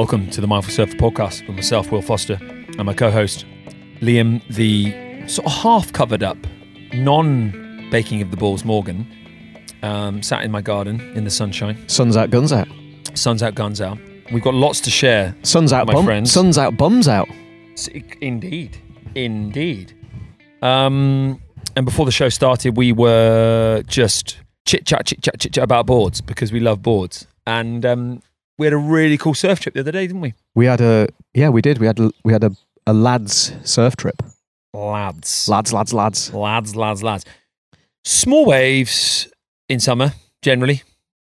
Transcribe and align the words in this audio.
welcome 0.00 0.30
to 0.30 0.40
the 0.40 0.46
Mindful 0.46 0.72
Surfer 0.72 0.96
podcast 0.96 1.46
with 1.46 1.56
myself, 1.56 1.92
Will 1.92 2.00
Foster, 2.00 2.38
and 2.40 2.84
my 2.84 2.94
co 2.94 3.10
host, 3.10 3.44
Liam, 4.00 4.42
the 4.48 5.28
sort 5.28 5.44
of 5.44 5.52
half 5.52 5.92
covered 5.92 6.22
up, 6.22 6.38
non 6.94 7.86
baking 7.90 8.22
of 8.22 8.30
the 8.30 8.36
balls 8.38 8.64
Morgan, 8.64 9.06
um, 9.82 10.22
sat 10.22 10.42
in 10.42 10.50
my 10.50 10.62
garden 10.62 11.02
in 11.14 11.24
the 11.24 11.30
sunshine. 11.30 11.86
Sun's 11.86 12.16
out, 12.16 12.30
guns 12.30 12.50
out. 12.50 12.66
Sun's 13.12 13.42
out, 13.42 13.54
guns 13.54 13.82
out. 13.82 13.98
We've 14.32 14.42
got 14.42 14.54
lots 14.54 14.80
to 14.80 14.90
share. 14.90 15.36
Sun's 15.42 15.70
out, 15.70 15.86
My 15.86 15.92
bum. 15.92 16.06
friends. 16.06 16.32
Sun's 16.32 16.56
out, 16.56 16.78
bums 16.78 17.06
out. 17.06 17.28
Indeed. 18.22 18.78
Indeed. 19.14 19.92
Um, 20.62 21.42
and 21.76 21.84
before 21.84 22.06
the 22.06 22.12
show 22.12 22.30
started, 22.30 22.74
we 22.74 22.92
were 22.92 23.82
just 23.86 24.38
chit 24.64 24.86
chat, 24.86 25.04
chit 25.04 25.20
chat, 25.20 25.38
chit 25.38 25.52
chat 25.52 25.64
about 25.64 25.84
boards 25.84 26.22
because 26.22 26.52
we 26.52 26.58
love 26.58 26.80
boards. 26.80 27.26
And 27.46 27.84
um, 27.84 28.22
we 28.60 28.66
had 28.66 28.74
a 28.74 28.76
really 28.76 29.16
cool 29.16 29.32
surf 29.32 29.58
trip 29.58 29.72
the 29.72 29.80
other 29.80 29.90
day, 29.90 30.06
didn't 30.06 30.20
we? 30.20 30.34
We 30.54 30.66
had 30.66 30.82
a 30.82 31.08
yeah, 31.32 31.48
we 31.48 31.62
did. 31.62 31.78
We 31.78 31.86
had 31.86 31.98
a, 31.98 32.12
we 32.22 32.34
had 32.34 32.44
a, 32.44 32.50
a 32.86 32.92
lads 32.92 33.54
surf 33.64 33.96
trip. 33.96 34.22
Lads. 34.74 35.48
Lads, 35.48 35.72
lads, 35.72 35.94
lads. 35.94 36.34
Lads, 36.34 36.76
lads, 36.76 37.02
lads. 37.02 37.24
Small 38.04 38.44
waves 38.44 39.28
in 39.70 39.80
summer, 39.80 40.12
generally. 40.42 40.82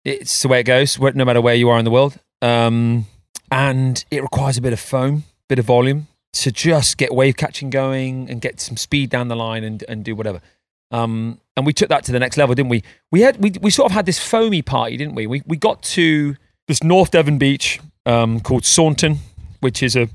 It's 0.04 0.42
the 0.42 0.48
way 0.48 0.62
it 0.62 0.64
goes, 0.64 1.00
no 1.00 1.24
matter 1.24 1.40
where 1.40 1.54
you 1.54 1.70
are 1.70 1.78
in 1.78 1.86
the 1.86 1.92
world. 1.92 2.18
Um, 2.42 3.06
and 3.52 4.04
it 4.10 4.24
requires 4.24 4.58
a 4.58 4.62
bit 4.62 4.74
of 4.74 4.80
foam, 4.80 5.24
bit 5.48 5.60
of 5.60 5.66
volume 5.66 6.08
to 6.34 6.52
just 6.52 6.98
get 6.98 7.14
wave 7.14 7.38
catching 7.38 7.70
going 7.70 8.28
and 8.30 8.42
get 8.42 8.60
some 8.60 8.76
speed 8.76 9.12
down 9.12 9.28
the 9.28 9.36
line 9.36 9.64
and, 9.64 9.84
and 9.88 10.04
do 10.04 10.16
whatever. 10.16 10.42
Um, 10.90 11.40
and 11.56 11.64
we 11.64 11.74
took 11.74 11.90
that 11.90 12.04
to 12.06 12.12
the 12.12 12.20
next 12.20 12.38
level, 12.38 12.56
didn't 12.56 12.70
we? 12.70 12.84
We 13.12 13.22
had 13.22 13.38
we, 13.38 13.52
we 13.62 13.70
sort 13.70 13.92
of 13.92 13.94
had 13.94 14.08
this 14.08 14.18
foamy 14.18 14.64
party, 14.64 14.98
didn't 14.98 15.14
we? 15.14 15.28
We 15.28 15.44
we 15.46 15.58
got 15.58 15.84
to 15.84 16.36
this 16.70 16.84
North 16.84 17.10
Devon 17.12 17.38
beach 17.40 17.80
um, 18.06 18.40
called 18.40 18.64
Saunton, 18.64 19.18
which 19.60 19.82
is 19.84 19.96
a 19.96 20.08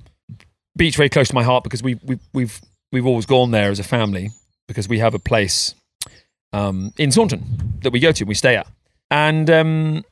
beach 0.77 0.97
very 0.97 1.09
close 1.11 1.29
to 1.29 1.35
my 1.35 1.43
heart 1.43 1.65
because 1.65 1.83
we, 1.83 1.97
we 2.05 2.19
we've 2.33 2.61
we've 2.93 3.05
always 3.07 3.27
gone 3.27 3.51
there 3.51 3.71
as 3.71 3.79
a 3.81 3.83
family 3.85 4.31
because 4.69 4.89
we 4.89 5.01
have 5.01 5.15
a 5.15 5.19
place 5.19 5.75
um, 6.53 6.93
in 6.97 7.11
Saunton 7.11 7.43
that 7.83 7.93
we 7.93 7.99
go 8.01 8.13
to, 8.13 8.25
we 8.25 8.35
stay 8.35 8.57
at, 8.57 8.67
and 9.11 9.51
um, 9.51 10.05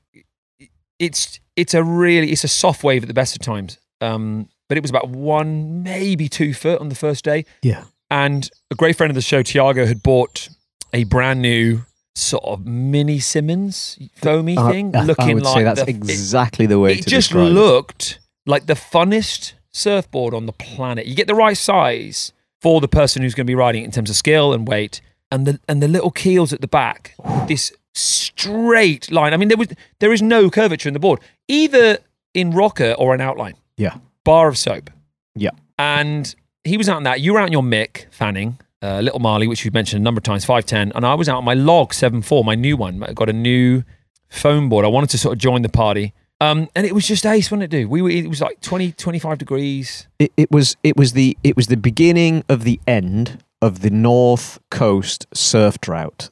it's 0.98 1.38
it's 1.56 1.74
a 1.74 1.82
really 1.82 2.32
it's 2.32 2.44
a 2.44 2.48
soft 2.48 2.82
wave 2.84 3.02
at 3.04 3.08
the 3.08 3.14
best 3.14 3.36
of 3.36 3.40
times. 3.40 3.78
Um, 4.00 4.48
but 4.68 4.76
it 4.76 4.82
was 4.82 4.90
about 4.90 5.10
one, 5.10 5.82
maybe 5.84 6.28
two 6.28 6.54
foot 6.54 6.80
on 6.80 6.88
the 6.88 6.94
first 6.96 7.24
day, 7.24 7.44
Yeah. 7.62 7.84
and 8.10 8.50
a 8.70 8.74
great 8.74 8.96
friend 8.96 9.10
of 9.10 9.14
the 9.14 9.20
show, 9.22 9.42
Tiago, 9.42 9.86
had 9.86 10.02
bought 10.02 10.48
a 10.92 11.04
brand 11.04 11.40
new 11.40 11.82
sort 12.14 12.44
of 12.44 12.66
mini 12.66 13.18
Simmons 13.18 13.98
foamy 14.16 14.56
I- 14.58 14.70
thing, 14.70 14.94
I, 14.96 15.04
looking 15.04 15.30
I 15.30 15.34
would 15.34 15.42
like 15.44 15.54
say 15.54 15.62
that's 15.64 15.82
the- 15.84 15.90
exactly 15.90 16.66
the 16.66 16.78
way 16.78 16.92
it 16.94 17.02
to 17.04 17.10
just 17.10 17.32
it. 17.32 17.36
looked 17.36 18.18
like 18.46 18.66
the 18.66 18.74
funnest 18.74 19.54
surfboard 19.72 20.34
on 20.34 20.46
the 20.46 20.52
planet. 20.52 21.06
You 21.06 21.14
get 21.14 21.26
the 21.26 21.34
right 21.34 21.56
size 21.56 22.32
for 22.60 22.80
the 22.80 22.88
person 22.88 23.22
who's 23.22 23.34
going 23.34 23.46
to 23.46 23.50
be 23.50 23.54
riding 23.54 23.82
it 23.82 23.86
in 23.86 23.90
terms 23.92 24.10
of 24.10 24.16
skill 24.16 24.52
and 24.52 24.68
weight, 24.68 25.00
and 25.30 25.46
the 25.46 25.58
and 25.68 25.82
the 25.82 25.88
little 25.88 26.10
keels 26.10 26.52
at 26.52 26.60
the 26.60 26.68
back. 26.68 27.14
This 27.48 27.72
straight 27.94 29.10
line. 29.10 29.32
I 29.34 29.36
mean, 29.36 29.48
there 29.48 29.56
was 29.56 29.68
there 29.98 30.12
is 30.12 30.22
no 30.22 30.50
curvature 30.50 30.88
in 30.88 30.92
the 30.92 31.00
board, 31.00 31.20
either 31.48 31.98
in 32.34 32.50
rocker 32.50 32.92
or 32.98 33.14
an 33.14 33.20
outline. 33.20 33.54
Yeah. 33.76 33.96
Bar 34.24 34.48
of 34.48 34.56
soap. 34.58 34.90
Yeah. 35.34 35.50
And 35.78 36.34
he 36.64 36.76
was 36.76 36.88
out 36.88 36.98
in 36.98 37.02
that. 37.04 37.20
You 37.20 37.32
were 37.34 37.40
out 37.40 37.46
in 37.46 37.52
your 37.52 37.62
Mick 37.62 38.06
Fanning. 38.12 38.58
Uh, 38.82 39.00
Little 39.00 39.20
Marley, 39.20 39.46
which 39.46 39.64
we've 39.64 39.72
mentioned 39.74 40.00
a 40.00 40.02
number 40.02 40.18
of 40.18 40.24
times, 40.24 40.44
510. 40.44 40.92
And 40.96 41.06
I 41.06 41.14
was 41.14 41.28
out 41.28 41.36
on 41.38 41.44
my 41.44 41.54
log 41.54 41.92
7.4, 41.92 42.44
my 42.44 42.56
new 42.56 42.76
one. 42.76 43.02
I 43.04 43.12
got 43.12 43.28
a 43.28 43.32
new 43.32 43.84
foam 44.28 44.68
board. 44.68 44.84
I 44.84 44.88
wanted 44.88 45.10
to 45.10 45.18
sort 45.18 45.34
of 45.34 45.38
join 45.38 45.62
the 45.62 45.68
party. 45.68 46.14
Um, 46.40 46.68
and 46.74 46.84
it 46.84 46.92
was 46.92 47.06
just 47.06 47.24
ace, 47.24 47.52
wasn't 47.52 47.62
it, 47.62 47.70
dude? 47.70 47.88
We 47.88 48.02
were, 48.02 48.10
it 48.10 48.28
was 48.28 48.40
like 48.40 48.60
20, 48.60 48.92
25 48.92 49.38
degrees. 49.38 50.08
It, 50.18 50.32
it 50.36 50.50
was 50.50 50.76
it 50.82 50.96
was 50.96 51.12
the 51.12 51.38
it 51.44 51.54
was 51.54 51.68
the 51.68 51.76
beginning 51.76 52.42
of 52.48 52.64
the 52.64 52.80
end 52.84 53.44
of 53.60 53.80
the 53.82 53.90
North 53.90 54.58
Coast 54.68 55.26
surf 55.32 55.80
drought 55.80 56.30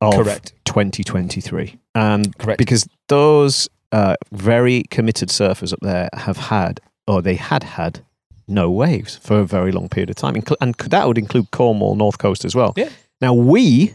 of 0.00 0.14
Correct. 0.14 0.52
2023, 0.64 1.76
and 1.96 2.38
Correct. 2.38 2.58
because 2.58 2.86
those 3.08 3.68
uh, 3.90 4.14
very 4.30 4.84
committed 4.90 5.28
surfers 5.28 5.72
up 5.72 5.80
there 5.82 6.08
have 6.14 6.36
had 6.36 6.80
or 7.08 7.20
they 7.20 7.34
had 7.34 7.64
had 7.64 8.04
no 8.52 8.70
waves 8.70 9.16
for 9.16 9.40
a 9.40 9.44
very 9.44 9.72
long 9.72 9.88
period 9.88 10.10
of 10.10 10.16
time, 10.16 10.36
and 10.60 10.74
that 10.74 11.06
would 11.08 11.18
include 11.18 11.50
Cornwall, 11.50 11.94
North 11.96 12.18
Coast 12.18 12.44
as 12.44 12.54
well. 12.54 12.72
Yeah. 12.76 12.90
Now 13.20 13.34
we, 13.34 13.94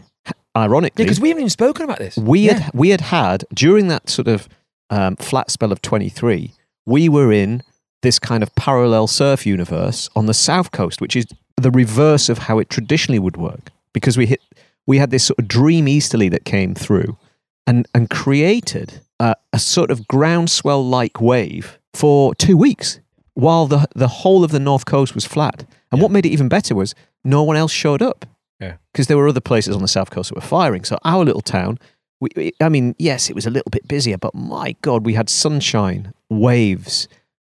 ironically, 0.56 1.04
because 1.04 1.20
we 1.20 1.28
haven't 1.28 1.42
even 1.42 1.50
spoken 1.50 1.84
about 1.84 1.98
this. 1.98 2.16
we 2.16 2.40
Yeah. 2.40 2.54
had 2.58 2.74
we 2.74 2.88
had 2.90 3.00
had 3.02 3.44
during 3.54 3.88
that 3.88 4.08
sort 4.10 4.28
of 4.28 4.48
um, 4.90 5.16
flat 5.16 5.50
spell 5.50 5.70
of 5.70 5.82
23 5.82 6.54
we 6.86 7.10
were 7.10 7.30
in 7.30 7.62
this 8.00 8.18
kind 8.18 8.42
of 8.42 8.54
parallel 8.54 9.06
surf 9.06 9.44
universe 9.44 10.08
on 10.16 10.24
the 10.24 10.32
south 10.32 10.70
coast 10.70 10.98
which 11.02 11.14
is 11.14 11.26
the 11.60 11.70
reverse 11.70 12.30
of 12.30 12.38
how 12.38 12.58
it 12.58 12.70
traditionally 12.70 13.18
would 13.18 13.36
work 13.36 13.70
because 13.92 14.16
we 14.16 14.24
hit 14.24 14.40
we 14.86 14.96
had 14.96 15.10
this 15.10 15.24
sort 15.24 15.38
of 15.38 15.46
dream 15.46 15.86
easterly 15.86 16.30
that 16.30 16.46
came 16.46 16.74
through 16.74 17.18
and 17.66 17.86
and 17.94 18.08
created 18.08 19.00
a, 19.20 19.34
a 19.52 19.58
sort 19.58 19.90
of 19.90 20.08
groundswell 20.08 20.82
like 20.82 21.20
wave 21.20 21.78
for 21.92 22.34
two 22.36 22.56
weeks 22.56 22.98
while 23.44 23.66
the 23.66 23.86
the 23.94 24.08
whole 24.08 24.42
of 24.44 24.50
the 24.50 24.58
north 24.60 24.84
coast 24.84 25.14
was 25.14 25.24
flat. 25.24 25.64
And 25.90 26.00
what 26.02 26.10
made 26.10 26.26
it 26.26 26.30
even 26.36 26.48
better 26.48 26.74
was 26.74 26.94
no 27.24 27.42
one 27.42 27.56
else 27.56 27.72
showed 27.72 28.02
up. 28.02 28.24
Yeah. 28.60 28.76
because 28.92 29.06
there 29.06 29.16
were 29.16 29.28
other 29.28 29.40
places 29.52 29.76
on 29.76 29.82
the 29.82 29.88
south 29.88 30.10
coast 30.10 30.30
that 30.30 30.34
were 30.34 30.40
firing. 30.58 30.84
So 30.84 30.96
our 31.04 31.24
little 31.24 31.40
town 31.42 31.78
we, 32.20 32.28
we- 32.36 32.52
I 32.60 32.68
mean, 32.68 32.94
yes, 32.98 33.30
it 33.30 33.34
was 33.36 33.46
a 33.46 33.50
little 33.50 33.70
bit 33.70 33.86
busier, 33.86 34.18
but 34.18 34.34
my 34.34 34.74
God, 34.82 35.06
we 35.06 35.14
had 35.14 35.30
sunshine, 35.30 36.12
waves, 36.28 37.06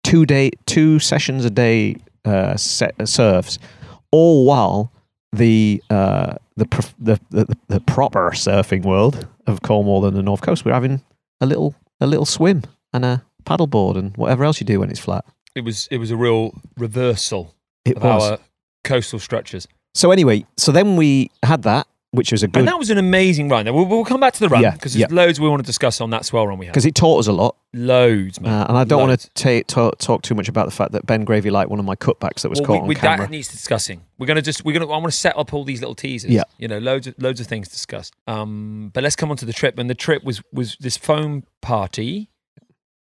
two 0.03 0.25
day, 0.25 0.51
two 0.65 0.99
sessions 0.99 1.45
a 1.45 1.49
day 1.49 1.95
uh, 2.25 2.57
set, 2.57 2.93
uh, 2.99 3.05
surfs, 3.05 3.57
all 4.11 4.45
while 4.45 4.91
the, 5.31 5.81
uh, 5.89 6.33
the, 6.57 6.65
prof- 6.65 6.95
the, 6.99 7.17
the 7.29 7.45
the 7.69 7.79
proper 7.79 8.31
surfing 8.31 8.83
world 8.83 9.25
of 9.47 9.61
Cornwall 9.61 10.05
and 10.05 10.17
the 10.17 10.23
North 10.23 10.41
Coast. 10.41 10.65
Were 10.65 10.73
having 10.73 11.01
a 11.39 11.45
little 11.45 11.73
a 12.01 12.07
little 12.07 12.25
swim 12.25 12.63
and 12.91 13.05
a 13.05 13.23
paddleboard 13.45 13.95
and 13.97 14.17
whatever 14.17 14.43
else 14.43 14.59
you 14.59 14.65
do 14.65 14.79
when 14.81 14.89
it's 14.89 14.99
flat. 14.99 15.23
It 15.59 15.65
was, 15.65 15.87
it 15.91 15.97
was 15.97 16.09
a 16.11 16.17
real 16.17 16.53
reversal 16.77 17.53
It 17.85 17.97
of 17.97 18.03
was. 18.03 18.31
our 18.31 18.39
coastal 18.83 19.19
structures. 19.19 19.67
So 19.93 20.11
anyway, 20.11 20.45
so 20.57 20.71
then 20.71 20.95
we 20.95 21.29
had 21.43 21.63
that, 21.63 21.85
which 22.11 22.31
was 22.31 22.41
a 22.41 22.45
And 22.45 22.53
good 22.53 22.67
that 22.67 22.79
was 22.79 22.89
an 22.89 22.97
amazing 22.97 23.49
run. 23.49 23.65
We'll, 23.65 23.85
we'll 23.85 24.05
come 24.05 24.19
back 24.19 24.33
to 24.33 24.39
the 24.39 24.49
run 24.49 24.61
Yeah, 24.63 24.71
because 24.71 24.93
there's 24.93 25.11
loads 25.11 25.39
we 25.39 25.47
want 25.49 25.61
to 25.61 25.65
discuss 25.65 25.99
on 26.01 26.09
that 26.11 26.25
swell 26.25 26.47
run 26.47 26.57
we 26.57 26.65
had. 26.65 26.71
because 26.73 26.85
it 26.85 26.95
taught 26.95 27.19
us 27.19 27.27
a 27.27 27.31
lot. 27.33 27.55
Loads, 27.73 28.39
man. 28.41 28.51
Uh, 28.51 28.65
and 28.69 28.77
I 28.77 28.83
don't 28.83 29.07
want 29.07 29.19
to 29.19 29.29
ta- 29.35 29.65
talk, 29.67 29.99
talk 29.99 30.21
too 30.23 30.33
much 30.33 30.47
about 30.49 30.65
the 30.65 30.71
fact 30.71 30.93
that 30.93 31.05
Ben 31.05 31.23
Gravy 31.23 31.49
liked 31.51 31.69
one 31.69 31.77
of 31.79 31.85
my 31.85 31.95
cutbacks 31.95 32.41
that 32.41 32.49
was 32.49 32.59
caught 32.61 32.83
we, 32.87 32.95
on 32.95 33.01
camera. 33.01 33.25
that 33.25 33.29
needs 33.29 33.47
discussing. 33.49 34.01
We're 34.17 34.25
gonna 34.25 34.41
just 34.41 34.65
we're 34.65 34.73
gonna 34.73 34.85
I 34.91 34.97
want 34.97 35.05
to 35.05 35.11
set 35.11 35.37
up 35.37 35.53
all 35.53 35.63
these 35.65 35.79
little 35.81 35.93
teasers. 35.93 36.31
Yeah. 36.31 36.43
you 36.57 36.67
know, 36.67 36.79
loads 36.79 37.05
of 37.05 37.13
loads 37.21 37.39
of 37.39 37.45
things 37.47 37.67
discussed. 37.67 38.13
Um, 38.25 38.89
but 38.93 39.03
let's 39.03 39.15
come 39.15 39.29
on 39.29 39.37
to 39.37 39.45
the 39.45 39.53
trip. 39.53 39.77
And 39.77 39.87
the 39.89 39.93
trip 39.95 40.23
was 40.23 40.41
was 40.51 40.77
this 40.79 40.97
foam 40.97 41.43
party. 41.61 42.31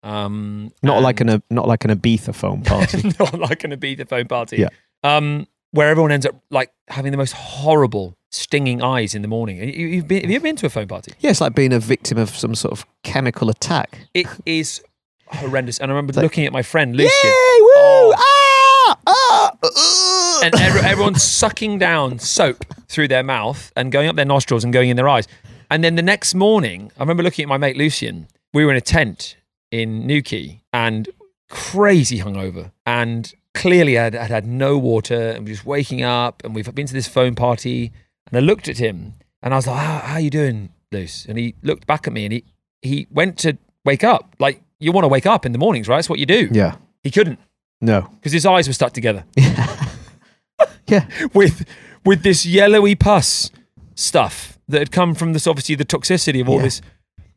Um, 0.03 0.71
Not 0.81 1.01
like 1.01 1.19
an 1.21 1.41
not 1.49 1.67
like 1.67 1.83
an 1.85 1.91
Ibiza 1.91 2.33
foam 2.33 2.61
party. 2.63 3.03
not 3.19 3.37
like 3.39 3.63
an 3.63 3.71
Ibiza 3.71 4.07
foam 4.07 4.27
party. 4.27 4.57
Yeah. 4.57 4.69
Um, 5.03 5.47
where 5.71 5.89
everyone 5.89 6.11
ends 6.11 6.25
up 6.25 6.35
like 6.49 6.71
having 6.87 7.11
the 7.11 7.17
most 7.17 7.33
horrible 7.33 8.15
stinging 8.31 8.81
eyes 8.81 9.13
in 9.15 9.21
the 9.21 9.27
morning. 9.27 9.57
You, 9.57 9.87
you've 9.87 10.07
been, 10.07 10.21
have 10.21 10.29
you 10.29 10.35
ever 10.37 10.43
been 10.43 10.55
to 10.57 10.65
a 10.65 10.69
foam 10.69 10.87
party? 10.87 11.13
yeah, 11.19 11.29
it's 11.31 11.41
like 11.41 11.53
being 11.55 11.73
a 11.73 11.79
victim 11.79 12.17
of 12.17 12.29
some 12.29 12.55
sort 12.55 12.71
of 12.71 12.85
chemical 13.03 13.49
attack. 13.49 14.07
It 14.13 14.27
is 14.45 14.81
horrendous. 15.27 15.79
And 15.79 15.91
I 15.91 15.95
remember 15.95 16.13
like- 16.15 16.23
looking 16.23 16.45
at 16.45 16.53
my 16.53 16.61
friend 16.63 16.95
Lucian. 16.95 17.11
Yay! 17.23 17.61
Woo! 17.61 17.69
Oh. 17.75 18.15
Ah! 18.17 18.97
Ah! 19.07 19.51
uh. 19.63 20.41
and 20.45 20.55
every, 20.55 20.81
everyone's 20.81 21.21
sucking 21.23 21.77
down 21.77 22.19
soap 22.19 22.65
through 22.87 23.07
their 23.09 23.23
mouth 23.23 23.71
and 23.75 23.91
going 23.91 24.07
up 24.07 24.15
their 24.15 24.25
nostrils 24.25 24.63
and 24.63 24.71
going 24.73 24.89
in 24.89 24.95
their 24.95 25.09
eyes. 25.09 25.27
And 25.69 25.83
then 25.83 25.95
the 25.95 26.01
next 26.01 26.33
morning, 26.33 26.91
I 26.97 27.01
remember 27.01 27.21
looking 27.21 27.43
at 27.43 27.49
my 27.49 27.57
mate 27.57 27.77
Lucian. 27.77 28.27
We 28.53 28.65
were 28.65 28.71
in 28.71 28.77
a 28.77 28.81
tent 28.81 29.35
in 29.71 30.05
Newquay 30.07 30.61
and 30.73 31.07
crazy 31.49 32.19
hungover 32.19 32.71
and 32.85 33.33
clearly 33.53 33.93
had, 33.95 34.13
had 34.13 34.29
had 34.29 34.45
no 34.45 34.77
water 34.77 35.31
and 35.31 35.47
was 35.47 35.57
just 35.57 35.65
waking 35.65 36.03
up 36.03 36.43
and 36.43 36.53
we've 36.55 36.73
been 36.75 36.85
to 36.87 36.93
this 36.93 37.07
phone 37.07 37.35
party 37.35 37.91
and 38.27 38.37
I 38.37 38.39
looked 38.41 38.67
at 38.67 38.77
him 38.77 39.15
and 39.41 39.53
I 39.53 39.57
was 39.57 39.67
like, 39.67 39.79
how, 39.79 39.97
how 39.99 40.17
you 40.17 40.29
doing, 40.29 40.69
Luce? 40.91 41.25
And 41.25 41.37
he 41.37 41.55
looked 41.63 41.87
back 41.87 42.05
at 42.07 42.13
me 42.13 42.25
and 42.25 42.33
he, 42.33 42.43
he 42.81 43.07
went 43.09 43.37
to 43.39 43.57
wake 43.85 44.03
up. 44.03 44.35
Like 44.39 44.61
you 44.79 44.91
want 44.91 45.03
to 45.05 45.07
wake 45.09 45.25
up 45.25 45.45
in 45.45 45.51
the 45.51 45.57
mornings, 45.57 45.87
right? 45.87 45.97
That's 45.97 46.09
what 46.09 46.19
you 46.19 46.25
do. 46.25 46.49
yeah. 46.51 46.75
He 47.03 47.11
couldn't 47.11 47.39
No. 47.81 48.01
because 48.15 48.31
his 48.31 48.45
eyes 48.45 48.67
were 48.67 48.73
stuck 48.73 48.93
together 48.93 49.23
Yeah. 50.87 51.07
with 51.33 51.65
with 52.05 52.23
this 52.23 52.45
yellowy 52.45 52.95
pus 52.95 53.51
stuff 53.95 54.57
that 54.67 54.79
had 54.79 54.91
come 54.91 55.13
from 55.15 55.33
this 55.33 55.45
obviously 55.47 55.75
the 55.75 55.85
toxicity 55.85 56.41
of 56.41 56.49
all 56.49 56.57
Yeah. 56.57 56.63
this 56.63 56.81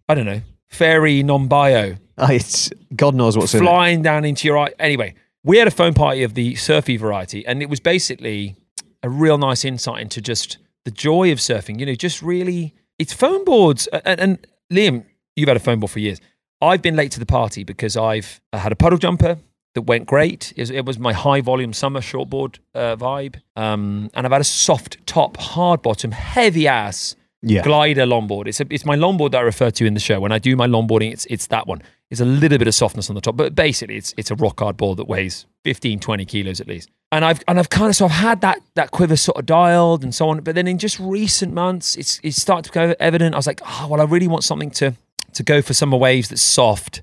I 0.08 0.14
don't 0.14 0.26
know 0.26 0.40
fairy 0.73 1.23
non-bio 1.23 1.97
Ah, 2.19 2.31
it's 2.31 2.71
God 2.95 3.15
knows 3.15 3.37
what's 3.37 3.53
flying 3.53 4.03
down 4.03 4.25
into 4.25 4.47
your 4.47 4.59
eye. 4.59 4.73
Anyway, 4.79 5.15
we 5.45 5.59
had 5.59 5.67
a 5.67 5.73
phone 5.73 5.95
party 5.95 6.23
of 6.23 6.35
the 6.35 6.55
surfy 6.55 6.97
variety, 6.97 7.45
and 7.47 7.63
it 7.63 7.69
was 7.69 7.81
basically 7.81 8.57
a 9.03 9.09
real 9.09 9.39
nice 9.39 9.65
insight 9.65 10.03
into 10.03 10.21
just 10.21 10.59
the 10.85 10.91
joy 10.91 11.33
of 11.33 11.39
surfing. 11.39 11.81
You 11.81 11.87
know, 11.87 11.95
just 11.95 12.23
really 12.23 12.75
it's 12.99 13.13
foam 13.13 13.45
boards. 13.45 13.87
And, 13.89 14.21
and 14.21 14.47
Liam, 14.73 15.05
you've 15.37 15.49
had 15.49 15.57
a 15.57 15.61
foam 15.61 15.81
board 15.81 15.91
for 15.91 15.99
years. 15.99 16.21
I've 16.61 16.83
been 16.83 16.95
late 16.95 17.11
to 17.13 17.19
the 17.19 17.27
party 17.27 17.65
because 17.65 17.97
I've 17.97 18.41
I 18.53 18.59
had 18.59 18.73
a 18.73 18.77
puddle 18.77 18.99
jumper 18.99 19.39
that 19.75 19.83
went 19.83 20.07
great. 20.07 20.53
It 20.55 20.61
was, 20.61 20.71
it 20.71 20.85
was 20.85 20.99
my 20.99 21.15
high 21.15 21.41
volume 21.41 21.73
summer 21.73 22.01
shortboard 22.01 22.59
uh, 22.75 22.97
vibe, 22.97 23.41
um, 23.57 24.11
and 24.15 24.27
I've 24.27 24.33
had 24.33 24.43
a 24.43 24.45
soft 24.45 25.05
top, 25.07 25.39
hard 25.39 25.81
bottom, 25.81 26.13
heavy 26.13 26.69
ass 26.69 27.17
Yeah. 27.43 27.62
glider 27.62 28.06
longboard. 28.06 28.47
It's 28.47 28.61
a, 28.61 28.67
it's 28.71 28.85
my 28.85 28.97
longboard 28.97 29.33
that 29.33 29.39
I 29.39 29.43
refer 29.43 29.71
to 29.71 29.85
in 29.85 29.94
the 29.94 30.00
show. 30.00 30.21
When 30.21 30.31
I 30.33 30.39
do 30.39 30.55
my 30.55 30.67
longboarding, 30.67 31.12
it's 31.12 31.27
it's 31.27 31.49
that 31.49 31.67
one. 31.67 31.83
It's 32.11 32.21
a 32.21 32.25
little 32.25 32.59
bit 32.59 32.69
of 32.69 32.75
softness 32.75 33.09
on 33.09 33.15
the 33.15 33.21
top, 33.21 33.37
but 33.37 33.55
basically 33.55 33.97
it's 33.97 34.15
it's 34.17 34.31
a 34.31 34.37
rock 34.37 34.61
hard 34.61 34.77
board 34.77 34.99
that 34.99 35.09
weighs 35.09 35.47
15, 35.65 35.99
20 35.99 36.25
kilos 36.25 36.61
at 36.61 36.69
least. 36.69 36.91
And 37.11 37.25
I've 37.25 37.43
and 37.49 37.59
I've 37.59 37.69
kind 37.69 37.89
of 37.89 37.97
so 37.97 38.05
I've 38.05 38.12
had 38.12 38.41
that 38.43 38.61
that 38.75 38.91
quiver 38.93 39.17
sort 39.17 39.39
of 39.39 39.47
dialed 39.47 40.05
and 40.05 40.15
so 40.15 40.29
on. 40.29 40.41
But 40.41 40.55
then 40.55 40.69
in 40.69 40.79
just 40.79 41.00
recent 41.00 41.53
months, 41.53 41.97
it's 41.97 42.21
it's 42.23 42.41
started 42.41 42.71
to 42.71 42.73
go 42.73 42.94
evident. 43.00 43.35
I 43.35 43.39
was 43.39 43.47
like, 43.47 43.61
oh 43.65 43.88
well, 43.91 44.00
I 44.00 44.05
really 44.05 44.29
want 44.29 44.45
something 44.45 44.71
to 44.73 44.95
to 45.33 45.43
go 45.43 45.62
for 45.62 45.75
summer 45.75 45.97
waves 45.97 46.29
that's 46.29 46.43
soft 46.43 47.03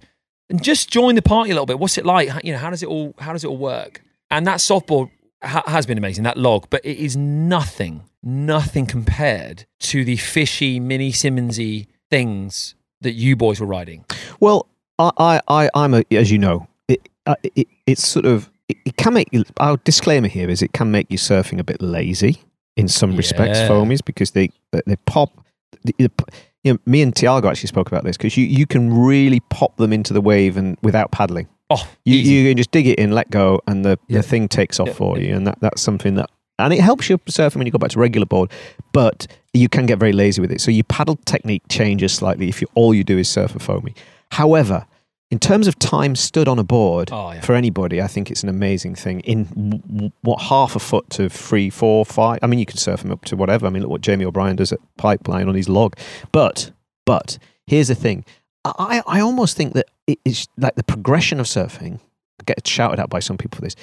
and 0.49 0.63
just 0.63 0.89
join 0.89 1.15
the 1.15 1.21
party 1.21 1.51
a 1.51 1.53
little 1.53 1.65
bit. 1.65 1.79
What's 1.79 1.97
it 1.97 2.05
like? 2.05 2.29
You 2.43 2.53
know, 2.53 2.59
how 2.59 2.69
does 2.69 2.81
it 2.81 2.87
all 2.87 3.13
how 3.19 3.33
does 3.33 3.43
it 3.43 3.47
all 3.47 3.57
work? 3.57 4.01
And 4.31 4.47
that 4.47 4.59
softboard 4.59 5.09
ha- 5.43 5.63
has 5.67 5.85
been 5.85 5.97
amazing. 5.97 6.23
That 6.23 6.37
log, 6.37 6.67
but 6.69 6.83
it 6.85 6.97
is 6.97 7.15
nothing, 7.17 8.03
nothing 8.23 8.85
compared 8.85 9.65
to 9.79 10.03
the 10.05 10.17
fishy 10.17 10.79
mini 10.79 11.11
Simmonsy 11.11 11.87
things 12.09 12.75
that 13.01 13.13
you 13.13 13.35
boys 13.35 13.59
were 13.59 13.67
riding. 13.67 14.05
Well, 14.39 14.67
I, 14.97 15.11
I, 15.17 15.41
I 15.47 15.69
I'm 15.75 15.93
a, 15.93 16.03
as 16.11 16.31
you 16.31 16.37
know, 16.37 16.67
it, 16.87 17.07
uh, 17.25 17.35
it, 17.55 17.67
it's 17.85 18.07
sort 18.07 18.25
of, 18.25 18.49
it, 18.67 18.77
it 18.85 18.97
can 18.97 19.13
make 19.13 19.29
you, 19.31 19.45
our 19.57 19.77
disclaimer 19.77 20.27
here 20.27 20.49
is 20.49 20.61
it 20.61 20.73
can 20.73 20.91
make 20.91 21.07
you 21.09 21.17
surfing 21.17 21.59
a 21.59 21.63
bit 21.63 21.81
lazy 21.81 22.41
in 22.75 22.87
some 22.87 23.15
respects, 23.15 23.59
foamies, 23.69 23.99
because 24.03 24.31
they, 24.31 24.49
they, 24.71 24.81
they 24.85 24.95
pop, 25.05 25.31
the, 25.83 25.93
the- 25.97 26.11
you 26.65 26.73
know, 26.73 26.79
me 26.85 27.01
and 27.01 27.15
Tiago 27.15 27.47
actually 27.47 27.67
spoke 27.67 27.87
about 27.87 28.03
this 28.03 28.17
because 28.17 28.35
you, 28.35 28.45
you 28.45 28.65
can 28.65 28.93
really 28.93 29.39
pop 29.49 29.77
them 29.77 29.93
into 29.93 30.11
the 30.11 30.19
wave 30.19 30.57
and 30.57 30.77
without 30.81 31.09
paddling. 31.09 31.47
Oh, 31.69 31.87
You, 32.05 32.15
easy. 32.15 32.31
you 32.33 32.49
can 32.49 32.57
just 32.57 32.71
dig 32.71 32.87
it 32.87 32.97
in, 32.99 33.11
let 33.11 33.29
go, 33.29 33.61
and 33.67 33.85
the, 33.85 33.99
Yeah. 34.07 34.17
the 34.17 34.23
thing 34.23 34.47
takes 34.47 34.79
off 34.79 34.87
Yeah, 34.87 34.93
for 34.93 35.19
you. 35.19 35.35
And 35.35 35.45
that, 35.47 35.59
that's 35.59 35.81
something 35.81 36.15
that, 36.15 36.29
and 36.57 36.73
it 36.73 36.79
helps 36.81 37.09
you 37.09 37.17
surfing 37.19 37.57
when 37.57 37.65
you 37.67 37.71
go 37.71 37.77
back 37.77 37.91
to 37.91 37.99
regular 37.99 38.25
board, 38.25 38.51
but 38.91 39.27
you 39.53 39.69
can 39.69 39.85
get 39.85 39.99
very 39.99 40.11
lazy 40.13 40.41
with 40.41 40.51
it. 40.51 40.61
So 40.61 40.71
your 40.71 40.83
paddle 40.85 41.17
technique 41.25 41.63
changes 41.69 42.11
slightly 42.13 42.49
if 42.49 42.61
you 42.61 42.67
all 42.75 42.93
you 42.93 43.03
do 43.03 43.17
is 43.17 43.29
surf 43.29 43.55
a 43.55 43.59
foamy. 43.59 43.93
However, 44.31 44.85
in 45.31 45.37
terms 45.37 45.67
of 45.67 45.77
time 45.77 46.15
stood 46.15 46.47
on 46.47 46.57
a 46.57 46.63
board 46.63 47.09
Oh, 47.11 47.31
yeah. 47.33 47.41
for 47.41 47.53
anybody, 47.53 48.01
I 48.01 48.07
think 48.07 48.31
it's 48.31 48.41
an 48.41 48.49
amazing 48.49 48.95
thing. 48.95 49.19
In 49.21 49.43
w- 49.45 49.77
w- 49.87 50.11
what 50.21 50.41
half 50.41 50.75
a 50.75 50.79
foot 50.79 51.07
to 51.11 51.29
three, 51.29 51.69
four, 51.69 52.03
five. 52.03 52.39
I 52.41 52.47
mean, 52.47 52.57
you 52.59 52.65
can 52.65 52.77
surf 52.77 53.03
them 53.03 53.11
up 53.11 53.25
to 53.25 53.35
whatever. 53.35 53.67
I 53.67 53.69
mean, 53.69 53.83
look 53.83 53.91
what 53.91 54.01
Jamie 54.01 54.25
O'Brien 54.25 54.55
does 54.55 54.71
at 54.73 54.79
Pipeline 54.97 55.47
on 55.47 55.53
his 55.53 55.69
log. 55.69 55.95
But, 56.31 56.71
but 57.05 57.37
here's 57.67 57.89
the 57.89 57.95
thing. 57.95 58.25
I, 58.77 59.01
I 59.07 59.19
almost 59.21 59.57
think 59.57 59.73
that 59.73 59.89
it 60.07 60.19
is 60.25 60.47
like 60.57 60.75
the 60.75 60.83
progression 60.83 61.39
of 61.39 61.45
surfing. 61.45 61.99
I 62.39 62.43
get 62.45 62.67
shouted 62.67 62.99
at 62.99 63.09
by 63.09 63.19
some 63.19 63.37
people 63.37 63.57
for 63.57 63.61
this, 63.61 63.75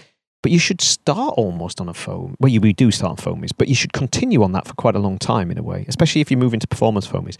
but 0.42 0.52
you 0.52 0.58
should 0.58 0.80
start 0.80 1.34
almost 1.36 1.80
on 1.80 1.88
a 1.88 1.94
foam. 1.94 2.36
Well, 2.38 2.50
you 2.50 2.60
do 2.60 2.90
start 2.90 3.10
on 3.10 3.16
foamies, 3.16 3.50
but 3.56 3.68
you 3.68 3.74
should 3.74 3.92
continue 3.92 4.42
on 4.42 4.52
that 4.52 4.66
for 4.66 4.74
quite 4.74 4.94
a 4.94 5.00
long 5.00 5.18
time 5.18 5.50
in 5.50 5.58
a 5.58 5.62
way, 5.62 5.84
especially 5.88 6.20
if 6.20 6.30
you 6.30 6.36
move 6.36 6.54
into 6.54 6.66
performance 6.66 7.06
foamies. 7.06 7.36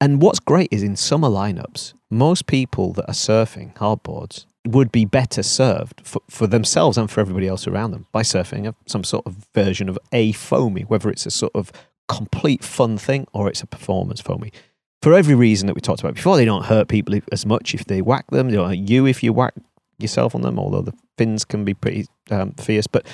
And 0.00 0.22
what's 0.22 0.38
great 0.38 0.68
is 0.70 0.82
in 0.82 0.96
summer 0.96 1.28
lineups, 1.28 1.94
most 2.10 2.46
people 2.46 2.92
that 2.92 3.08
are 3.08 3.14
surfing 3.14 3.74
hardboards 3.74 4.46
would 4.66 4.92
be 4.92 5.04
better 5.04 5.42
served 5.42 6.00
for, 6.04 6.22
for 6.28 6.46
themselves 6.46 6.98
and 6.98 7.10
for 7.10 7.20
everybody 7.20 7.48
else 7.48 7.66
around 7.66 7.92
them 7.92 8.06
by 8.12 8.22
surfing 8.22 8.66
a, 8.66 8.74
some 8.86 9.04
sort 9.04 9.26
of 9.26 9.46
version 9.54 9.88
of 9.88 9.98
a 10.12 10.32
foamy, 10.32 10.82
whether 10.82 11.08
it's 11.08 11.26
a 11.26 11.30
sort 11.30 11.52
of 11.54 11.72
complete 12.08 12.62
fun 12.62 12.98
thing 12.98 13.26
or 13.32 13.48
it's 13.48 13.62
a 13.62 13.66
performance 13.66 14.20
foamy. 14.20 14.52
For 15.02 15.14
every 15.14 15.34
reason 15.34 15.66
that 15.66 15.74
we 15.74 15.80
talked 15.80 16.00
about 16.00 16.14
before, 16.14 16.36
they 16.36 16.44
don't 16.44 16.64
hurt 16.64 16.88
people 16.88 17.18
as 17.30 17.46
much 17.46 17.74
if 17.74 17.84
they 17.84 18.00
whack 18.00 18.26
them. 18.30 18.48
They 18.48 18.56
don't 18.56 18.68
hurt 18.68 18.90
you 18.90 19.06
if 19.06 19.22
you 19.22 19.32
whack 19.32 19.54
yourself 19.98 20.34
on 20.34 20.42
them, 20.42 20.58
although 20.58 20.82
the 20.82 20.94
fins 21.16 21.44
can 21.44 21.64
be 21.64 21.74
pretty 21.74 22.06
um, 22.30 22.52
fierce. 22.52 22.86
But 22.86 23.06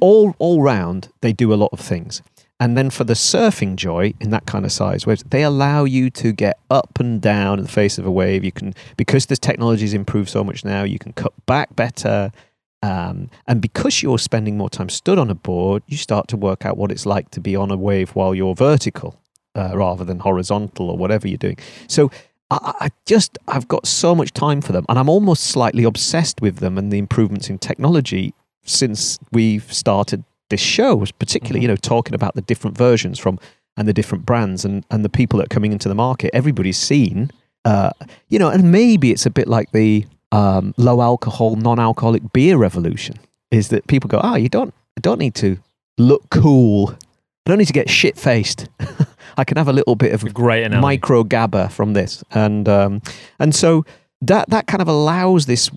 all 0.00 0.34
all 0.38 0.62
round, 0.62 1.08
they 1.20 1.32
do 1.32 1.52
a 1.52 1.56
lot 1.56 1.70
of 1.72 1.80
things. 1.80 2.22
And 2.60 2.76
then 2.76 2.90
for 2.90 3.02
the 3.02 3.14
surfing 3.14 3.74
joy 3.74 4.14
in 4.20 4.30
that 4.30 4.46
kind 4.46 4.64
of 4.64 4.70
size, 4.70 5.04
where 5.04 5.16
they 5.16 5.42
allow 5.42 5.84
you 5.84 6.10
to 6.10 6.32
get 6.32 6.58
up 6.70 7.00
and 7.00 7.20
down 7.20 7.58
in 7.58 7.64
the 7.64 7.70
face 7.70 7.98
of 7.98 8.06
a 8.06 8.10
wave. 8.10 8.44
You 8.44 8.52
can 8.52 8.74
because 8.96 9.26
the 9.26 9.36
technology's 9.36 9.94
improved 9.94 10.28
so 10.28 10.44
much 10.44 10.64
now, 10.64 10.84
you 10.84 10.98
can 10.98 11.12
cut 11.12 11.32
back 11.46 11.74
better. 11.74 12.30
Um, 12.84 13.30
and 13.46 13.60
because 13.60 14.02
you're 14.02 14.18
spending 14.18 14.56
more 14.56 14.68
time 14.68 14.88
stood 14.88 15.18
on 15.18 15.30
a 15.30 15.36
board, 15.36 15.84
you 15.86 15.96
start 15.96 16.26
to 16.28 16.36
work 16.36 16.66
out 16.66 16.76
what 16.76 16.90
it's 16.90 17.06
like 17.06 17.30
to 17.30 17.40
be 17.40 17.54
on 17.54 17.70
a 17.70 17.76
wave 17.76 18.10
while 18.10 18.34
you're 18.34 18.56
vertical 18.56 19.21
uh, 19.54 19.72
rather 19.76 20.04
than 20.04 20.18
horizontal 20.20 20.90
or 20.90 20.96
whatever 20.96 21.28
you're 21.28 21.36
doing. 21.38 21.58
So 21.88 22.10
I, 22.50 22.74
I 22.80 22.88
just 23.06 23.38
I've 23.48 23.68
got 23.68 23.86
so 23.86 24.14
much 24.14 24.32
time 24.32 24.60
for 24.60 24.72
them, 24.72 24.84
and 24.88 24.98
I'm 24.98 25.08
almost 25.08 25.44
slightly 25.44 25.84
obsessed 25.84 26.40
with 26.40 26.56
them 26.58 26.78
and 26.78 26.92
the 26.92 26.98
improvements 26.98 27.48
in 27.50 27.58
technology 27.58 28.34
since 28.64 29.18
we've 29.32 29.72
started 29.72 30.24
this 30.50 30.60
show, 30.60 31.04
particularly 31.18 31.60
Mhm. 31.60 31.62
you 31.62 31.68
know 31.68 31.76
talking 31.76 32.14
about 32.14 32.34
the 32.34 32.42
different 32.42 32.76
versions 32.76 33.18
from 33.18 33.38
and 33.76 33.88
the 33.88 33.92
different 33.94 34.26
brands 34.26 34.64
and 34.64 34.84
and 34.90 35.04
the 35.04 35.08
people 35.08 35.38
that 35.38 35.46
are 35.46 35.54
coming 35.54 35.72
into 35.72 35.88
the 35.88 35.94
market. 35.94 36.30
Everybody's 36.34 36.78
seen, 36.78 37.30
uh, 37.64 37.90
you 38.28 38.38
know, 38.38 38.50
and 38.50 38.70
maybe 38.70 39.10
it's 39.10 39.24
a 39.26 39.30
bit 39.30 39.48
like 39.48 39.72
the 39.72 40.04
um, 40.30 40.74
low 40.76 41.00
alcohol, 41.02 41.56
non-alcoholic 41.56 42.32
beer 42.32 42.56
revolution. 42.58 43.16
Is 43.50 43.68
that 43.68 43.86
people 43.86 44.08
go, 44.08 44.18
oh, 44.22 44.34
you 44.36 44.48
don't, 44.48 44.72
I 44.96 45.00
don't 45.02 45.18
need 45.18 45.34
to 45.36 45.58
look 45.98 46.22
cool. 46.30 46.90
I 46.92 47.50
don't 47.50 47.58
need 47.58 47.66
to 47.66 47.72
get 47.74 47.90
shit 47.90 48.16
faced. 48.18 48.66
I 49.36 49.44
can 49.44 49.56
have 49.56 49.68
a 49.68 49.72
little 49.72 49.96
bit 49.96 50.12
of 50.12 50.32
Great 50.34 50.64
analogy. 50.64 50.82
micro 50.82 51.24
GABA 51.24 51.70
from 51.70 51.92
this, 51.92 52.22
and 52.30 52.68
um, 52.68 53.02
and 53.38 53.54
so 53.54 53.84
that 54.20 54.50
that 54.50 54.66
kind 54.66 54.80
of 54.82 54.88
allows 54.88 55.46
this 55.46 55.70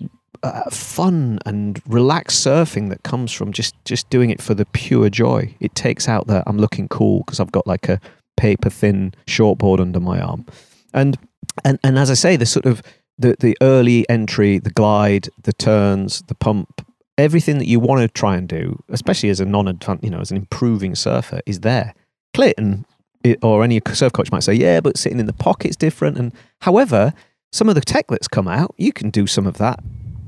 uh, 0.43 0.69
fun 0.69 1.39
and 1.45 1.81
relaxed 1.87 2.45
surfing 2.45 2.89
that 2.89 3.03
comes 3.03 3.31
from 3.31 3.51
just 3.51 3.73
just 3.85 4.09
doing 4.09 4.29
it 4.29 4.41
for 4.41 4.53
the 4.53 4.65
pure 4.65 5.09
joy. 5.09 5.53
It 5.59 5.73
takes 5.75 6.07
out 6.07 6.27
that 6.27 6.43
I'm 6.45 6.57
looking 6.57 6.87
cool 6.87 7.23
because 7.25 7.39
I've 7.39 7.51
got 7.51 7.65
like 7.67 7.89
a 7.89 7.99
paper 8.37 8.69
thin 8.69 9.13
shortboard 9.27 9.79
under 9.79 9.99
my 9.99 10.19
arm, 10.19 10.45
and 10.93 11.17
and 11.63 11.79
and 11.83 11.97
as 11.97 12.11
I 12.11 12.15
say, 12.15 12.35
the 12.35 12.45
sort 12.45 12.65
of 12.65 12.81
the 13.17 13.35
the 13.39 13.57
early 13.61 14.07
entry, 14.09 14.59
the 14.59 14.69
glide, 14.69 15.29
the 15.43 15.53
turns, 15.53 16.21
the 16.27 16.35
pump. 16.35 16.81
Everything 17.17 17.59
that 17.59 17.67
you 17.67 17.79
want 17.79 18.01
to 18.01 18.09
try 18.09 18.35
and 18.35 18.45
do, 18.45 18.83
especially 18.89 19.29
as 19.29 19.39
a 19.39 19.45
non-advanced, 19.45 20.03
you 20.03 20.09
know, 20.09 20.19
as 20.19 20.31
an 20.31 20.37
improving 20.37 20.95
surfer, 20.95 21.39
is 21.45 21.61
there. 21.61 21.93
Clayton 22.33 22.85
it, 23.25 23.39
or 23.43 23.63
any 23.63 23.81
surf 23.93 24.13
coach 24.13 24.31
might 24.31 24.43
say, 24.43 24.53
yeah, 24.53 24.79
but 24.81 24.97
sitting 24.97 25.19
in 25.19 25.25
the 25.25 25.33
pocket's 25.33 25.75
different. 25.75 26.17
And 26.17 26.33
however, 26.61 27.13
some 27.51 27.69
of 27.69 27.75
the 27.75 27.81
tech 27.81 28.07
that's 28.07 28.27
come 28.27 28.47
out, 28.47 28.73
you 28.77 28.91
can 28.91 29.09
do 29.09 29.25
some 29.27 29.47
of 29.47 29.57
that 29.57 29.79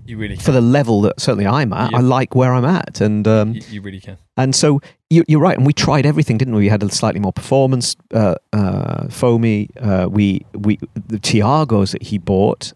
You 0.06 0.18
really 0.18 0.36
for 0.38 0.52
the 0.52 0.62
level 0.62 1.02
that 1.02 1.20
certainly 1.20 1.46
I'm 1.48 1.74
at. 1.74 1.92
Yeah. 1.92 1.98
I 1.98 2.02
like 2.02 2.36
where 2.36 2.54
I'm 2.54 2.66
at, 2.66 3.02
and 3.02 3.28
um, 3.28 3.54
you, 3.54 3.62
you 3.70 3.82
really 3.82 4.00
can. 4.00 4.18
and 4.38 4.56
so 4.56 4.80
you, 5.10 5.24
you're 5.28 5.42
right. 5.42 5.58
And 5.58 5.66
we 5.68 5.74
tried 5.74 6.06
everything, 6.06 6.38
didn't 6.38 6.56
we? 6.56 6.62
We 6.64 6.70
had 6.70 6.84
a 6.84 6.90
slightly 6.90 7.20
more 7.20 7.34
performance, 7.34 7.96
uh, 8.14 8.36
uh, 8.54 9.08
foamy. 9.10 9.70
Uh, 9.80 10.08
we 10.10 10.46
we 10.54 10.80
the 10.96 11.20
Tiagos 11.20 11.92
that 11.92 12.04
he 12.04 12.18
bought. 12.18 12.74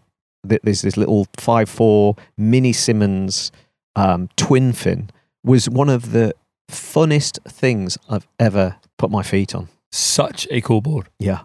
th- 0.48 0.60
There's 0.62 0.82
this 0.82 0.96
little 0.96 1.26
five 1.38 1.68
four 1.70 2.16
mini 2.36 2.72
Simmons 2.72 3.50
um, 3.96 4.28
twin 4.36 4.72
fin 4.72 5.10
was 5.44 5.68
one 5.68 5.88
of 5.88 6.12
the 6.12 6.34
funnest 6.70 7.38
things 7.50 7.98
I've 8.08 8.26
ever 8.38 8.76
put 8.98 9.10
my 9.10 9.22
feet 9.22 9.54
on. 9.54 9.68
Such 9.92 10.46
a 10.50 10.60
cool 10.60 10.80
board. 10.80 11.08
Yeah. 11.18 11.40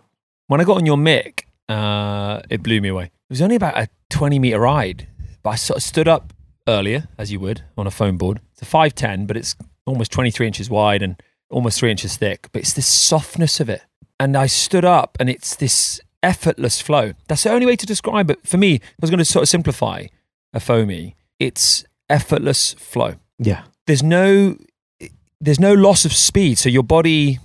When 0.47 0.61
I 0.61 0.63
got 0.63 0.77
on 0.77 0.85
your 0.85 0.97
mic, 0.97 1.47
uh, 1.69 2.41
it 2.49 2.63
blew 2.63 2.79
me 2.81 2.89
away. 2.89 3.05
It 3.05 3.11
was 3.29 3.41
only 3.41 3.55
about 3.57 3.77
a 3.77 3.89
20 4.09 4.39
meter 4.39 4.59
ride, 4.59 5.07
but 5.43 5.51
I 5.51 5.55
sort 5.55 5.77
of 5.77 5.83
stood 5.83 6.07
up 6.07 6.33
earlier, 6.67 7.07
as 7.17 7.31
you 7.31 7.39
would 7.41 7.63
on 7.77 7.85
a 7.87 7.91
foam 7.91 8.17
board. 8.17 8.39
It's 8.53 8.61
a 8.61 8.65
510, 8.65 9.25
but 9.27 9.35
it's 9.37 9.55
almost 9.85 10.11
23 10.11 10.47
inches 10.47 10.69
wide 10.69 11.01
and 11.01 11.21
almost 11.49 11.79
three 11.79 11.91
inches 11.91 12.15
thick. 12.17 12.47
But 12.53 12.61
it's 12.61 12.73
this 12.73 12.87
softness 12.87 13.59
of 13.59 13.69
it. 13.69 13.81
And 14.19 14.35
I 14.37 14.47
stood 14.47 14.85
up 14.85 15.17
and 15.19 15.29
it's 15.29 15.55
this 15.55 15.99
effortless 16.23 16.81
flow. 16.81 17.13
That's 17.27 17.43
the 17.43 17.51
only 17.51 17.65
way 17.65 17.75
to 17.75 17.85
describe 17.85 18.31
it. 18.31 18.47
For 18.47 18.57
me, 18.57 18.75
I 18.75 18.79
was 19.01 19.09
going 19.09 19.19
to 19.19 19.25
sort 19.25 19.43
of 19.43 19.49
simplify 19.49 20.05
a 20.53 20.59
foamy, 20.59 21.15
it's 21.39 21.83
effortless 22.09 22.73
flow 22.75 23.15
Yeah. 23.37 23.63
there's 23.85 24.01
no 24.01 24.55
there's 25.41 25.59
no 25.59 25.73
loss 25.73 26.05
of 26.05 26.13
speed 26.13 26.57
so 26.57 26.69
your 26.69 26.81
body 26.83 27.37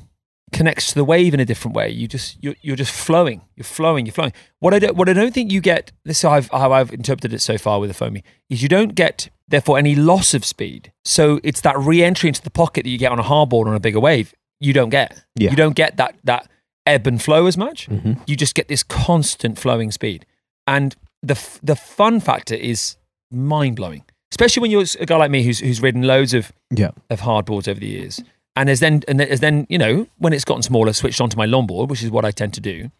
connects 0.52 0.88
to 0.88 0.94
the 0.94 1.04
wave 1.04 1.34
in 1.34 1.40
a 1.40 1.44
different 1.44 1.74
way. 1.74 1.88
You 1.90 2.06
just 2.06 2.36
you're, 2.42 2.54
you're 2.62 2.76
just 2.76 2.92
flowing. 2.92 3.40
You're 3.56 3.64
flowing 3.64 4.06
you're 4.06 4.12
flowing. 4.12 4.32
What 4.60 4.74
i 4.74 4.78
don't 4.78 4.96
what 4.96 5.08
i 5.08 5.12
don't 5.12 5.32
think 5.34 5.50
you 5.50 5.60
get 5.60 5.92
this 6.04 6.18
is 6.18 6.22
how 6.22 6.30
I've, 6.32 6.48
how 6.50 6.72
I've 6.72 6.92
interpreted 6.92 7.32
it 7.32 7.40
so 7.40 7.58
far 7.58 7.80
with 7.80 7.90
the 7.90 7.94
foamy 7.94 8.22
is 8.50 8.62
you 8.62 8.68
don't 8.68 8.94
get 8.94 9.28
therefore 9.48 9.78
any 9.78 9.94
loss 9.94 10.34
of 10.34 10.44
speed. 10.44 10.92
So 11.04 11.40
it's 11.42 11.60
that 11.62 11.78
re-entry 11.78 12.28
into 12.28 12.42
the 12.42 12.50
pocket 12.50 12.84
that 12.84 12.90
you 12.90 12.98
get 12.98 13.12
on 13.12 13.18
a 13.18 13.22
hardboard 13.24 13.66
on 13.66 13.74
a 13.74 13.80
bigger 13.80 14.00
wave 14.00 14.34
you 14.60 14.72
don't 14.72 14.90
get. 14.90 15.24
Yeah. 15.34 15.50
you 15.50 15.56
don't 15.56 15.74
get 15.74 15.96
that 15.96 16.14
that 16.24 16.48
ebb 16.86 17.06
and 17.06 17.20
flow 17.22 17.46
as 17.46 17.56
much. 17.56 17.86
Hmm 17.86 18.12
you 18.26 18.36
just 18.36 18.54
get 18.54 18.68
this 18.68 18.82
constant 18.82 19.58
flowing 19.58 19.90
speed. 19.90 20.26
And 20.66 20.94
the 21.22 21.38
the 21.62 21.76
fun 21.76 22.20
factor 22.20 22.54
is 22.54 22.96
mind 23.30 23.76
blowing, 23.76 24.04
especially 24.32 24.60
when 24.60 24.70
you're 24.70 24.84
a 25.00 25.06
guy 25.06 25.16
like 25.16 25.30
me 25.30 25.42
who's 25.42 25.60
who's 25.60 25.80
ridden 25.80 26.02
loads 26.02 26.34
of 26.34 26.52
Yeah. 26.70 26.90
of 27.10 27.20
hardboards 27.22 27.66
over 27.68 27.80
the 27.80 27.86
years, 27.86 28.20
and 28.56 28.68
has 28.68 28.80
then 28.80 29.02
and 29.08 29.20
has 29.20 29.40
then 29.40 29.66
you 29.68 29.78
know 29.78 30.06
when 30.18 30.32
it's 30.32 30.44
gotten 30.44 30.62
smaller, 30.62 30.92
switched 30.92 31.20
onto 31.20 31.36
my 31.36 31.46
longboard, 31.46 31.88
which 31.88 32.02
is 32.02 32.10
what 32.10 32.24
I 32.24 32.30
tend 32.30 32.54
to 32.54 32.60
do. 32.60 32.90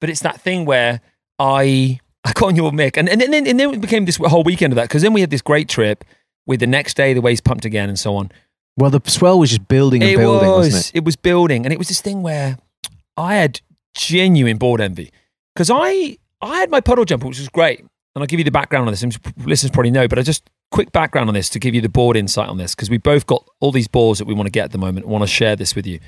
But 0.00 0.10
it's 0.10 0.20
that 0.20 0.40
thing 0.40 0.64
where 0.64 1.00
I 1.38 2.00
I 2.24 2.32
got 2.32 2.48
on 2.48 2.56
your 2.56 2.72
mic, 2.72 2.96
and 2.96 3.08
and 3.08 3.20
then 3.20 3.46
and 3.46 3.58
then 3.58 3.74
it 3.74 3.80
became 3.80 4.04
this 4.04 4.16
whole 4.16 4.42
weekend 4.42 4.72
of 4.72 4.76
that 4.76 4.84
because 4.84 5.02
then 5.02 5.12
we 5.12 5.20
had 5.20 5.30
this 5.30 5.42
great 5.42 5.68
trip 5.68 6.04
with 6.46 6.60
the 6.60 6.66
next 6.66 6.94
day 6.94 7.12
the 7.12 7.20
waves 7.20 7.40
pumped 7.40 7.64
again 7.64 7.88
and 7.88 7.98
so 7.98 8.16
on. 8.16 8.30
Well, 8.76 8.90
the 8.90 9.00
swell 9.10 9.38
was 9.38 9.50
just 9.50 9.68
building 9.68 10.02
and 10.02 10.12
it 10.12 10.16
building, 10.16 10.48
was 10.48 10.72
wasn't 10.72 10.96
it? 10.96 11.04
was 11.04 11.16
building, 11.16 11.66
and 11.66 11.72
it 11.72 11.78
was 11.78 11.88
this 11.88 12.00
thing 12.00 12.22
where 12.22 12.58
I 13.16 13.36
had 13.36 13.60
genuine 13.94 14.56
board 14.56 14.80
envy 14.80 15.10
because 15.54 15.70
I 15.72 16.18
I 16.40 16.60
had 16.60 16.70
my 16.70 16.80
puddle 16.80 17.04
jumper, 17.04 17.26
which 17.26 17.38
was 17.38 17.48
great, 17.48 17.80
and 17.80 17.88
I'll 18.16 18.26
give 18.26 18.38
you 18.38 18.44
the 18.44 18.50
background 18.50 18.86
on 18.86 18.92
this. 18.92 19.02
And 19.02 19.16
listeners 19.44 19.70
probably 19.70 19.90
know, 19.90 20.08
but 20.08 20.18
I 20.18 20.22
just 20.22 20.48
quick 20.70 20.92
background 20.92 21.28
on 21.28 21.34
this 21.34 21.48
to 21.50 21.58
give 21.58 21.74
you 21.74 21.80
the 21.80 21.88
board 21.88 22.16
insight 22.16 22.48
on 22.48 22.58
this 22.58 22.74
because 22.74 22.90
we 22.90 22.98
both 22.98 23.26
got 23.26 23.46
all 23.60 23.72
these 23.72 23.88
balls 23.88 24.18
that 24.18 24.26
we 24.26 24.34
want 24.34 24.46
to 24.46 24.50
get 24.50 24.64
at 24.64 24.72
the 24.72 24.78
moment. 24.78 25.06
Want 25.06 25.22
to 25.22 25.28
share 25.28 25.56
this 25.56 25.74
with 25.74 25.86
you. 25.86 26.00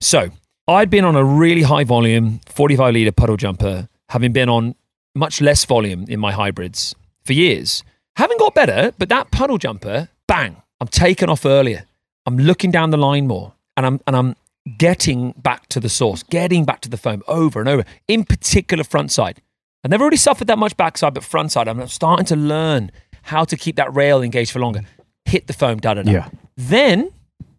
So 0.00 0.30
I'd 0.66 0.90
been 0.90 1.04
on 1.04 1.16
a 1.16 1.24
really 1.24 1.62
high 1.62 1.84
volume, 1.84 2.40
45 2.46 2.94
litre 2.94 3.12
puddle 3.12 3.36
jumper, 3.36 3.88
having 4.08 4.32
been 4.32 4.48
on 4.48 4.74
much 5.14 5.40
less 5.40 5.64
volume 5.64 6.06
in 6.08 6.18
my 6.18 6.32
hybrids 6.32 6.94
for 7.24 7.32
years. 7.32 7.82
Haven't 8.16 8.38
got 8.38 8.54
better, 8.54 8.92
but 8.98 9.08
that 9.08 9.30
puddle 9.30 9.58
jumper, 9.58 10.08
bang, 10.26 10.62
I'm 10.80 10.88
taken 10.88 11.28
off 11.28 11.44
earlier. 11.44 11.84
I'm 12.26 12.36
looking 12.36 12.70
down 12.70 12.90
the 12.90 12.96
line 12.96 13.26
more 13.26 13.54
and 13.76 13.86
I'm, 13.86 14.00
and 14.06 14.16
I'm 14.16 14.36
getting 14.78 15.32
back 15.32 15.68
to 15.68 15.80
the 15.80 15.88
source, 15.88 16.22
getting 16.22 16.64
back 16.64 16.80
to 16.82 16.88
the 16.88 16.96
foam 16.96 17.22
over 17.28 17.60
and 17.60 17.68
over, 17.68 17.84
in 18.08 18.24
particular 18.24 18.84
front 18.84 19.12
side. 19.12 19.40
I've 19.84 19.90
never 19.90 20.04
really 20.04 20.16
suffered 20.16 20.46
that 20.46 20.58
much 20.58 20.76
backside, 20.78 21.12
but 21.12 21.24
front 21.24 21.52
side, 21.52 21.68
I'm 21.68 21.86
starting 21.88 22.24
to 22.26 22.36
learn 22.36 22.90
how 23.24 23.44
to 23.44 23.56
keep 23.56 23.76
that 23.76 23.94
rail 23.94 24.22
engaged 24.22 24.52
for 24.52 24.60
longer. 24.60 24.82
Hit 25.24 25.46
the 25.46 25.52
foam, 25.52 25.78
da 25.78 25.94
da 25.94 26.02
da. 26.02 26.10
Yeah. 26.10 26.28
Then 26.56 27.10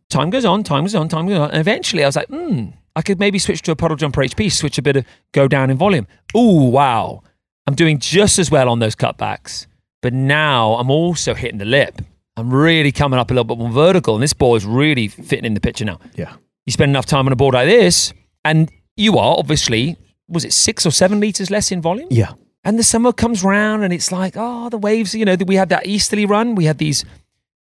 time 0.09 0.29
goes 0.29 0.45
on, 0.45 0.63
time 0.63 0.83
goes 0.83 0.95
on, 0.95 1.09
time 1.09 1.27
goes 1.27 1.37
on. 1.37 1.51
And 1.51 1.59
eventually 1.59 2.03
I 2.03 2.07
was 2.07 2.15
like, 2.15 2.27
hmm, 2.27 2.67
I 2.95 3.01
could 3.01 3.19
maybe 3.19 3.39
switch 3.39 3.61
to 3.63 3.71
a 3.71 3.75
puddle 3.75 3.97
jumper 3.97 4.21
HP, 4.21 4.51
switch 4.51 4.77
a 4.77 4.81
bit 4.81 4.95
of 4.95 5.05
go 5.33 5.47
down 5.47 5.69
in 5.69 5.77
volume. 5.77 6.07
Ooh, 6.35 6.69
wow. 6.69 7.21
I'm 7.67 7.75
doing 7.75 7.99
just 7.99 8.39
as 8.39 8.51
well 8.51 8.69
on 8.69 8.79
those 8.79 8.95
cutbacks. 8.95 9.65
But 10.01 10.13
now 10.13 10.75
I'm 10.75 10.91
also 10.91 11.33
hitting 11.33 11.57
the 11.57 11.65
lip. 11.65 12.01
I'm 12.37 12.53
really 12.53 12.91
coming 12.91 13.17
up 13.17 13.31
a 13.31 13.33
little 13.33 13.45
bit 13.45 13.57
more 13.57 13.71
vertical. 13.71 14.13
And 14.13 14.23
this 14.23 14.33
ball 14.33 14.55
is 14.55 14.65
really 14.65 15.07
fitting 15.07 15.45
in 15.45 15.55
the 15.55 15.59
picture 15.59 15.85
now. 15.85 15.99
Yeah. 16.15 16.35
You 16.65 16.71
spend 16.71 16.89
enough 16.89 17.05
time 17.05 17.25
on 17.25 17.33
a 17.33 17.35
board 17.35 17.53
like 17.53 17.67
this, 17.67 18.13
and 18.43 18.71
you 18.97 19.17
are 19.17 19.37
obviously, 19.37 19.97
was 20.27 20.45
it 20.45 20.53
six 20.53 20.85
or 20.85 20.91
seven 20.91 21.19
litres 21.19 21.49
less 21.51 21.71
in 21.71 21.81
volume? 21.81 22.07
Yeah. 22.11 22.33
And 22.65 22.79
the 22.79 22.83
summer 22.83 23.13
comes 23.13 23.43
round 23.43 23.83
and 23.83 23.93
it's 23.93 24.11
like, 24.11 24.33
oh, 24.35 24.69
the 24.69 24.77
waves, 24.77 25.13
you 25.13 25.23
know, 25.23 25.37
we 25.45 25.55
had 25.55 25.69
that 25.69 25.85
easterly 25.85 26.25
run. 26.25 26.55
We 26.55 26.65
had 26.65 26.79
these, 26.79 27.05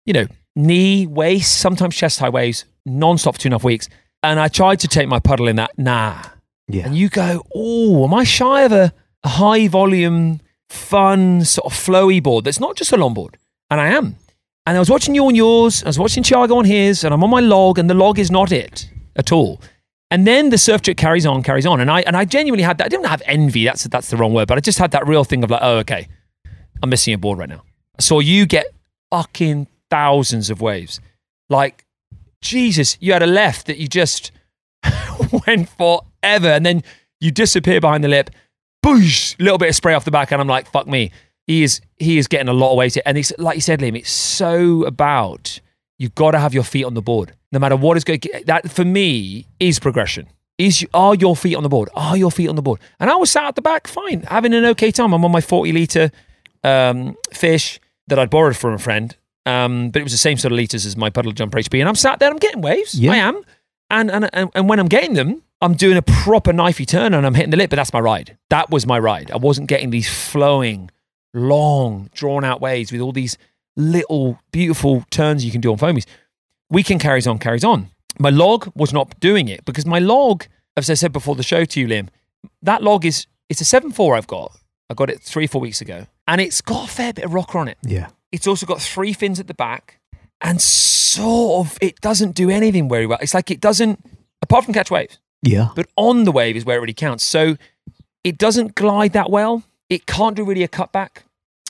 you 0.06 0.12
know, 0.12 0.28
knee, 0.58 1.08
waist, 1.08 1.58
sometimes 1.58 1.96
chest 1.96 2.20
high 2.20 2.30
waves, 2.30 2.66
non-stop 2.86 3.36
for 3.36 3.42
two 3.42 3.48
and 3.48 3.54
a 3.54 3.58
half 3.58 3.64
weeks. 3.64 3.88
And 4.22 4.40
I 4.40 4.50
tried 4.50 4.82
to 4.82 4.90
take 4.90 5.08
my 5.08 5.20
puddle 5.20 5.48
in 5.48 5.56
that, 5.56 5.80
nah. 5.80 6.22
Yeah. 6.68 6.86
And 6.86 6.98
you 6.98 7.08
go, 7.08 7.44
oh, 7.56 8.04
am 8.04 8.14
I 8.14 8.26
shy 8.26 8.64
of 8.64 8.74
a, 8.74 8.94
a 9.24 9.30
high 9.30 9.70
volume, 9.70 10.42
fun, 10.68 11.46
sort 11.46 11.72
of 11.72 11.80
flowy 11.80 12.22
board 12.22 12.44
that's 12.44 12.60
not 12.60 12.76
just 12.76 12.92
a 12.92 12.98
long 12.98 13.14
board? 13.14 13.38
And 13.72 13.80
I 13.80 13.88
am. 13.88 14.18
And 14.66 14.76
I 14.76 14.80
was 14.80 14.90
watching 14.90 15.16
you 15.16 15.26
on 15.26 15.36
yours, 15.36 15.82
I 15.82 15.88
was 15.88 15.98
watching 15.98 16.24
Thiago 16.24 16.58
on 16.58 16.66
his, 16.66 17.06
and 17.06 17.14
I'm 17.14 17.24
on 17.24 17.30
my 17.30 17.40
log, 17.40 17.80
and 17.80 17.90
the 17.90 17.94
log 17.94 18.20
is 18.20 18.30
not 18.30 18.52
it 18.52 18.90
at 19.16 19.32
all. 19.32 19.62
And 20.12 20.26
then 20.26 20.50
the 20.50 20.58
surf 20.58 20.82
trick 20.82 20.98
carries 20.98 21.26
on, 21.26 21.44
carries 21.44 21.66
on. 21.66 21.80
And 21.80 21.92
I 21.92 22.02
and 22.02 22.18
I 22.18 22.26
genuinely 22.26 22.64
had 22.64 22.78
that. 22.80 22.86
I 22.86 22.88
didn't 22.90 23.06
have 23.06 23.22
envy, 23.26 23.66
that's 23.66 23.84
that's 23.86 24.10
the 24.10 24.18
wrong 24.18 24.34
word, 24.34 24.48
but 24.48 24.58
I 24.58 24.62
just 24.62 24.80
had 24.80 24.92
that 24.92 25.08
real 25.08 25.24
thing 25.24 25.44
of 25.44 25.52
like, 25.52 25.62
oh, 25.64 25.78
okay, 25.78 26.08
I'm 26.82 26.90
missing 26.90 27.14
a 27.14 27.18
board 27.18 27.38
right 27.38 27.50
now. 27.50 27.64
I 27.98 28.02
saw 28.02 28.20
you 28.20 28.46
get 28.46 28.68
fucking 29.12 29.68
thousands 29.90 30.50
of 30.50 30.62
waves. 30.62 31.00
Like, 31.50 31.86
Jesus, 32.42 32.98
you 33.00 33.14
had 33.14 33.24
a 33.24 33.28
left 33.28 33.68
that 33.68 33.78
you 33.78 33.88
just 33.88 34.32
went 35.48 35.70
forever, 35.70 36.48
and 36.48 36.66
then 36.66 36.84
you 37.20 37.32
disappear 37.32 37.82
behind 37.82 38.04
the 38.04 38.08
lip, 38.08 38.30
boosh, 38.86 39.36
little 39.40 39.58
bit 39.58 39.70
of 39.70 39.76
spray 39.76 39.94
off 39.94 40.06
the 40.06 40.12
back, 40.12 40.32
and 40.32 40.42
I'm 40.42 40.48
like, 40.48 40.72
fuck 40.72 40.88
me. 40.88 41.12
He 41.48 41.64
is 41.64 41.82
he 41.98 42.18
is 42.18 42.28
getting 42.28 42.48
a 42.48 42.54
lot 42.54 42.72
of 42.72 42.78
weight, 42.78 42.98
and 43.06 43.18
it's 43.18 43.34
like 43.38 43.56
you 43.56 43.62
said, 43.62 43.80
Liam. 43.80 43.98
It's 43.98 44.12
so 44.12 44.84
about 44.84 45.60
you've 45.98 46.16
got 46.16 46.32
to 46.32 46.40
have 46.40 46.54
your 46.54 46.64
feet 46.64 46.86
on 46.86 46.94
the 46.94 47.02
board, 47.02 47.34
no 47.52 47.60
matter 47.60 47.76
what 47.76 47.98
is 47.98 48.04
going. 48.04 48.22
That 48.46 48.70
for 48.72 48.86
me 48.86 49.46
is 49.60 49.80
progression. 49.80 50.28
Is 50.58 50.86
are 50.94 51.16
your 51.16 51.36
feet 51.36 51.56
on 51.56 51.64
the 51.64 51.70
board? 51.70 51.90
Are 51.96 52.18
your 52.18 52.32
feet 52.32 52.50
on 52.50 52.56
the 52.56 52.62
board? 52.62 52.82
And 53.00 53.10
I 53.10 53.16
was 53.16 53.32
sat 53.32 53.46
at 53.46 53.56
the 53.56 53.62
back, 53.62 53.88
fine, 53.88 54.22
having 54.24 54.54
an 54.54 54.66
okay 54.66 54.92
time. 54.92 55.14
I'm 55.14 55.24
on 55.24 55.32
my 55.32 55.42
40 55.42 55.72
liter 55.72 56.12
um, 56.64 57.16
fish 57.32 57.80
that 58.08 58.20
I'd 58.20 58.30
borrowed 58.30 58.58
from 58.58 58.74
a 58.74 58.78
friend, 58.78 59.16
um, 59.46 59.90
but 59.90 60.02
it 60.02 60.04
was 60.04 60.12
the 60.12 60.18
same 60.18 60.38
sort 60.38 60.52
of 60.52 60.58
liters 60.58 60.86
as 60.86 60.98
my 60.98 61.10
puddle 61.10 61.32
jumper 61.32 61.60
HP. 61.60 61.80
And 61.80 61.88
I'm 61.88 61.96
sat 61.96 62.20
there, 62.20 62.30
I'm 62.30 62.38
getting 62.38 62.62
waves. 62.62 62.94
Yeah. 62.94 63.12
I 63.14 63.16
am, 63.18 63.42
and, 63.90 64.12
and 64.12 64.30
and 64.34 64.50
and 64.54 64.68
when 64.68 64.80
I'm 64.80 64.90
getting 64.90 65.14
them, 65.14 65.42
I'm 65.62 65.76
doing 65.76 65.96
a 65.96 66.02
proper 66.02 66.52
knifey 66.52 66.86
turn 66.86 67.14
and 67.14 67.26
I'm 67.26 67.36
hitting 67.36 67.52
the 67.52 67.58
lip. 67.58 67.70
But 67.70 67.78
that's 67.78 67.94
my 67.94 68.00
ride. 68.00 68.38
That 68.50 68.70
was 68.70 68.86
my 68.86 69.00
ride. 69.00 69.32
I 69.32 69.38
wasn't 69.38 69.70
getting 69.70 69.92
these 69.92 70.10
flowing, 70.10 70.92
long, 71.34 72.10
drawn 72.14 72.44
out 72.44 72.60
waves 72.60 72.92
with 72.92 73.00
all 73.00 73.14
these 73.14 73.38
little 73.78 74.40
beautiful 74.52 75.06
turns 75.10 75.46
you 75.46 75.52
can 75.52 75.62
do 75.62 75.72
on 75.72 75.78
foamies. 75.78 76.06
Weekend 76.70 77.02
carries 77.02 77.28
on, 77.28 77.40
carries 77.40 77.64
on. 77.64 77.90
My 78.20 78.30
log 78.30 78.72
was 78.76 78.94
not 78.94 79.20
doing 79.20 79.48
it 79.48 79.66
because 79.66 79.86
my 79.86 80.00
log, 80.00 80.46
as 80.78 80.90
I 80.90 80.94
said 80.94 81.12
before 81.12 81.36
the 81.36 81.44
show 81.44 81.66
to 81.66 81.80
you, 81.80 81.88
Liam, 81.88 82.10
that 82.62 82.84
log 82.84 83.06
is 83.06 83.26
it's 83.50 83.62
a 83.62 83.66
seven 83.66 83.92
four 83.92 84.16
I've 84.16 84.28
got. 84.28 84.52
I 84.90 84.94
got 84.94 85.10
it 85.10 85.22
three 85.22 85.48
four 85.48 85.62
weeks 85.62 85.82
ago, 85.82 86.06
and 86.28 86.42
it's 86.42 86.62
got 86.62 86.90
a 86.90 86.92
fair 86.92 87.14
bit 87.14 87.26
of 87.26 87.34
rocker 87.34 87.58
on 87.58 87.68
it. 87.68 87.78
Yeah. 87.84 88.10
It's 88.32 88.46
also 88.48 88.66
got 88.66 88.82
three 88.82 89.14
fins 89.14 89.40
at 89.40 89.48
the 89.48 89.54
back, 89.54 90.00
and 90.42 90.62
sort 90.62 91.66
of 91.68 91.78
it 91.82 92.00
doesn't 92.02 92.36
do 92.36 92.50
anything 92.50 92.90
very 92.90 93.06
well. 93.06 93.20
It's 93.22 93.34
like 93.34 93.50
it 93.52 93.62
doesn't, 93.62 94.04
apart 94.42 94.66
from 94.66 94.74
catch 94.74 94.92
waves, 94.92 95.18
Yeah. 95.42 95.70
but 95.76 95.88
on 95.96 96.24
the 96.26 96.32
wave 96.32 96.56
is 96.56 96.66
where 96.66 96.78
it 96.78 96.82
really 96.82 96.94
counts. 96.94 97.24
So 97.24 97.58
it 98.24 98.38
doesn't 98.38 98.76
glide 98.76 99.14
that 99.14 99.30
well. 99.32 99.64
It 99.90 100.06
can't 100.06 100.36
do 100.36 100.44
really 100.44 100.64
a 100.64 100.68
cutback. 100.68 101.24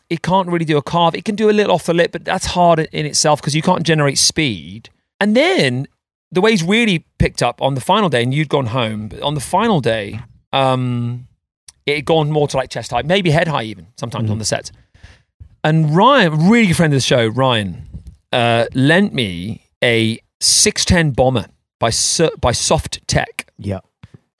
It 0.09 0.21
can't 0.21 0.47
really 0.47 0.65
do 0.65 0.77
a 0.77 0.81
carve. 0.81 1.15
It 1.15 1.25
can 1.25 1.35
do 1.35 1.49
a 1.49 1.51
little 1.51 1.73
off 1.73 1.85
the 1.85 1.93
lip, 1.93 2.11
but 2.11 2.25
that's 2.25 2.47
hard 2.47 2.79
in 2.79 3.05
itself 3.05 3.41
because 3.41 3.55
you 3.55 3.61
can't 3.61 3.83
generate 3.83 4.17
speed. 4.17 4.89
And 5.19 5.35
then 5.35 5.87
the 6.31 6.41
waves 6.41 6.63
really 6.63 7.05
picked 7.17 7.43
up 7.43 7.61
on 7.61 7.75
the 7.75 7.81
final 7.81 8.09
day, 8.09 8.23
and 8.23 8.33
you'd 8.33 8.49
gone 8.49 8.67
home. 8.67 9.09
But 9.09 9.21
on 9.21 9.35
the 9.35 9.41
final 9.41 9.81
day, 9.81 10.19
um, 10.53 11.27
it 11.85 11.95
had 11.97 12.05
gone 12.05 12.31
more 12.31 12.47
to 12.47 12.57
like 12.57 12.69
chest 12.69 12.91
high, 12.91 13.01
maybe 13.01 13.29
head 13.31 13.47
high 13.47 13.63
even 13.63 13.87
sometimes 13.97 14.29
on 14.29 14.39
the 14.39 14.45
sets. 14.45 14.71
And 15.63 15.95
Ryan, 15.95 16.49
really 16.49 16.67
good 16.67 16.77
friend 16.77 16.93
of 16.93 16.97
the 16.97 17.01
show, 17.01 17.27
Ryan, 17.27 17.87
uh, 18.31 18.65
lent 18.73 19.13
me 19.13 19.65
a 19.83 20.19
610 20.39 21.11
bomber 21.11 21.47
by 21.79 21.87
by 21.87 22.51
Softech. 22.51 23.45
Yeah. 23.57 23.79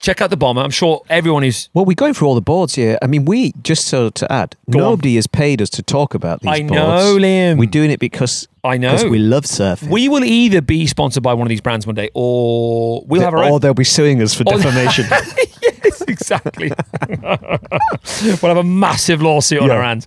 Check 0.00 0.22
out 0.22 0.30
the 0.30 0.36
bomber. 0.38 0.62
I'm 0.62 0.70
sure 0.70 1.02
everyone 1.10 1.44
is. 1.44 1.68
Well, 1.74 1.84
we're 1.84 1.94
going 1.94 2.14
through 2.14 2.28
all 2.28 2.34
the 2.34 2.40
boards 2.40 2.74
here. 2.74 2.98
I 3.02 3.06
mean, 3.06 3.26
we 3.26 3.52
just 3.62 3.84
so 3.86 4.08
to 4.08 4.32
add, 4.32 4.56
Go 4.70 4.78
on. 4.78 4.84
nobody 4.84 5.16
has 5.16 5.26
paid 5.26 5.60
us 5.60 5.68
to 5.70 5.82
talk 5.82 6.14
about 6.14 6.40
these 6.40 6.48
I 6.50 6.60
boards. 6.60 6.72
know, 6.72 7.16
Liam. 7.18 7.58
We're 7.58 7.68
doing 7.68 7.90
it 7.90 8.00
because 8.00 8.48
I 8.64 8.78
know. 8.78 8.92
because 8.92 9.10
we 9.10 9.18
love 9.18 9.44
surfing. 9.44 9.90
We 9.90 10.08
will 10.08 10.24
either 10.24 10.62
be 10.62 10.86
sponsored 10.86 11.22
by 11.22 11.34
one 11.34 11.46
of 11.46 11.50
these 11.50 11.60
brands 11.60 11.86
one 11.86 11.96
day, 11.96 12.08
or 12.14 13.04
we'll 13.06 13.20
have 13.20 13.34
our 13.34 13.40
or 13.44 13.50
own. 13.52 13.60
they'll 13.60 13.74
be 13.74 13.84
suing 13.84 14.22
us 14.22 14.34
for 14.34 14.44
Or- 14.46 14.54
defamation. 14.56 15.04
yes, 15.62 16.00
exactly. 16.08 16.72
we'll 17.10 18.38
have 18.38 18.56
a 18.56 18.62
massive 18.64 19.20
lawsuit 19.20 19.60
on 19.60 19.68
Yeah. 19.68 19.74
our 19.74 19.82
hands. 19.82 20.06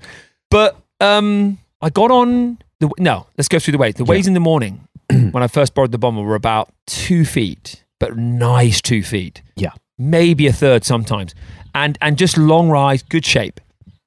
But 0.49 0.75
um, 1.01 1.59
I 1.83 1.91
got 1.91 2.09
on 2.09 2.57
the 2.79 2.89
no. 2.97 3.27
Let's 3.37 3.47
go 3.47 3.59
through 3.59 3.73
the 3.73 3.77
waves. 3.77 3.97
The 3.97 4.05
waves 4.05 4.25
in 4.25 4.33
the 4.33 4.39
morning 4.39 4.87
when 5.11 5.43
I 5.43 5.47
first 5.47 5.75
borrowed 5.75 5.91
the 5.91 5.99
bomber 5.99 6.23
were 6.23 6.33
about 6.35 6.73
two 6.87 7.25
feet, 7.25 7.83
but 7.99 8.17
nice 8.17 8.81
two 8.81 9.03
feet. 9.03 9.43
yeah. 9.55 9.69
Maybe 10.09 10.47
a 10.47 10.53
third 10.53 10.83
sometimes, 10.83 11.33
and 11.73 11.97
and 12.01 12.17
just 12.17 12.37
long 12.37 12.69
rides, 12.69 13.03
good 13.03 13.25
shape. 13.25 13.59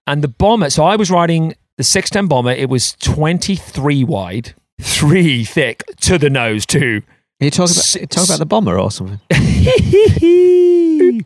And 0.07 0.23
the 0.23 0.29
bomber, 0.29 0.71
so 0.71 0.85
I 0.85 0.97
was 0.97 1.11
riding 1.11 1.55
the 1.77 1.85
610 1.85 2.29
bomber. 2.29 2.53
It 2.53 2.69
was 2.69 2.93
23 3.01 4.05
wide, 4.05 4.55
three 4.81 5.45
thick 5.45 5.83
to 6.03 6.19
the 6.19 6.31
nose 6.31 6.65
too. 6.65 7.03
You 7.41 7.51
talk 7.51 7.71
about 7.71 8.11
talk 8.11 8.25
about 8.25 8.39
the 8.39 8.47
bomber 8.47 8.79
or 8.79 8.91
something. 8.91 9.21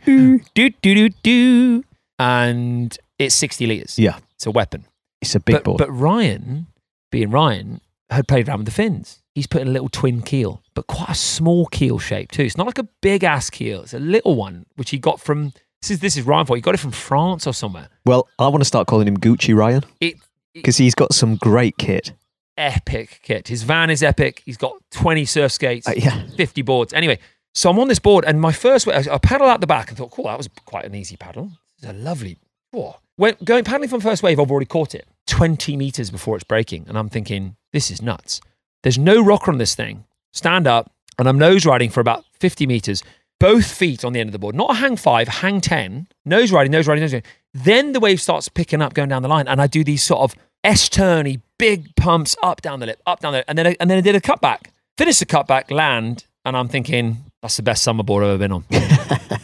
do 0.04 0.38
do 0.54 0.70
do 0.80 1.08
do, 1.22 1.84
and 2.18 2.96
it's 3.18 3.34
60 3.34 3.66
liters. 3.66 3.98
Yeah. 3.98 4.18
it's 4.34 4.46
a 4.46 4.50
weapon. 4.50 4.84
It's 5.20 5.34
a 5.34 5.40
big 5.40 5.56
but, 5.56 5.64
board. 5.64 5.78
but 5.78 5.90
Ryan, 5.90 6.66
being 7.12 7.30
Ryan, 7.30 7.80
had 8.16 8.28
played 8.28 8.48
around 8.48 8.58
with 8.58 8.66
the 8.66 8.72
fins. 8.72 9.22
He's 9.34 9.46
put 9.46 9.62
in 9.62 9.68
a 9.68 9.70
little 9.70 9.88
twin 9.88 10.22
keel, 10.22 10.62
but 10.74 10.86
quite 10.86 11.10
a 11.10 11.14
small 11.14 11.66
keel 11.66 11.98
shape 11.98 12.32
too. 12.32 12.42
It's 12.42 12.56
not 12.56 12.66
like 12.66 12.78
a 12.78 12.88
big 13.00 13.22
ass 13.24 13.48
keel. 13.50 13.82
It's 13.82 13.94
a 13.94 13.98
little 14.00 14.34
one, 14.34 14.66
which 14.76 14.90
he 14.90 14.98
got 14.98 15.20
from. 15.20 15.52
This 15.82 15.90
is 15.92 16.00
this 16.00 16.16
is 16.16 16.24
Ryan 16.26 16.46
for. 16.46 16.56
He 16.56 16.62
got 16.62 16.74
it 16.74 16.78
from 16.80 16.90
France 16.90 17.46
or 17.46 17.54
somewhere. 17.54 17.88
well, 18.04 18.28
I 18.38 18.48
want 18.48 18.60
to 18.60 18.64
start 18.66 18.86
calling 18.86 19.06
him 19.08 19.16
Gucci 19.16 19.54
Ryan 19.56 19.82
It 20.00 20.16
because 20.52 20.76
he's 20.76 20.94
got 20.94 21.14
some 21.14 21.36
great 21.36 21.78
kit. 21.78 22.12
epic 22.58 23.20
kit. 23.22 23.48
His 23.48 23.62
van 23.62 23.88
is 23.90 24.02
epic. 24.02 24.42
He's 24.44 24.56
got 24.56 24.74
twenty 24.90 25.24
surf 25.24 25.52
skates, 25.52 25.88
Uh, 25.88 25.92
yeah. 25.96 26.26
fifty 26.36 26.62
boards. 26.62 26.92
Anyway, 26.92 27.18
so 27.54 27.70
I'm 27.70 27.78
on 27.78 27.88
this 27.88 27.98
board, 28.00 28.24
and 28.26 28.40
my 28.40 28.52
first 28.52 28.88
I 28.88 29.04
I 29.10 29.18
paddle 29.18 29.46
out 29.46 29.60
the 29.60 29.66
back 29.66 29.88
and 29.88 29.96
thought, 29.96 30.10
cool, 30.10 30.24
that 30.26 30.36
was 30.36 30.48
quite 30.66 30.84
an 30.84 30.94
easy 30.94 31.16
paddle. 31.16 31.52
It's 31.78 31.86
a 31.88 31.92
lovely. 31.92 32.38
Whoa. 32.72 32.96
When 33.16 33.36
going 33.44 33.64
paddling 33.64 33.88
from 33.88 34.00
first 34.00 34.22
wave, 34.22 34.38
I've 34.40 34.50
already 34.50 34.66
caught 34.66 34.94
it 34.94 35.06
twenty 35.26 35.76
meters 35.76 36.10
before 36.10 36.34
it's 36.36 36.44
breaking, 36.44 36.86
and 36.88 36.98
I'm 36.98 37.08
thinking, 37.08 37.56
this 37.72 37.90
is 37.90 38.02
nuts. 38.02 38.40
There's 38.82 38.98
no 38.98 39.22
rocker 39.22 39.50
on 39.50 39.58
this 39.58 39.74
thing. 39.74 40.04
Stand 40.32 40.66
up, 40.66 40.90
and 41.18 41.28
I'm 41.28 41.38
nose 41.38 41.66
riding 41.66 41.90
for 41.90 42.00
about 42.00 42.24
fifty 42.38 42.66
meters. 42.66 43.02
both 43.38 43.72
feet 43.72 44.04
on 44.04 44.12
the 44.12 44.20
end 44.20 44.28
of 44.28 44.32
the 44.32 44.38
board, 44.38 44.54
not 44.54 44.70
a 44.70 44.74
hang 44.74 44.96
five, 44.96 45.26
hang 45.26 45.62
10, 45.62 46.06
nose 46.26 46.52
riding, 46.52 46.70
nose 46.70 46.86
riding, 46.86 47.00
nose 47.00 47.14
riding. 47.14 47.30
Then 47.54 47.92
the 47.92 48.00
wave 48.00 48.20
starts 48.20 48.48
picking 48.50 48.82
up 48.82 48.92
going 48.92 49.08
down 49.08 49.22
the 49.22 49.28
line. 49.28 49.48
And 49.48 49.62
I 49.62 49.66
do 49.66 49.82
these 49.82 50.02
sort 50.02 50.20
of 50.20 50.34
S 50.62 50.90
turny, 50.90 51.40
big 51.58 51.96
pumps 51.96 52.36
up 52.42 52.60
down 52.60 52.80
the 52.80 52.86
lip, 52.86 53.00
up 53.06 53.20
down 53.20 53.32
the 53.32 53.38
lip. 53.38 53.46
And 53.48 53.56
then, 53.56 53.66
I, 53.68 53.76
and 53.80 53.90
then 53.90 53.96
I 53.96 54.02
did 54.02 54.14
a 54.14 54.20
cutback, 54.20 54.66
Finish 54.98 55.20
the 55.20 55.24
cutback, 55.26 55.70
land. 55.70 56.26
And 56.44 56.54
I'm 56.54 56.68
thinking, 56.68 57.16
that's 57.40 57.56
the 57.56 57.62
best 57.62 57.82
summer 57.82 58.02
board 58.02 58.22
I've 58.24 58.30
ever 58.30 58.38
been 58.38 58.52
on. 58.52 58.64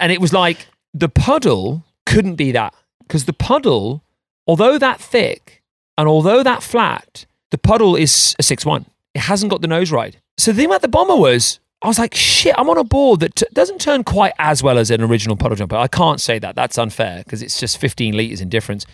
And 0.00 0.10
it 0.10 0.20
was 0.22 0.32
like 0.32 0.66
the 0.94 1.10
puddle 1.10 1.84
couldn't 2.06 2.36
be 2.36 2.52
that 2.52 2.74
because 3.00 3.26
the 3.26 3.34
puddle, 3.34 4.02
although 4.46 4.78
that 4.78 4.98
thick 4.98 5.62
and 5.98 6.08
although 6.08 6.42
that 6.42 6.62
flat, 6.62 7.26
the 7.54 7.58
puddle 7.58 7.94
is 7.94 8.34
a 8.40 8.42
6 8.42 8.66
1. 8.66 8.84
It 9.14 9.20
hasn't 9.20 9.48
got 9.48 9.60
the 9.60 9.68
nose 9.68 9.92
ride. 9.92 10.20
So 10.38 10.50
the 10.50 10.56
thing 10.56 10.66
about 10.66 10.82
the 10.82 10.88
bomber 10.88 11.14
was, 11.14 11.60
I 11.82 11.86
was 11.86 12.00
like, 12.00 12.12
shit, 12.12 12.52
I'm 12.58 12.68
on 12.68 12.78
a 12.78 12.82
board 12.82 13.20
that 13.20 13.36
t- 13.36 13.46
doesn't 13.52 13.80
turn 13.80 14.02
quite 14.02 14.32
as 14.40 14.60
well 14.60 14.76
as 14.76 14.90
an 14.90 15.00
original 15.00 15.36
puddle 15.36 15.54
jumper. 15.54 15.76
I 15.76 15.86
can't 15.86 16.20
say 16.20 16.40
that. 16.40 16.56
That's 16.56 16.78
unfair 16.78 17.22
because 17.22 17.42
it's 17.42 17.60
just 17.60 17.78
15 17.78 18.16
litres 18.16 18.40
in 18.40 18.48
difference. 18.48 18.86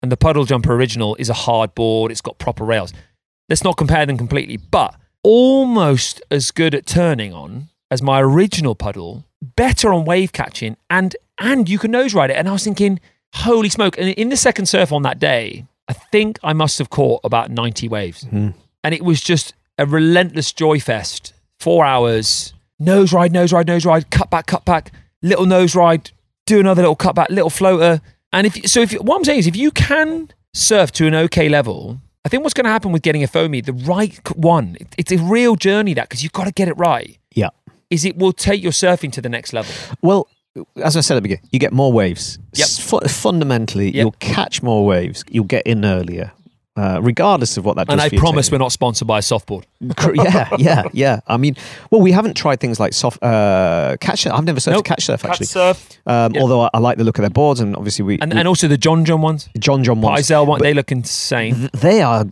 And 0.00 0.12
the 0.12 0.16
puddle 0.16 0.44
jumper 0.44 0.72
original 0.72 1.16
is 1.16 1.28
a 1.28 1.34
hard 1.34 1.74
board, 1.74 2.12
it's 2.12 2.20
got 2.20 2.38
proper 2.38 2.62
rails. 2.64 2.92
Let's 3.48 3.64
not 3.64 3.76
compare 3.76 4.06
them 4.06 4.16
completely, 4.16 4.58
but 4.58 4.94
almost 5.24 6.22
as 6.30 6.52
good 6.52 6.72
at 6.72 6.86
turning 6.86 7.32
on 7.32 7.70
as 7.90 8.00
my 8.00 8.22
original 8.22 8.76
puddle, 8.76 9.24
better 9.42 9.92
on 9.92 10.04
wave 10.04 10.32
catching, 10.32 10.76
and 10.88 11.16
and 11.38 11.68
you 11.68 11.80
can 11.80 11.90
nose 11.90 12.14
ride 12.14 12.30
it. 12.30 12.36
And 12.36 12.48
I 12.48 12.52
was 12.52 12.62
thinking, 12.62 13.00
holy 13.34 13.70
smoke! 13.70 13.98
And 13.98 14.10
in 14.10 14.28
the 14.28 14.36
second 14.36 14.66
surf 14.66 14.92
on 14.92 15.02
that 15.02 15.18
day, 15.18 15.66
I 15.88 15.92
think 15.92 16.38
I 16.42 16.52
must 16.52 16.78
have 16.78 16.90
caught 16.90 17.20
about 17.24 17.50
90 17.50 17.88
waves. 17.88 18.24
Mm. 18.24 18.54
And 18.82 18.94
it 18.94 19.02
was 19.02 19.20
just 19.20 19.54
a 19.78 19.86
relentless 19.86 20.52
joy 20.52 20.80
fest. 20.80 21.32
Four 21.60 21.84
hours, 21.84 22.52
nose 22.78 23.12
ride, 23.12 23.32
nose 23.32 23.52
ride, 23.52 23.66
nose 23.66 23.84
ride, 23.86 24.10
cut 24.10 24.30
back, 24.30 24.46
cut 24.46 24.64
back, 24.64 24.92
little 25.22 25.46
nose 25.46 25.74
ride, 25.74 26.10
do 26.46 26.60
another 26.60 26.82
little 26.82 26.96
cut 26.96 27.14
back, 27.14 27.30
little 27.30 27.50
floater. 27.50 28.00
And 28.32 28.46
if 28.46 28.68
so, 28.68 28.80
if 28.82 28.92
what 28.94 29.16
I'm 29.16 29.24
saying 29.24 29.38
is, 29.40 29.46
if 29.46 29.56
you 29.56 29.70
can 29.70 30.28
surf 30.52 30.92
to 30.92 31.06
an 31.06 31.14
okay 31.14 31.48
level, 31.48 32.00
I 32.24 32.28
think 32.28 32.42
what's 32.42 32.54
going 32.54 32.64
to 32.64 32.70
happen 32.70 32.92
with 32.92 33.02
getting 33.02 33.22
a 33.22 33.26
foamy, 33.26 33.60
the 33.60 33.72
right 33.72 34.18
one, 34.36 34.76
it- 34.80 34.94
it's 34.98 35.12
a 35.12 35.18
real 35.18 35.56
journey 35.56 35.94
that 35.94 36.08
because 36.08 36.22
you've 36.22 36.32
got 36.32 36.44
to 36.44 36.52
get 36.52 36.68
it 36.68 36.74
right. 36.76 37.18
Yeah. 37.34 37.50
Is 37.90 38.04
it 38.04 38.16
will 38.16 38.32
take 38.32 38.62
your 38.62 38.72
surfing 38.72 39.12
to 39.12 39.20
the 39.20 39.28
next 39.28 39.52
level. 39.52 39.72
Well, 40.02 40.28
as 40.82 40.96
I 40.96 41.00
said 41.00 41.16
at 41.16 41.22
the 41.22 41.22
beginning, 41.28 41.48
you 41.50 41.58
get 41.58 41.72
more 41.72 41.92
waves. 41.92 42.38
Yep. 42.54 42.68
Fu- 42.68 43.00
fundamentally, 43.08 43.86
Yep. 43.86 43.94
you'll 43.94 44.14
catch 44.20 44.62
more 44.62 44.84
waves. 44.86 45.24
You'll 45.28 45.44
get 45.44 45.66
in 45.66 45.84
earlier, 45.84 46.32
uh, 46.76 47.00
regardless 47.02 47.56
of 47.56 47.64
what 47.64 47.76
that 47.76 47.86
does 47.88 47.92
And 47.92 48.00
I 48.00 48.08
promise 48.16 48.50
we're 48.52 48.58
not 48.58 48.70
sponsored 48.72 49.08
by 49.08 49.18
a 49.18 49.20
softboard. 49.20 49.64
Yeah, 50.14 50.48
yeah, 50.58 50.82
yeah. 50.92 51.20
I 51.26 51.36
mean, 51.36 51.56
well, 51.90 52.00
we 52.00 52.12
haven't 52.12 52.34
tried 52.34 52.60
things 52.60 52.78
like 52.78 52.92
soft 52.92 53.22
uh, 53.22 53.96
catch 54.00 54.22
surf. 54.22 54.32
I've 54.34 54.44
never 54.44 54.60
surfed 54.60 54.72
Nope. 54.72 54.84
catch 54.84 55.04
surf 55.06 55.24
actually. 55.24 55.46
surf. 55.46 55.98
Um, 56.06 56.34
Yeah. 56.34 56.40
Although 56.42 56.62
I, 56.62 56.70
I 56.74 56.78
like 56.78 56.98
the 56.98 57.04
look 57.04 57.18
of 57.18 57.22
their 57.22 57.30
boards, 57.30 57.60
and 57.60 57.74
obviously 57.76 58.04
we, 58.04 58.18
And, 58.20 58.32
we 58.32 58.38
and 58.38 58.46
also 58.48 58.68
the 58.68 58.78
John 58.78 59.04
John 59.04 59.22
ones. 59.22 59.48
John 59.58 59.82
John 59.84 60.00
ones. 60.00 60.20
Pyzel 60.20 60.46
one, 60.46 60.58
but- 60.58 60.64
they 60.64 60.74
look 60.74 60.90
insane. 60.92 61.54
th- 61.54 61.70
they 61.72 62.00
are 62.02 62.26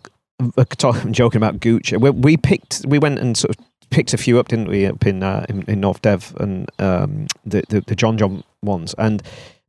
uh, 0.57 0.65
I'm 0.83 1.13
joking 1.13 1.37
about 1.39 1.61
Gucci. 1.61 2.01
We, 2.01 2.11
we 2.11 2.37
picked, 2.37 2.85
we 2.87 2.99
went 2.99 3.19
and 3.21 3.37
sort 3.37 3.57
of 3.57 3.65
picked 3.93 4.13
a 4.13 4.19
few 4.19 4.41
up, 4.41 4.49
didn't 4.49 4.69
we, 4.69 4.87
up 4.87 5.07
in 5.07 5.23
uh, 5.23 5.47
in, 5.49 5.63
in 5.69 5.81
North 5.81 6.03
Dev 6.03 6.35
and 6.41 6.69
um, 6.81 7.27
the, 7.45 7.63
the 7.69 7.83
the 7.83 7.95
John 7.95 8.19
John 8.19 8.43
ones, 8.63 8.95
and 8.99 9.23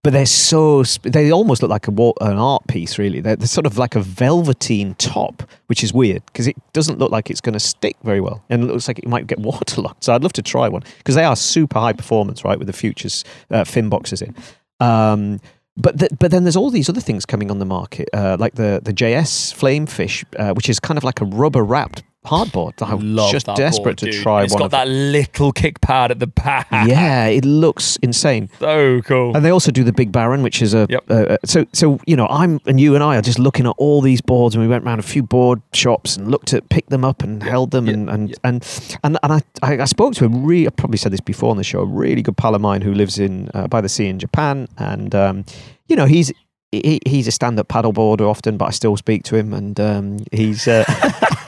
but 0.04 0.12
they're 0.12 0.26
so 0.26 0.84
they 1.04 1.32
almost 1.32 1.62
look 1.62 1.70
like 1.70 1.88
a 1.88 1.92
an 1.92 2.38
art 2.38 2.68
piece, 2.68 2.98
really. 2.98 3.22
They're, 3.22 3.36
they're 3.36 3.48
sort 3.48 3.66
of 3.66 3.78
like 3.78 3.96
a 3.96 4.02
velveteen 4.02 4.96
top, 4.96 5.44
which 5.68 5.84
is 5.84 5.94
weird 5.94 6.26
because 6.26 6.48
it 6.48 6.58
doesn't 6.74 7.00
look 7.00 7.12
like 7.12 7.30
it's 7.30 7.42
going 7.42 7.54
to 7.54 7.60
stick 7.60 7.96
very 8.04 8.20
well, 8.20 8.44
and 8.50 8.64
it 8.64 8.66
looks 8.68 8.88
like 8.88 9.00
it 9.00 9.08
might 9.08 9.28
get 9.28 9.40
waterlogged. 9.52 10.04
So 10.04 10.14
I'd 10.14 10.24
love 10.24 10.34
to 10.34 10.42
try 10.42 10.68
one 10.68 10.84
because 10.98 11.16
they 11.16 11.24
are 11.24 11.36
super 11.36 11.80
high 11.80 11.94
performance, 11.94 12.44
right, 12.44 12.58
with 12.58 12.68
the 12.68 12.74
futures 12.74 13.24
uh, 13.52 13.64
fin 13.64 13.90
boxes 13.90 14.22
in. 14.22 14.36
Um, 14.80 15.40
but 15.78 16.00
th- 16.00 16.12
but 16.20 16.32
then 16.32 16.44
there's 16.44 16.58
all 16.58 16.70
these 16.70 16.90
other 16.90 17.02
things 17.02 17.26
coming 17.26 17.50
on 17.50 17.60
the 17.60 17.66
market, 17.66 18.10
uh, 18.14 18.36
like 18.40 18.56
the 18.56 18.82
the 18.84 18.94
JS 18.94 19.54
Flamefish, 19.54 20.26
uh, 20.38 20.54
which 20.54 20.70
is 20.70 20.80
kind 20.80 20.98
of 20.98 21.04
like 21.04 21.22
a 21.22 21.26
rubber 21.26 21.64
wrapped 21.64 22.04
hardboard. 22.26 22.74
I'm 22.82 23.16
Love 23.16 23.32
just 23.32 23.46
desperate 23.48 23.84
board, 23.84 23.98
to 24.00 24.06
dude. 24.12 24.22
try 24.24 24.44
It's 24.44 24.54
one 24.54 24.64
It's 24.64 24.72
got 24.72 24.78
that 24.86 24.88
little 24.88 25.52
kick 25.52 25.82
pad 25.82 26.12
at 26.12 26.20
the 26.20 26.28
back. 26.28 26.68
Yeah, 26.72 27.26
it 27.28 27.46
looks 27.46 27.98
insane. 27.98 28.50
So 28.60 29.02
cool. 29.02 29.36
And 29.36 29.44
they 29.46 29.52
also 29.52 29.72
do 29.72 29.84
the 29.84 29.94
Big 29.94 30.12
Baron, 30.12 30.42
which 30.44 30.62
is 30.62 30.74
a 30.74 30.88
Yep. 30.90 31.04
uh, 31.10 31.38
so 31.46 31.66
so 31.74 32.00
you 32.08 32.16
know 32.16 32.28
I'm 32.30 32.60
and 32.66 32.80
you 32.80 32.96
and 32.96 33.04
I 33.04 33.18
are 33.18 33.22
just 33.22 33.40
looking 33.40 33.66
at 33.68 33.76
all 33.78 34.02
these 34.02 34.22
boards, 34.22 34.56
and 34.56 34.62
we 34.64 34.68
went 34.68 34.84
around 34.86 35.00
a 35.00 35.04
few 35.04 35.24
board 35.24 35.62
shops 35.74 36.18
and 36.18 36.30
looked 36.32 36.54
at 36.54 36.68
picked 36.70 36.90
them 36.90 37.04
up 37.06 37.24
and 37.24 37.42
held 37.44 37.72
them, 37.72 37.88
Yeah. 37.88 37.94
and 37.94 38.10
and, 38.10 38.36
and 38.44 38.98
and 39.04 39.18
and 39.24 39.34
I, 39.34 39.42
I 39.62 39.82
I 39.82 39.86
spoke 39.86 40.14
to 40.16 40.26
a 40.26 40.30
really 40.30 40.68
I 40.68 40.70
probably 40.72 40.98
said 40.98 41.12
this 41.14 41.22
before 41.22 41.52
on 41.52 41.58
the 41.58 41.64
show, 41.64 41.80
a 41.82 41.86
really 41.86 42.22
good 42.22 42.38
pal 42.38 42.56
of 42.56 42.62
mine 42.62 42.82
who 42.82 42.94
lives 42.94 43.20
in 43.20 43.50
uh, 43.54 43.68
by 43.68 43.82
the 43.82 43.90
sea 43.90 44.08
in 44.08 44.20
Japan, 44.20 44.68
and 44.78 45.14
um, 45.16 45.46
you 45.88 45.96
know 45.96 46.06
he's. 46.06 46.32
He, 46.76 47.00
he's 47.06 47.28
a 47.28 47.32
stand-up 47.32 47.68
paddleboarder 47.68 48.22
often, 48.28 48.58
but 48.58 48.66
I 48.66 48.72
still 48.72 48.98
speak 48.98 49.22
to 49.26 49.36
him, 49.36 49.54
and 49.54 49.80
um, 49.80 50.18
he's. 50.32 50.68
Uh, 50.68 50.84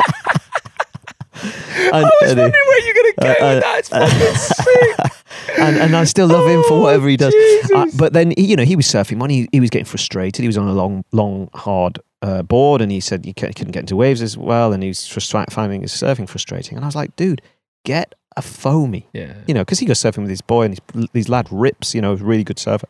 I 1.43 2.01
was 2.21 2.31
and, 2.31 2.39
wondering 2.39 2.63
where 2.67 2.81
you're 2.85 2.93
going 2.93 3.13
to 3.13 3.21
go 3.21 3.27
uh, 3.27 3.53
with 3.53 3.63
that. 3.63 3.79
It's 3.79 3.89
fucking 3.89 4.35
sick. 5.49 5.59
and, 5.59 5.77
and 5.77 5.95
I 5.95 6.03
still 6.05 6.27
love 6.27 6.47
him 6.47 6.63
for 6.67 6.81
whatever 6.81 7.07
he 7.07 7.17
does. 7.17 7.33
Uh, 7.73 7.87
but 7.97 8.13
then 8.13 8.31
he- 8.37 8.45
you 8.45 8.55
know 8.55 8.63
he 8.63 8.75
was 8.75 8.85
surfing 8.87 9.19
when 9.19 9.29
he, 9.29 9.47
he 9.51 9.59
was 9.59 9.69
getting 9.69 9.85
frustrated. 9.85 10.41
He 10.41 10.47
was 10.47 10.57
on 10.57 10.67
a 10.67 10.73
long, 10.73 11.03
long, 11.11 11.49
hard 11.53 11.99
uh, 12.21 12.41
board, 12.43 12.81
and 12.81 12.91
he 12.91 12.99
said 12.99 13.25
he 13.25 13.33
couldn't 13.33 13.71
get 13.71 13.81
into 13.81 13.95
waves 13.95 14.21
as 14.21 14.37
well, 14.37 14.73
and 14.73 14.81
he 14.83 14.89
was 14.89 15.05
frustra- 15.07 15.45
finding 15.49 15.81
his 15.81 15.91
surfing 15.91 16.27
frustrating. 16.29 16.77
And 16.77 16.85
I 16.85 16.87
was 16.87 16.95
like, 16.95 17.15
dude, 17.15 17.41
get 17.83 18.15
a 18.37 18.41
foamy, 18.41 19.07
Yeah. 19.13 19.33
you 19.47 19.53
know, 19.53 19.61
because 19.61 19.79
he 19.79 19.85
goes 19.85 19.99
surfing 19.99 20.19
with 20.21 20.29
his 20.29 20.41
boy, 20.41 20.63
and 20.65 20.79
his, 20.93 21.07
his 21.13 21.29
lad 21.29 21.47
rips, 21.51 21.93
you 21.95 22.01
know, 22.01 22.13
a 22.13 22.15
really 22.17 22.43
good 22.43 22.59
surfer. 22.59 22.87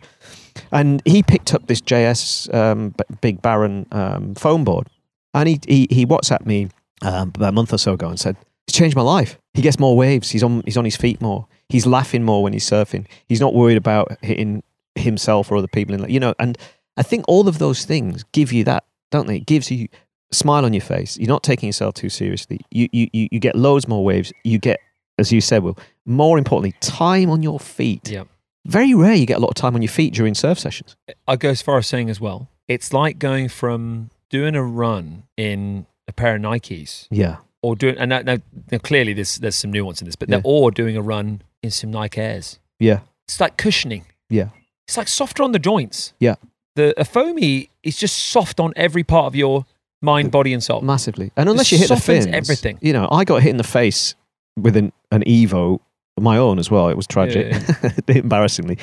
And 0.71 1.01
he 1.05 1.21
picked 1.21 1.53
up 1.53 1.67
this 1.67 1.81
JS 1.81 2.53
um, 2.53 2.95
Big 3.21 3.41
Baron 3.41 3.85
um, 3.91 4.35
foam 4.35 4.63
board, 4.63 4.87
and 5.33 5.49
he 5.49 5.59
he, 5.67 5.87
he 5.91 6.05
WhatsApped 6.05 6.45
me 6.45 6.69
um, 7.01 7.31
about 7.35 7.49
a 7.49 7.51
month 7.51 7.73
or 7.73 7.77
so 7.77 7.93
ago 7.93 8.07
and 8.07 8.19
said 8.19 8.37
it's 8.67 8.77
changed 8.77 8.95
my 8.95 9.01
life. 9.01 9.37
He 9.53 9.61
gets 9.61 9.79
more 9.79 9.95
waves. 9.95 10.29
He's 10.29 10.43
on 10.43 10.61
he's 10.65 10.77
on 10.77 10.85
his 10.85 10.97
feet 10.97 11.21
more. 11.21 11.47
He's 11.69 11.85
laughing 11.85 12.23
more 12.23 12.43
when 12.43 12.53
he's 12.53 12.69
surfing. 12.69 13.05
He's 13.27 13.41
not 13.41 13.53
worried 13.53 13.77
about 13.77 14.17
hitting 14.21 14.63
himself 14.95 15.51
or 15.51 15.57
other 15.57 15.67
people 15.67 15.95
in 15.95 16.09
you 16.09 16.19
know. 16.19 16.33
And 16.39 16.57
I 16.97 17.03
think 17.03 17.25
all 17.27 17.47
of 17.47 17.59
those 17.59 17.85
things 17.85 18.23
give 18.31 18.51
you 18.51 18.63
that, 18.65 18.85
don't 19.11 19.27
they? 19.27 19.37
It 19.37 19.45
gives 19.45 19.69
you 19.69 19.87
a 20.31 20.35
smile 20.35 20.65
on 20.65 20.73
your 20.73 20.81
face. 20.81 21.17
You're 21.17 21.29
not 21.29 21.43
taking 21.43 21.67
yourself 21.67 21.93
too 21.95 22.09
seriously. 22.09 22.59
You 22.71 22.89
you 22.91 23.07
you, 23.13 23.27
you 23.31 23.39
get 23.39 23.55
loads 23.55 23.87
more 23.87 24.03
waves. 24.03 24.33
You 24.43 24.57
get, 24.57 24.79
as 25.17 25.31
you 25.31 25.41
said, 25.41 25.63
Will. 25.63 25.77
More 26.05 26.37
importantly, 26.37 26.75
time 26.81 27.29
on 27.29 27.43
your 27.43 27.59
feet. 27.59 28.09
Yeah. 28.09 28.23
Very 28.65 28.95
rare 28.95 29.13
you 29.13 29.27
get 29.27 29.37
a 29.37 29.41
lot 29.41 29.49
of 29.49 29.55
time 29.55 29.75
on 29.75 29.83
your 29.83 29.91
feet 29.91 30.13
during 30.13 30.33
surf 30.33 30.57
sessions. 30.57 30.95
I 31.27 31.35
go 31.35 31.49
as 31.49 31.61
far 31.61 31.77
as 31.77 31.85
saying 31.85 32.09
as 32.09 32.19
well, 32.19 32.49
it's 32.67 32.93
like 32.93 33.19
going 33.19 33.47
from 33.47 34.09
doing 34.29 34.55
a 34.55 34.63
run 34.63 35.23
in 35.37 35.85
a 36.07 36.13
pair 36.13 36.35
of 36.35 36.41
Nikes 36.41 37.07
Yeah. 37.11 37.37
or 37.61 37.75
doing, 37.75 37.97
and 37.97 38.09
now, 38.09 38.19
now, 38.21 38.37
now 38.71 38.77
clearly 38.79 39.13
there's, 39.13 39.35
there's 39.37 39.55
some 39.55 39.71
nuance 39.71 40.01
in 40.01 40.05
this, 40.05 40.15
but 40.15 40.29
Yeah. 40.29 40.41
or 40.43 40.71
doing 40.71 40.95
a 40.97 41.01
run 41.01 41.41
in 41.63 41.71
some 41.71 41.91
Nike 41.91 42.21
Airs. 42.21 42.59
Yeah. 42.79 42.99
It's 43.27 43.39
like 43.39 43.57
cushioning. 43.57 44.05
Yeah. 44.29 44.49
It's 44.87 44.97
like 44.97 45.07
softer 45.07 45.41
on 45.43 45.51
the 45.51 45.59
joints. 45.59 46.13
Yeah. 46.19 46.35
The 46.75 46.93
a 46.99 47.05
foamy 47.05 47.69
is 47.83 47.97
just 47.97 48.15
soft 48.17 48.59
on 48.59 48.73
every 48.75 49.03
part 49.03 49.25
of 49.25 49.35
your 49.35 49.65
mind, 50.01 50.29
body, 50.31 50.53
and 50.53 50.61
soul. 50.63 50.81
Massively. 50.81 51.31
And 51.35 51.49
unless 51.49 51.71
you 51.71 51.77
hit 51.77 51.87
the 51.87 51.95
fins, 51.95 52.27
everything. 52.27 52.77
You 52.81 52.93
know, 52.93 53.07
I 53.11 53.23
got 53.23 53.41
hit 53.41 53.49
in 53.49 53.57
the 53.57 53.63
face 53.63 54.13
with 54.57 54.75
an, 54.77 54.91
an 55.11 55.23
Evo, 55.23 55.79
my 56.19 56.37
own 56.37 56.59
as 56.59 56.69
well. 56.69 56.89
It 56.89 56.95
was 56.97 57.07
tragic, 57.07 57.55
embarrassingly. 58.07 58.77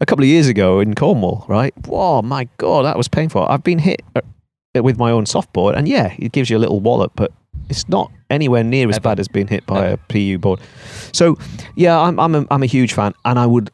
A 0.00 0.06
couple 0.06 0.22
of 0.24 0.28
years 0.28 0.48
ago 0.48 0.80
in 0.80 0.94
Cornwall, 0.94 1.44
right? 1.48 1.72
Whoa, 1.86 2.22
my 2.22 2.48
God, 2.58 2.84
that 2.84 2.96
was 2.96 3.08
painful. 3.08 3.46
I've 3.48 3.64
been 3.64 3.78
hit 3.78 4.02
uh, 4.14 4.20
Uh, 4.76 4.82
with 4.82 4.98
my 4.98 5.10
own 5.10 5.24
softboard, 5.24 5.74
and 5.76 5.88
yeah, 5.88 6.14
it 6.18 6.30
gives 6.32 6.50
you 6.50 6.58
a 6.58 6.60
little 6.60 6.78
wallop, 6.78 7.12
but 7.16 7.32
it's 7.70 7.88
not 7.88 8.12
anywhere 8.28 8.62
near 8.62 8.88
as 8.90 8.96
Ever. 8.96 9.02
bad 9.02 9.20
as 9.20 9.26
being 9.26 9.46
hit 9.48 9.64
by 9.64 9.86
Ever. 9.88 9.94
a 9.94 10.12
PU 10.12 10.36
board. 10.38 10.60
So, 11.12 11.38
yeah, 11.74 11.98
I'm, 11.98 12.20
I'm, 12.20 12.34
a, 12.34 12.46
I'm 12.50 12.62
a 12.62 12.66
huge 12.66 12.92
fan, 12.92 13.14
and 13.24 13.38
I 13.38 13.46
would 13.46 13.70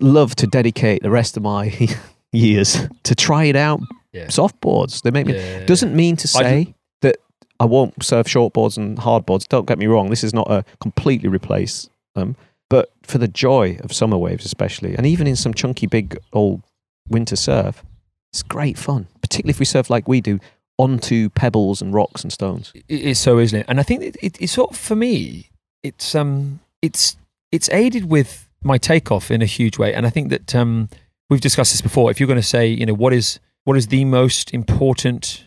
love 0.00 0.34
to 0.36 0.48
dedicate 0.48 1.02
the 1.02 1.10
rest 1.10 1.36
of 1.36 1.44
my 1.44 1.72
years 2.32 2.76
to 3.04 3.14
try 3.14 3.44
it 3.44 3.54
out. 3.54 3.80
Yeah. 4.12 4.26
Softboards, 4.26 5.02
they 5.02 5.12
make 5.12 5.26
me 5.26 5.34
Yeah. 5.34 5.64
doesn't 5.64 5.94
mean 5.94 6.16
to 6.16 6.26
say 6.28 6.74
that 7.02 7.16
I 7.60 7.64
won't 7.64 8.02
surf 8.02 8.26
shortboards 8.26 8.76
and 8.76 8.98
hardboards. 8.98 9.46
Don't 9.46 9.66
get 9.66 9.78
me 9.78 9.86
wrong. 9.86 10.10
This 10.10 10.24
is 10.24 10.34
not 10.34 10.50
a 10.50 10.64
completely 10.80 11.28
replace 11.28 11.88
them, 12.16 12.34
but 12.68 12.90
for 13.04 13.18
the 13.18 13.28
joy 13.28 13.78
of 13.84 13.92
summer 13.92 14.18
waves, 14.18 14.44
especially, 14.44 14.96
and 14.96 15.06
even 15.06 15.28
in 15.28 15.36
some 15.36 15.54
chunky 15.54 15.86
big 15.86 16.18
old 16.32 16.62
winter 17.08 17.36
surf, 17.36 17.84
it's 18.32 18.42
great 18.42 18.76
fun. 18.76 19.06
Particularly 19.32 19.50
if 19.52 19.58
we 19.58 19.64
surf 19.64 19.90
like 19.90 20.08
we 20.08 20.20
do 20.20 20.38
onto 20.78 21.28
pebbles 21.30 21.82
and 21.82 21.92
rocks 21.92 22.22
and 22.22 22.32
stones. 22.32 22.72
It 22.74 22.84
is 22.88 23.18
so, 23.18 23.38
isn't 23.38 23.60
it? 23.60 23.66
And 23.68 23.78
I 23.78 23.82
think 23.82 24.02
it, 24.02 24.16
it, 24.22 24.40
it's 24.40 24.52
sort 24.52 24.70
of 24.70 24.76
for 24.76 24.96
me. 24.96 25.50
It's 25.82 26.14
um, 26.14 26.60
it's 26.80 27.16
it's 27.50 27.68
aided 27.70 28.08
with 28.08 28.48
my 28.62 28.78
takeoff 28.78 29.30
in 29.30 29.42
a 29.42 29.46
huge 29.46 29.78
way, 29.78 29.92
and 29.94 30.06
I 30.06 30.10
think 30.10 30.30
that 30.30 30.54
um, 30.54 30.88
we've 31.28 31.40
discussed 31.40 31.72
this 31.72 31.80
before. 31.80 32.10
If 32.10 32.20
you're 32.20 32.26
going 32.26 32.40
to 32.40 32.46
say, 32.46 32.66
you 32.68 32.86
know, 32.86 32.94
what 32.94 33.12
is 33.12 33.40
what 33.64 33.76
is 33.76 33.88
the 33.88 34.04
most 34.04 34.52
important 34.54 35.44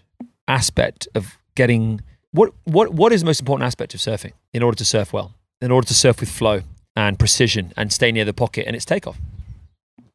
aspect 0.48 1.08
of 1.15 1.38
getting 1.56 2.02
what 2.32 2.52
what 2.65 2.93
what 2.93 3.12
is 3.13 3.21
the 3.21 3.26
most 3.26 3.39
important 3.39 3.65
aspect 3.65 3.93
of 3.93 4.00
surfing 4.00 4.34
in 4.54 4.62
order 4.62 4.78
to 4.78 4.86
surf 4.86 5.13
well, 5.13 5.34
in 5.62 5.71
order 5.71 5.88
to 5.88 5.93
surf 5.93 6.19
with 6.19 6.30
flow? 6.30 6.62
and 6.95 7.19
precision 7.19 7.74
and 7.76 7.91
stay 7.91 8.12
near 8.12 8.26
the 8.26 8.34
pocket 8.34 8.65
and 8.65 8.76
it's 8.76 8.86
takeoff. 8.86 9.19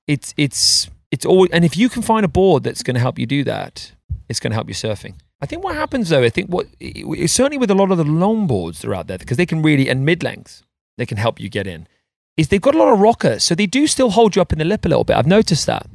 It's 0.06 0.35
it's 0.37 0.88
it's 1.11 1.25
always 1.27 1.51
and 1.53 1.64
if 1.64 1.77
you 1.77 1.88
can 1.88 2.03
find 2.03 2.25
a 2.25 2.29
board 2.29 2.62
that's 2.62 2.83
going 2.83 2.94
to 2.94 3.01
help 3.01 3.18
you 3.18 3.27
do 3.27 3.44
that, 3.44 3.92
it's 4.29 4.40
going 4.40 4.51
to 4.51 4.55
help 4.55 4.68
you 4.68 4.75
surfing. 4.75 5.14
I 5.42 5.46
think 5.46 5.64
what 5.64 5.75
happens 5.75 6.09
though, 6.11 6.23
I 6.23 6.29
think 6.31 6.49
what 6.49 6.66
certainly 7.27 7.59
with 7.59 7.70
a 7.70 7.75
lot 7.75 7.90
of 7.90 7.99
the 7.99 8.05
long 8.05 8.46
boards 8.46 8.81
that 8.81 8.88
are 8.90 8.94
out 8.94 9.07
there 9.07 9.18
because 9.18 9.37
they 9.37 9.46
can 9.46 9.62
really 9.62 9.88
and 9.88 10.05
mid 10.05 10.23
lengths 10.23 10.62
they 10.99 11.07
can 11.07 11.16
help 11.16 11.40
you 11.40 11.49
get 11.49 11.66
in. 11.66 11.87
Is 12.37 12.49
they've 12.49 12.61
got 12.61 12.75
a 12.75 12.79
lot 12.79 12.92
of 12.92 13.01
rockers, 13.01 13.42
so 13.44 13.55
they 13.55 13.66
do 13.66 13.87
still 13.87 14.11
hold 14.11 14.37
you 14.37 14.42
up 14.42 14.53
in 14.53 14.59
the 14.59 14.64
lip 14.64 14.85
a 14.85 14.88
little 14.88 15.05
bit. 15.05 15.16
I've 15.16 15.27
noticed 15.27 15.66
that. 15.66 15.87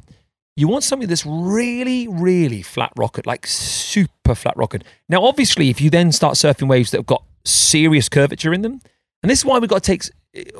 You 0.56 0.68
want 0.68 0.84
something 0.84 1.08
that's 1.08 1.26
really, 1.26 2.06
really 2.08 2.62
flat 2.62 2.92
rocker, 2.96 3.22
like 3.26 3.46
super 3.46 4.34
flat 4.34 4.56
rocker. 4.56 4.78
Now, 5.08 5.24
obviously, 5.24 5.70
if 5.70 5.80
you 5.80 5.90
then 5.90 6.12
start 6.12 6.34
surfing 6.34 6.68
waves 6.68 6.90
that 6.90 6.98
have 6.98 7.06
got 7.06 7.24
serious 7.44 8.08
curvature 8.08 8.52
in 8.54 8.62
them, 8.62 8.80
and 9.22 9.30
this 9.30 9.40
is 9.40 9.44
why 9.44 9.58
we've 9.58 9.68
got 9.70 9.82
to 9.82 9.86
take 9.96 10.02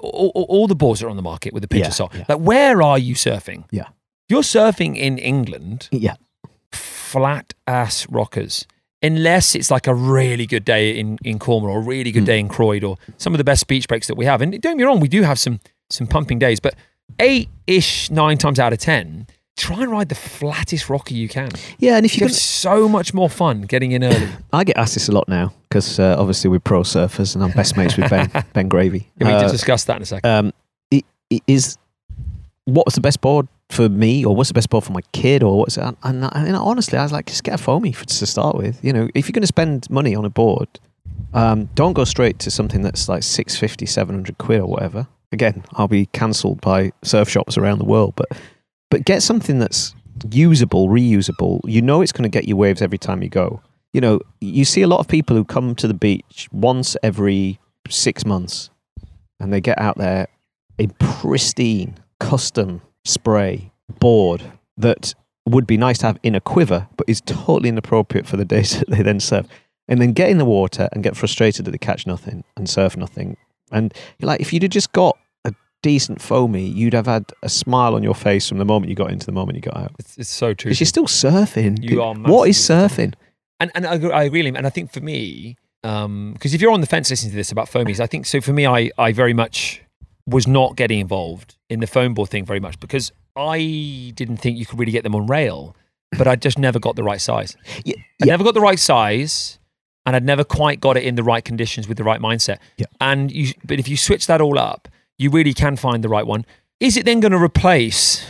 all, 0.03 0.33
all, 0.35 0.47
all 0.49 0.67
the 0.67 0.75
boards 0.75 1.01
that 1.01 1.07
are 1.07 1.11
on 1.11 1.17
the 1.17 1.23
market 1.23 1.53
with 1.53 1.63
the 1.63 1.69
picture 1.69 1.87
Yeah, 1.87 1.91
sock. 1.91 2.15
yeah. 2.15 2.25
Like, 2.29 2.39
where 2.39 2.83
are 2.83 2.99
you 2.99 3.15
surfing? 3.15 3.65
Yeah. 3.71 3.89
You're 4.29 4.43
surfing 4.43 4.97
in 4.97 5.19
England, 5.19 5.89
Yeah. 5.93 6.15
flat 6.73 7.55
ass 7.67 8.07
rockers. 8.11 8.67
Unless 9.03 9.55
it's 9.55 9.71
like 9.71 9.87
a 9.87 9.95
really 9.95 10.47
good 10.47 10.65
day 10.65 10.99
in, 10.99 11.19
in 11.23 11.39
Cornwall 11.39 11.71
or 11.73 11.79
a 11.79 11.83
really 11.83 12.11
good 12.11 12.23
Mm. 12.25 12.27
day 12.27 12.41
in 12.41 12.49
Croyde 12.49 12.83
or 12.83 12.97
some 13.19 13.35
of 13.35 13.39
the 13.39 13.45
best 13.45 13.67
beach 13.69 13.87
breaks 13.89 14.07
that 14.09 14.17
we 14.17 14.25
have. 14.25 14.41
And 14.41 14.53
don't 14.53 14.61
get 14.73 14.77
me 14.79 14.85
wrong, 14.85 15.01
we 15.01 15.09
do 15.09 15.23
have 15.23 15.39
some 15.39 15.61
some 15.91 16.09
pumping 16.09 16.41
days, 16.41 16.59
but 16.59 16.75
eight 17.21 17.49
ish, 17.69 18.11
nine 18.11 18.37
times 18.39 18.59
out 18.59 18.73
of 18.73 18.81
ten, 18.81 19.29
try 19.57 19.81
and 19.83 19.93
ride 19.93 20.09
the 20.09 20.17
flattest 20.17 20.91
rocker 20.91 21.15
you 21.15 21.29
can. 21.29 21.51
Yeah, 21.79 21.97
and 21.97 22.05
if 22.05 22.17
You 22.17 22.23
you 22.23 22.27
have 22.27 22.35
so 22.35 22.89
much 22.89 23.15
more 23.15 23.31
fun 23.31 23.63
getting 23.63 23.93
in 23.93 24.03
early. 24.03 24.29
I 24.53 24.65
get 24.65 24.77
asked 24.77 24.95
this 24.95 25.09
a 25.09 25.13
lot 25.13 25.29
now 25.29 25.53
because 25.69 26.01
uh, 26.01 26.17
obviously 26.19 26.51
we're 26.51 26.59
pro 26.59 26.81
surfers 26.83 27.37
and 27.37 27.45
I'm 27.45 27.53
best 27.53 27.77
mates 27.77 27.97
with 27.97 28.11
Ben 28.11 28.29
Ben 28.55 28.67
Gravy. 28.69 29.09
Yeah, 29.21 29.27
we 29.29 29.33
need 29.35 29.45
Uh, 29.45 29.53
discuss 29.53 29.85
that 29.85 29.97
in 29.97 30.03
a 30.03 30.07
second. 30.07 30.29
um, 30.29 30.53
i- 30.93 31.05
i- 31.33 31.41
is 31.47 31.79
what's 32.67 32.95
the 32.95 33.01
best 33.01 33.21
board 33.21 33.49
for 33.71 33.89
me, 33.89 34.25
or 34.25 34.37
what's 34.37 34.49
the 34.49 34.55
best 34.55 34.71
board 34.71 34.85
for 34.85 34.93
my 34.93 35.01
kid, 35.13 35.43
or 35.43 35.59
what's 35.59 35.77
and, 35.79 35.97
and, 36.03 36.25
and 36.25 36.57
honestly, 36.57 36.99
I 36.99 37.03
was 37.03 37.13
like, 37.13 37.27
just 37.27 37.43
get 37.43 37.55
a 37.55 37.59
foamy 37.59 37.93
for, 37.93 38.05
to 38.05 38.27
start 38.27 38.57
with. 38.57 38.85
You 38.85 38.93
know, 38.93 39.09
if 39.15 39.27
you're 39.27 39.33
going 39.33 39.43
to 39.43 39.47
spend 39.47 39.91
money 39.91 40.15
on 40.15 40.25
a 40.25 40.31
board, 40.31 40.69
um, 41.33 41.69
don't 41.75 41.95
go 41.95 42.05
straight 42.05 42.39
to 42.41 42.51
something 42.51 42.83
that's 42.83 43.09
like 43.09 43.23
650, 43.23 43.87
700 43.87 44.39
quid 44.39 44.61
or 44.61 44.67
whatever. 44.67 45.07
Again, 45.33 45.65
I'll 45.73 45.89
be 45.89 46.07
cancelled 46.07 46.61
by 46.61 46.93
surf 47.03 47.29
shops 47.29 47.59
around 47.59 47.79
the 47.79 47.85
world, 47.85 48.15
but 48.17 48.29
but 48.89 49.05
get 49.05 49.23
something 49.23 49.59
that's 49.59 49.95
usable, 50.31 50.89
reusable. 50.89 51.61
You 51.65 51.83
know, 51.83 52.03
it's 52.03 52.13
going 52.13 52.23
to 52.23 52.29
get 52.29 52.47
you 52.47 52.57
waves 52.57 52.81
every 52.81 52.99
time 52.99 53.23
you 53.23 53.29
go. 53.29 53.61
You 53.93 54.01
know, 54.01 54.21
you 54.41 54.65
see 54.65 54.83
a 54.83 54.87
lot 54.87 55.01
of 55.01 55.09
people 55.09 55.37
who 55.37 55.45
come 55.45 55.75
to 55.77 55.89
the 55.89 55.95
beach 55.95 56.49
once 56.53 56.97
every 57.03 57.59
six 57.89 58.25
months, 58.25 58.71
and 59.41 59.53
they 59.53 59.61
get 59.61 59.79
out 59.81 59.99
there 59.99 60.29
in 60.79 60.91
pristine 60.99 61.97
custom 62.21 62.83
spray 63.05 63.73
board 64.01 64.43
that 64.77 65.15
would 65.47 65.67
be 65.67 65.77
nice 65.77 65.99
to 65.99 66.07
have 66.07 66.19
in 66.23 66.35
a 66.35 66.41
quiver, 66.41 66.89
but 66.97 67.09
is 67.09 67.21
totally 67.21 67.69
inappropriate 67.69 68.27
for 68.27 68.37
the 68.37 68.45
days 68.45 68.79
that 68.81 68.89
they 68.91 69.03
then 69.03 69.21
surf. 69.21 69.47
And 69.89 70.01
then 70.01 70.13
get 70.13 70.31
in 70.31 70.39
the 70.39 70.45
water 70.45 70.89
and 70.93 71.05
get 71.05 71.17
frustrated 71.17 71.65
that 71.65 71.71
they 71.71 71.79
catch 71.79 72.07
nothing 72.07 72.43
and 72.57 72.69
surf 72.69 72.97
nothing. 72.97 73.37
And 73.71 73.95
like, 74.21 74.41
if 74.41 74.53
you'd 74.53 74.65
have 74.65 74.71
just 74.73 74.91
got 74.93 75.17
a 75.45 75.55
decent 75.81 76.21
foamy, 76.21 76.67
you'd 76.67 76.93
have 76.95 77.07
had 77.07 77.27
a 77.45 77.49
smile 77.49 77.95
on 77.95 78.03
your 78.03 78.15
face 78.15 78.49
from 78.49 78.59
the 78.59 78.65
moment 78.65 78.91
you 78.91 78.97
got 78.97 79.13
into 79.13 79.27
the 79.27 79.33
moment 79.33 79.55
you 79.57 79.63
got 79.63 79.77
out. 79.77 79.93
It's, 80.01 80.19
it's 80.19 80.29
so 80.31 80.55
true. 80.55 80.71
Because 80.71 80.81
you're 80.81 80.87
still 80.87 81.07
surfing. 81.07 81.89
You 81.89 82.03
are 82.03 82.15
what 82.15 82.49
is 82.49 82.59
surfing? 82.59 83.15
and 83.61 83.71
and 83.77 83.87
I, 83.87 83.95
agree- 83.95 84.11
I 84.11 84.25
agree, 84.25 84.43
Liam. 84.43 84.57
and 84.57 84.67
I 84.67 84.71
think 84.71 84.93
for 84.93 85.01
me, 85.01 85.57
um, 85.85 86.33
because 86.33 86.53
if 86.53 86.61
you're 86.61 86.73
on 86.73 86.81
the 86.81 86.87
fence 86.89 87.09
listening 87.09 87.31
to 87.31 87.37
this 87.37 87.53
about 87.53 87.69
foamies, 87.71 88.01
I 88.01 88.07
think 88.09 88.27
so. 88.27 88.41
For 88.41 88.53
me, 88.53 88.67
I 88.67 88.91
I 88.99 89.13
very 89.13 89.35
much 89.35 89.83
was 90.27 90.47
not 90.47 90.77
getting 90.77 91.01
involved 91.01 91.57
in 91.71 91.81
the 91.81 91.87
foam 91.87 92.15
board 92.15 92.31
thing 92.31 92.45
very 92.45 92.61
much 92.61 92.79
because 92.81 93.13
I 93.37 94.13
didn't 94.15 94.39
think 94.39 94.59
you 94.59 94.67
could 94.67 94.79
really 94.79 94.93
get 94.93 95.05
them 95.05 95.15
on 95.15 95.27
rail, 95.27 95.77
but 96.17 96.27
I 96.27 96.37
just 96.37 96.59
never 96.59 96.79
got 96.79 96.97
the 96.97 97.03
right 97.03 97.21
size. 97.21 97.57
Yeah, 97.85 97.97
I 98.23 98.27
never 98.27 98.45
got 98.45 98.55
the 98.55 98.61
right 98.61 98.79
size, 98.79 99.59
and 100.05 100.17
I'd 100.17 100.25
never 100.25 100.45
quite 100.45 100.81
got 100.81 100.97
it 100.97 101.05
in 101.05 101.15
the 101.17 101.23
right 101.23 101.45
conditions 101.45 101.87
with 101.87 101.99
the 101.99 102.05
right 102.05 102.21
mindset. 102.21 102.59
Yeah. 102.77 102.87
And 103.01 103.31
you, 103.31 103.53
but 103.65 103.79
if 103.79 103.89
you 103.89 103.97
switch 103.97 104.27
that 104.27 104.41
all 104.41 104.59
up, 104.59 104.89
you 105.19 105.31
really 105.31 105.55
can 105.55 105.77
find 105.77 106.03
the 106.03 106.09
right 106.09 106.27
one. 106.27 106.47
Is 106.81 106.97
it 106.97 107.05
then 107.05 107.21
going 107.21 107.33
to 107.33 107.43
replace 107.43 108.27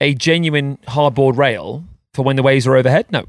a 0.00 0.14
genuine 0.14 0.78
hardboard 0.88 1.36
rail 1.36 1.84
for 2.14 2.24
when 2.24 2.36
the 2.36 2.42
waves 2.42 2.66
are 2.66 2.76
overhead? 2.76 3.06
No, 3.10 3.24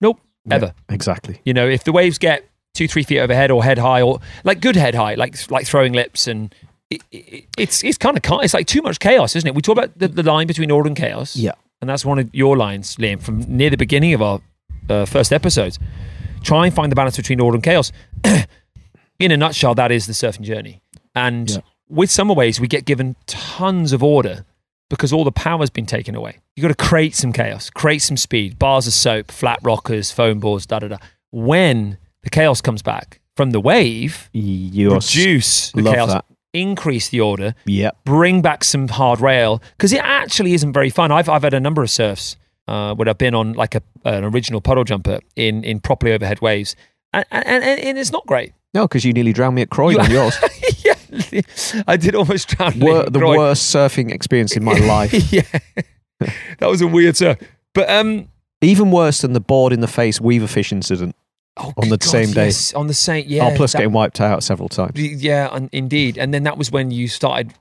nope, 0.00 0.20
ever. 0.50 0.74
Exactly. 0.88 1.40
You 1.44 1.54
know, 1.54 1.68
if 1.68 1.84
the 1.84 1.92
waves 1.92 2.18
get 2.18 2.48
two, 2.74 2.88
three 2.88 3.02
feet 3.02 3.20
overhead 3.20 3.50
or 3.50 3.64
head 3.64 3.78
high, 3.78 4.02
or 4.02 4.20
like 4.44 4.60
good 4.60 4.76
head 4.76 4.94
high, 4.94 5.14
like 5.14 5.50
like 5.50 5.66
throwing 5.66 5.92
lips, 5.92 6.26
and 6.26 6.54
it, 6.90 7.02
it, 7.10 7.44
it's 7.58 7.82
it's 7.84 7.98
kind 7.98 8.16
of 8.16 8.22
it's 8.42 8.54
like 8.54 8.66
too 8.66 8.82
much 8.82 8.98
chaos, 9.00 9.34
isn't 9.36 9.46
it? 9.48 9.54
We 9.54 9.62
talk 9.62 9.76
about 9.76 9.98
the, 9.98 10.08
the 10.08 10.22
line 10.22 10.46
between 10.46 10.70
order 10.70 10.86
and 10.86 10.96
chaos, 10.96 11.34
Yeah. 11.36 11.52
and 11.80 11.88
that's 11.90 12.04
one 12.04 12.18
of 12.18 12.32
your 12.34 12.56
lines, 12.56 12.96
Liam, 12.96 13.20
from 13.22 13.40
near 13.40 13.70
the 13.70 13.76
beginning 13.76 14.14
of 14.14 14.22
our 14.22 14.40
uh, 14.88 15.04
first 15.04 15.32
episodes. 15.32 15.78
Try 16.42 16.66
and 16.66 16.74
find 16.74 16.92
the 16.92 16.96
balance 16.96 17.16
between 17.16 17.40
order 17.40 17.56
and 17.56 17.64
chaos. 17.64 17.90
In 19.18 19.32
a 19.32 19.36
nutshell, 19.36 19.74
that 19.76 19.90
is 19.90 20.06
the 20.06 20.12
surfing 20.12 20.42
journey. 20.42 20.82
And 21.14 21.50
Yeah. 21.50 21.56
with 21.88 22.10
summer 22.10 22.34
waves, 22.34 22.60
we 22.60 22.68
get 22.68 22.84
given 22.84 23.16
tons 23.26 23.92
of 23.92 24.02
order 24.02 24.44
because 24.90 25.12
all 25.12 25.24
the 25.24 25.32
power's 25.32 25.70
been 25.70 25.86
taken 25.86 26.14
away. 26.14 26.38
You've 26.54 26.62
got 26.62 26.68
to 26.78 26.84
create 26.88 27.14
some 27.16 27.32
chaos, 27.32 27.70
create 27.70 28.00
some 28.02 28.16
speed, 28.16 28.58
bars 28.58 28.86
of 28.86 28.92
soap, 28.92 29.32
flat 29.32 29.58
rockers, 29.62 30.12
foam 30.12 30.38
boards, 30.38 30.66
da 30.66 30.78
da 30.80 30.88
da. 30.88 30.98
When 31.32 31.96
the 32.22 32.30
chaos 32.30 32.60
comes 32.60 32.82
back 32.82 33.20
from 33.36 33.50
the 33.50 33.60
wave, 33.60 34.28
You're 34.32 34.94
reduce 34.94 35.72
the 35.72 35.82
love 35.82 35.94
chaos, 35.94 36.12
that. 36.12 36.24
Increase 36.56 37.08
the 37.08 37.20
order, 37.20 37.54
Yeah. 37.66 37.90
bring 38.04 38.42
back 38.42 38.64
some 38.64 38.88
hard 38.88 39.20
rail 39.20 39.62
because 39.76 39.92
it 39.92 40.00
actually 40.02 40.54
isn't 40.54 40.72
very 40.72 40.90
fun. 40.90 41.12
I've 41.12 41.28
I've 41.28 41.42
had 41.42 41.54
a 41.54 41.60
number 41.60 41.82
of 41.82 41.90
surfs 41.90 42.36
uh, 42.68 42.94
where 42.94 43.08
I've 43.08 43.18
been 43.18 43.34
on 43.34 43.52
like 43.52 43.74
a 43.74 43.82
an 44.04 44.24
original 44.24 44.60
puddle 44.60 44.84
jumper 44.84 45.18
in 45.36 45.62
in 45.64 45.80
properly 45.80 46.12
overhead 46.12 46.40
waves, 46.40 46.74
and 47.12 47.24
and, 47.30 47.62
and, 47.64 47.80
and 47.80 47.98
it's 47.98 48.12
not 48.12 48.26
great. 48.26 48.52
No, 48.74 48.86
because 48.88 49.04
you 49.04 49.12
nearly 49.12 49.32
drowned 49.32 49.54
me 49.54 49.62
at 49.62 49.70
Croydon 49.70 50.10
You- 50.10 50.18
on 50.18 50.24
yours. 50.24 50.36
yeah, 50.84 51.40
I 51.86 51.96
did 51.96 52.14
almost 52.14 52.48
drown. 52.48 52.78
Wor- 52.80 53.04
the 53.10 53.18
Croyde. 53.20 53.38
worst 53.38 53.74
surfing 53.74 54.10
experience 54.12 54.56
in 54.56 54.64
my 54.64 54.78
life. 54.94 55.12
yeah, 55.32 55.42
that 56.58 56.68
was 56.68 56.80
a 56.80 56.86
weird 56.86 57.16
surf. 57.16 57.38
But 57.74 57.88
um, 57.90 58.28
Even 58.62 58.90
worse 58.90 59.20
than 59.20 59.32
the 59.34 59.40
board 59.40 59.72
in 59.72 59.80
the 59.80 59.86
face 59.88 60.20
weaver 60.20 60.46
fish 60.46 60.72
incident. 60.72 61.14
Oh, 61.58 61.72
On 61.78 61.88
the 61.88 61.96
good 61.96 62.02
same 62.04 62.32
day. 62.32 62.46
yes, 62.46 62.74
on 62.74 62.86
the 62.86 62.94
same 62.94 63.24
yeah. 63.28 63.48
oh, 63.52 63.56
plus 63.56 63.72
that- 63.72 63.78
getting 63.78 63.92
wiped 63.92 64.20
out 64.20 64.42
several 64.42 64.68
times. 64.68 64.92
Yeah, 64.96 65.48
un- 65.50 65.70
indeed. 65.72 66.18
And 66.18 66.34
then 66.34 66.42
that 66.42 66.58
was 66.58 66.70
when 66.70 66.90
you 66.90 67.08
started. 67.08 67.54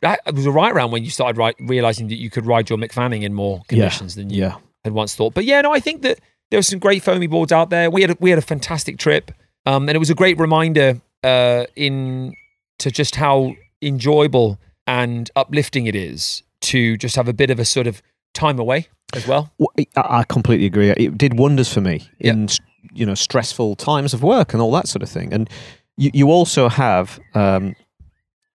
That 0.00 0.20
was 0.34 0.44
a 0.44 0.50
right 0.50 0.72
around 0.72 0.90
when 0.90 1.04
you 1.04 1.10
started 1.10 1.38
right, 1.38 1.54
realizing 1.60 2.08
that 2.08 2.16
you 2.16 2.30
could 2.30 2.46
ride 2.46 2.68
your 2.68 2.78
Mick 2.78 2.90
Fanning 2.92 3.22
in 3.22 3.34
more 3.34 3.62
conditions 3.68 4.16
than 4.16 4.30
you 4.30 4.42
Yeah. 4.42 4.56
had 4.84 4.92
once 4.92 5.14
thought. 5.14 5.34
But 5.34 5.44
yeah, 5.44 5.60
no, 5.60 5.72
I 5.72 5.78
think 5.78 6.02
that 6.02 6.18
there 6.50 6.58
were 6.58 6.62
some 6.64 6.80
great 6.80 7.02
foamy 7.02 7.28
boards 7.28 7.52
out 7.52 7.70
there. 7.70 7.90
We 7.90 8.00
had 8.00 8.10
a, 8.10 8.16
we 8.18 8.30
had 8.30 8.38
a 8.40 8.42
fantastic 8.42 8.98
trip, 8.98 9.30
um, 9.66 9.88
and 9.88 9.94
it 9.94 9.98
was 9.98 10.10
a 10.10 10.14
great 10.16 10.36
reminder 10.38 11.00
uh, 11.22 11.66
in 11.76 12.34
to 12.80 12.90
just 12.90 13.14
how 13.16 13.54
enjoyable 13.82 14.58
and 14.86 15.30
uplifting 15.36 15.86
it 15.86 15.94
is 15.94 16.42
to 16.62 16.96
just 16.96 17.14
have 17.16 17.28
a 17.28 17.32
bit 17.32 17.50
of 17.50 17.60
a 17.60 17.64
sort 17.64 17.86
of 17.86 18.02
time 18.34 18.58
away 18.58 18.88
as 19.14 19.26
well. 19.28 19.52
I 19.96 20.24
completely 20.24 20.66
agree. 20.66 20.90
It 20.90 21.16
did 21.16 21.38
wonders 21.38 21.72
for 21.72 21.80
me 21.80 22.08
in 22.18 22.48
you 22.92 23.06
know 23.06 23.14
stressful 23.14 23.76
times 23.76 24.14
of 24.14 24.22
work 24.22 24.52
and 24.52 24.62
all 24.62 24.72
that 24.72 24.88
sort 24.88 25.02
of 25.02 25.08
thing. 25.08 25.32
And 25.32 25.48
you, 25.96 26.10
you 26.14 26.30
also 26.30 26.68
have 26.68 27.18
um, 27.34 27.74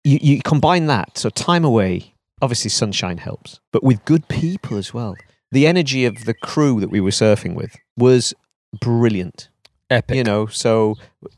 you, 0.04 0.19
you 0.22 0.41
combine 0.41 0.88
that 0.88 1.17
so 1.17 1.30
time 1.30 1.65
away. 1.65 2.13
Obviously, 2.41 2.69
sunshine 2.69 3.17
helps, 3.19 3.60
but 3.72 3.84
with 3.84 4.04
good 4.06 4.28
people 4.28 4.78
as 4.78 4.93
well. 4.93 5.15
The 5.52 5.65
energy 5.65 6.04
of 6.06 6.26
the 6.26 6.34
crew 6.34 6.80
that 6.82 6.89
we 6.89 7.00
were 7.00 7.12
surfing 7.12 7.54
with 7.54 7.76
was 7.96 8.34
brilliant. 8.82 9.50
Epic. 9.89 10.17
You 10.17 10.24
know, 10.24 10.48
so 10.48 10.96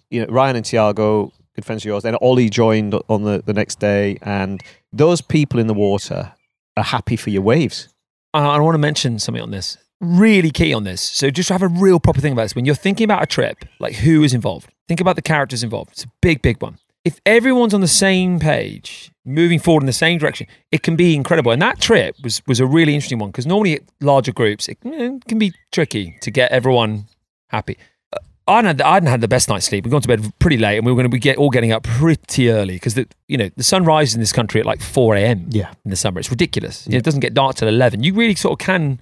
you 0.10 0.22
know 0.22 0.32
Ryan 0.32 0.56
and 0.56 0.66
Tiago, 0.66 1.32
good 1.56 1.66
friends 1.66 1.84
of 1.84 1.88
yours. 1.88 2.04
Then 2.04 2.16
Ollie 2.16 2.50
joined 2.50 2.96
on 3.10 3.24
the 3.24 3.44
the 3.46 3.54
next 3.54 3.80
day, 3.80 4.18
and 4.22 4.62
those 4.94 5.22
people 5.22 5.60
in 5.60 5.68
the 5.68 5.74
water 5.74 6.32
are 6.78 6.84
happy 6.84 7.18
for 7.18 7.30
your 7.30 7.42
waves. 7.42 7.90
I, 8.34 8.46
I 8.46 8.60
want 8.60 8.76
to 8.76 8.80
mention 8.80 9.20
something 9.20 9.44
on 9.44 9.52
this. 9.52 9.78
Really 10.06 10.52
key 10.52 10.74
on 10.74 10.84
this. 10.84 11.02
So 11.02 11.30
just 11.32 11.50
have 11.50 11.64
a 11.64 11.68
real 11.68 12.00
proper 12.00 12.22
thing 12.22 12.34
about 12.34 12.44
this. 12.44 12.56
When 12.56 12.66
you're 12.66 12.76
thinking 12.76 13.06
about 13.06 13.24
a 13.24 13.26
trip, 13.26 13.66
like 13.80 13.96
who 13.96 14.24
is 14.24 14.34
involved, 14.34 14.70
think 14.88 15.02
about 15.02 15.16
the 15.16 15.22
characters 15.22 15.64
involved. 15.64 15.92
It's 15.94 16.04
a 16.04 16.12
big, 16.22 16.42
big 16.42 16.62
one. 16.62 16.78
If 17.04 17.20
everyone's 17.26 17.74
on 17.74 17.82
the 17.82 17.88
same 17.88 18.40
page, 18.40 19.12
moving 19.26 19.58
forward 19.60 19.82
in 19.82 19.88
the 19.88 19.94
same 19.94 20.18
direction, 20.20 20.48
it 20.72 20.84
can 20.84 20.96
be 20.96 21.16
incredible. 21.16 21.52
And 21.52 21.62
that 21.62 21.80
trip 21.80 22.16
was 22.24 22.42
was 22.46 22.60
a 22.60 22.66
really 22.66 22.94
interesting 22.94 23.20
one 23.20 23.30
because 23.30 23.46
normally 23.48 23.76
at 23.76 23.82
larger 24.02 24.32
groups, 24.32 24.68
it 24.68 24.80
can 24.82 25.38
be 25.38 25.54
tricky 25.72 26.18
to 26.22 26.30
get 26.32 26.52
everyone 26.52 27.06
happy. 27.50 27.78
Uh, 28.12 28.18
I 28.48 28.56
hadn't, 28.58 28.68
had, 28.80 28.82
I 28.82 28.94
hadn't 28.96 29.10
had 29.10 29.22
the 29.22 29.28
best 29.28 29.50
night's 29.50 29.66
sleep. 29.68 29.86
We'd 29.86 29.92
gone 29.92 30.02
to 30.02 30.08
bed 30.08 30.32
pretty 30.40 30.58
late, 30.58 30.78
and 30.78 30.86
we 30.86 30.92
were 30.92 30.96
going 30.96 31.10
to 31.12 31.16
be 31.16 31.20
get, 31.20 31.38
all 31.38 31.50
getting 31.52 31.72
up 31.72 31.84
pretty 31.84 32.50
early 32.50 32.74
because 32.76 32.96
the 32.96 33.08
you 33.28 33.38
know 33.38 33.50
the 33.56 33.64
sun 33.64 33.86
rises 33.86 34.16
in 34.16 34.20
this 34.20 34.34
country 34.34 34.60
at 34.60 34.66
like 34.66 34.82
four 34.82 35.16
a.m 35.16 35.46
Yeah. 35.52 35.72
in 35.84 35.92
the 35.92 35.96
summer. 35.98 36.20
It's 36.20 36.32
ridiculous. 36.32 36.88
Know, 36.88 36.98
it 36.98 37.04
doesn't 37.04 37.22
get 37.22 37.34
dark 37.36 37.56
till 37.56 37.68
11. 37.68 38.02
You 38.04 38.14
really 38.16 38.36
sort 38.36 38.60
of 38.60 38.66
can 38.66 39.00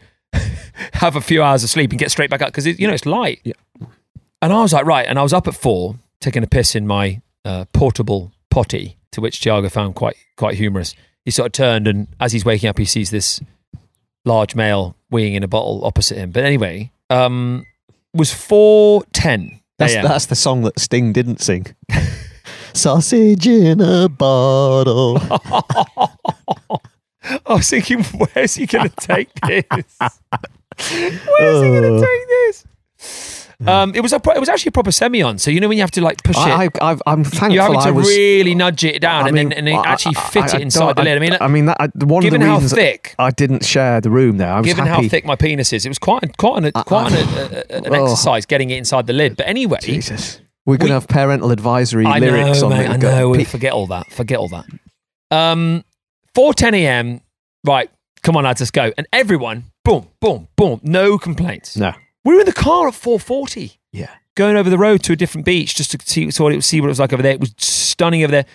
have 0.94 1.16
a 1.16 1.22
few 1.22 1.42
hours 1.42 1.64
of 1.64 1.70
sleep 1.70 1.92
and 1.92 2.00
get 2.00 2.12
straight 2.12 2.30
back 2.30 2.42
up 2.42 2.50
because, 2.50 2.68
you 2.68 2.88
know, 2.88 2.94
it's 2.94 3.06
light. 3.06 3.40
Yeah. 3.44 3.54
And 4.42 4.52
I 4.52 4.62
was 4.62 4.74
like, 4.74 4.86
right. 4.86 5.06
And 5.08 5.18
I 5.18 5.24
was 5.24 5.34
up 5.34 5.48
at 5.48 5.56
four, 5.56 5.96
taking 6.20 6.44
a 6.44 6.48
piss 6.48 6.76
in 6.76 6.86
my 6.86 7.22
uh, 7.46 7.66
portable 7.74 8.32
potty, 8.50 8.98
to 9.12 9.22
which 9.22 9.42
Tiago 9.42 9.70
found 9.70 9.96
quite 9.96 10.16
quite 10.36 10.56
humorous. 10.56 10.96
He 11.26 11.32
sort 11.32 11.48
of 11.48 11.52
turned 11.54 11.88
and 11.88 12.08
as 12.20 12.34
he's 12.34 12.44
waking 12.44 12.70
up, 12.70 12.78
he 12.78 12.86
sees 12.86 13.10
this 13.10 13.40
large 14.26 14.56
male 14.56 14.96
weeing 15.12 15.36
in 15.36 15.44
a 15.44 15.48
bottle 15.48 15.86
opposite 15.86 16.18
him. 16.18 16.32
But 16.32 16.44
anyway, 16.44 16.92
um, 17.10 17.66
was 18.14 18.34
four 18.34 19.04
ten. 19.14 19.60
That's, 19.78 19.96
that's 19.96 20.28
the 20.28 20.36
song 20.36 20.62
that 20.64 20.80
Sting 20.80 21.14
didn't 21.14 21.42
sing. 21.42 21.66
Sausage 22.74 23.48
in 23.48 23.82
a 23.82 24.08
bottle. 24.08 25.18
I 27.24 27.54
was 27.56 27.70
thinking, 27.70 28.04
where's 28.34 28.56
he 28.56 28.66
going 28.66 28.90
to 28.90 28.96
take 28.96 29.34
this? 29.42 30.00
Where's 30.92 31.62
he 31.64 31.70
going 31.70 31.82
to 31.84 31.96
Uh. 31.96 32.00
take 32.02 32.28
this? 32.28 32.66
Um, 33.66 33.94
it 33.96 34.02
was 34.02 34.12
a 34.12 34.20
pro- 34.20 34.34
it 34.34 34.40
was 34.42 34.50
actually 34.50 34.70
a 34.70 34.74
proper 34.74 34.92
semi 34.92 35.22
on. 35.22 35.38
So 35.38 35.50
you 35.50 35.62
know 35.62 35.70
when 35.70 35.78
you 35.78 35.84
have 35.84 35.92
to 35.92 36.02
like 36.02 36.22
push 36.24 36.36
it, 36.36 36.40
I, 36.40 36.66
I, 36.66 36.70
I've, 36.82 37.02
I'm 37.06 37.24
thankful 37.24 37.52
you're 37.52 37.64
having 37.64 37.78
I 37.80 37.86
to 37.86 37.94
was. 37.94 38.08
really 38.10 38.56
nudge 38.56 38.84
it 38.84 39.00
down 39.02 39.24
I 39.24 39.28
and 39.30 39.38
then 39.38 39.54
and 39.54 39.66
then 39.68 39.76
I- 39.76 39.88
actually 39.88 40.16
fit 40.16 40.54
I 40.54 40.58
it 40.58 40.62
inside 40.64 40.98
the 40.98 41.04
lid. 41.04 41.16
I 41.18 41.20
mean, 41.20 41.38
I 41.40 41.48
mean, 41.48 41.66
that, 41.68 41.78
I- 41.80 42.04
one 42.04 42.24
given 42.24 42.42
of 42.42 42.46
the 42.46 42.52
how 42.52 42.56
reasons 42.56 42.74
thick, 42.74 43.16
I 43.18 43.30
didn't 43.32 43.64
share 43.64 44.02
the 44.02 44.10
room 44.10 44.36
there, 44.38 44.52
I 44.52 44.60
was 44.60 44.66
given 44.68 44.86
happy. 44.86 45.04
how 45.04 45.10
thick 45.10 45.24
my 45.26 45.38
penis 45.38 45.72
is, 45.72 45.86
it 45.86 45.90
was 45.90 46.00
quite 46.00 46.36
quite 46.38 46.62
an, 46.66 46.72
quite 46.84 47.14
an, 47.14 47.18
a, 47.38 47.64
a- 47.70 47.78
an 47.88 47.96
Oh. 47.96 48.04
exercise 48.04 48.46
getting 48.46 48.70
it 48.70 48.78
inside 48.78 49.08
the 49.08 49.14
lid. 49.14 49.38
But 49.38 49.48
anyway, 49.48 49.78
Jesus, 49.82 50.42
we're 50.66 50.76
going 50.76 50.88
We- 50.88 50.90
to 50.90 50.94
have 50.96 51.08
parental 51.08 51.52
advisory 51.52 52.06
I 52.06 52.20
lyrics 52.20 52.60
know, 52.60 52.68
on 52.68 52.74
mate, 52.74 52.86
it. 52.86 52.90
I 52.92 52.98
Go- 52.98 53.12
know. 53.32 53.34
Pe- 53.38 53.44
Forget 53.46 53.72
all 53.72 53.88
that. 53.88 54.12
Forget 54.12 54.40
all 54.40 54.50
that. 54.50 54.66
Um, 55.32 55.86
four 56.36 56.54
ten 56.54 56.74
a.m. 56.74 57.22
Right, 57.64 57.90
come 58.24 58.36
on, 58.36 58.44
lads, 58.44 58.60
let's 58.60 58.72
go. 58.72 58.92
And 58.98 59.08
everyone, 59.14 59.66
boom, 59.84 60.08
boom, 60.20 60.48
boom, 60.56 60.80
no 60.84 61.18
complaints. 61.18 61.76
No, 61.78 61.94
We 62.26 62.34
were 62.34 62.40
in 62.42 62.46
the 62.46 62.54
car 62.54 62.88
at 62.88 62.96
four 62.96 63.20
forty. 63.20 63.80
yeah, 63.92 64.10
going 64.36 64.56
over 64.58 64.70
the 64.70 64.78
road 64.78 65.04
to 65.04 65.14
a 65.14 65.16
different 65.16 65.46
beach 65.46 65.76
just 65.76 65.92
to 65.92 66.00
see, 66.06 66.32
so 66.32 66.48
it, 66.48 66.62
see 66.64 66.82
what 66.82 66.88
it 66.88 66.90
was 66.90 67.00
like 67.00 67.14
over 67.14 67.22
there. 67.24 67.34
It 67.34 67.40
was 67.40 67.54
stunning 67.58 68.24
over 68.24 68.32
there. 68.32 68.46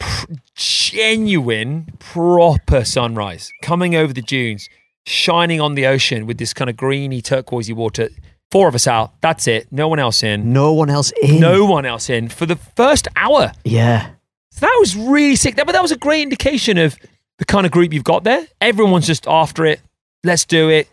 Pr- 0.00 0.32
genuine, 0.54 1.86
proper 1.98 2.84
sunrise 2.84 3.52
coming 3.62 3.94
over 3.94 4.12
the 4.12 4.22
dunes, 4.22 4.68
shining 5.06 5.60
on 5.60 5.74
the 5.74 5.86
ocean 5.86 6.26
with 6.26 6.38
this 6.38 6.52
kind 6.52 6.68
of 6.70 6.76
greeny, 6.76 7.20
turquoisey 7.22 7.74
water. 7.74 8.08
Four 8.50 8.68
of 8.68 8.74
us 8.74 8.86
out. 8.86 9.12
That's 9.20 9.46
it. 9.46 9.68
No 9.70 9.88
one 9.88 9.98
else 9.98 10.22
in. 10.22 10.52
no 10.52 10.72
one 10.72 10.88
else 10.88 11.12
in. 11.22 11.38
No 11.40 11.66
one 11.66 11.84
else 11.84 12.08
in 12.08 12.28
for 12.30 12.46
the 12.46 12.56
first 12.56 13.06
hour. 13.14 13.52
yeah, 13.64 14.10
So 14.50 14.60
that 14.60 14.76
was 14.80 14.96
really 14.96 15.36
sick. 15.36 15.56
That, 15.56 15.66
but 15.66 15.72
that 15.72 15.82
was 15.82 15.92
a 15.92 15.98
great 15.98 16.22
indication 16.22 16.78
of 16.78 16.96
the 17.38 17.44
kind 17.44 17.66
of 17.66 17.72
group 17.72 17.92
you've 17.92 18.04
got 18.04 18.24
there. 18.24 18.46
Everyone's 18.60 19.06
just 19.06 19.26
after 19.28 19.66
it. 19.66 19.80
Let's 20.24 20.44
do 20.44 20.68
it. 20.68 20.88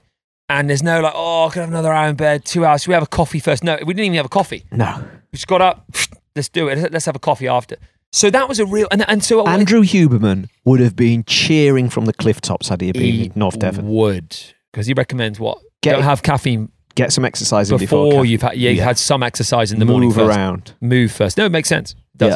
And 0.47 0.69
there's 0.69 0.83
no 0.83 1.01
like, 1.01 1.13
oh, 1.15 1.47
I 1.47 1.49
could 1.51 1.61
have 1.61 1.69
another 1.69 1.91
hour 1.91 2.07
in 2.09 2.15
bed, 2.15 2.45
two 2.45 2.65
hours. 2.65 2.83
Should 2.83 2.89
we 2.89 2.93
have 2.93 3.03
a 3.03 3.07
coffee 3.07 3.39
first? 3.39 3.63
No, 3.63 3.77
we 3.83 3.93
didn't 3.93 4.05
even 4.05 4.17
have 4.17 4.27
a 4.27 4.29
coffee. 4.29 4.63
no. 4.71 5.03
We 5.31 5.37
just 5.37 5.47
got 5.47 5.61
up. 5.61 5.89
Let's 6.35 6.49
do 6.49 6.67
it. 6.67 6.91
Let's 6.91 7.05
have 7.05 7.15
a 7.15 7.19
coffee 7.19 7.47
after. 7.47 7.77
So 8.11 8.29
that 8.29 8.47
was 8.47 8.59
a 8.59 8.65
real 8.65 8.87
and 8.91 9.07
and 9.09 9.23
so 9.23 9.45
Andrew 9.47 9.81
Huberman 9.81 10.47
would 10.63 10.79
have 10.79 10.95
been 10.95 11.23
cheering 11.25 11.89
from 11.89 12.05
the 12.05 12.13
cliff 12.13 12.39
tops 12.39 12.69
had 12.69 12.79
he 12.81 12.91
been 12.93 13.01
he 13.01 13.25
in 13.25 13.31
North 13.35 13.57
Devon. 13.59 13.89
would 13.89 14.37
because 14.71 14.85
he 14.87 14.93
recommends 14.93 15.39
what 15.39 15.57
Get- 15.81 15.93
don't 15.93 16.03
have 16.03 16.21
caffeine 16.23 16.71
Get 16.95 17.11
some 17.11 17.25
exercise 17.25 17.69
in 17.71 17.77
before, 17.77 18.09
before, 18.09 18.25
you've 18.25 18.41
had 18.41 18.55
yeah, 18.55 18.69
you 18.69 18.77
Yeah. 18.77 18.85
had 18.85 18.97
some 18.97 19.21
exercise 19.23 19.73
in 19.73 19.79
the 19.79 19.85
morning 19.85 20.07
move 20.09 20.17
around. 20.17 20.73
Move 20.79 21.11
first. 21.11 21.37
No, 21.37 21.45
it 21.45 21.51
makes 21.51 21.67
sense. 21.67 21.91
It 22.13 22.17
does. 22.19 22.35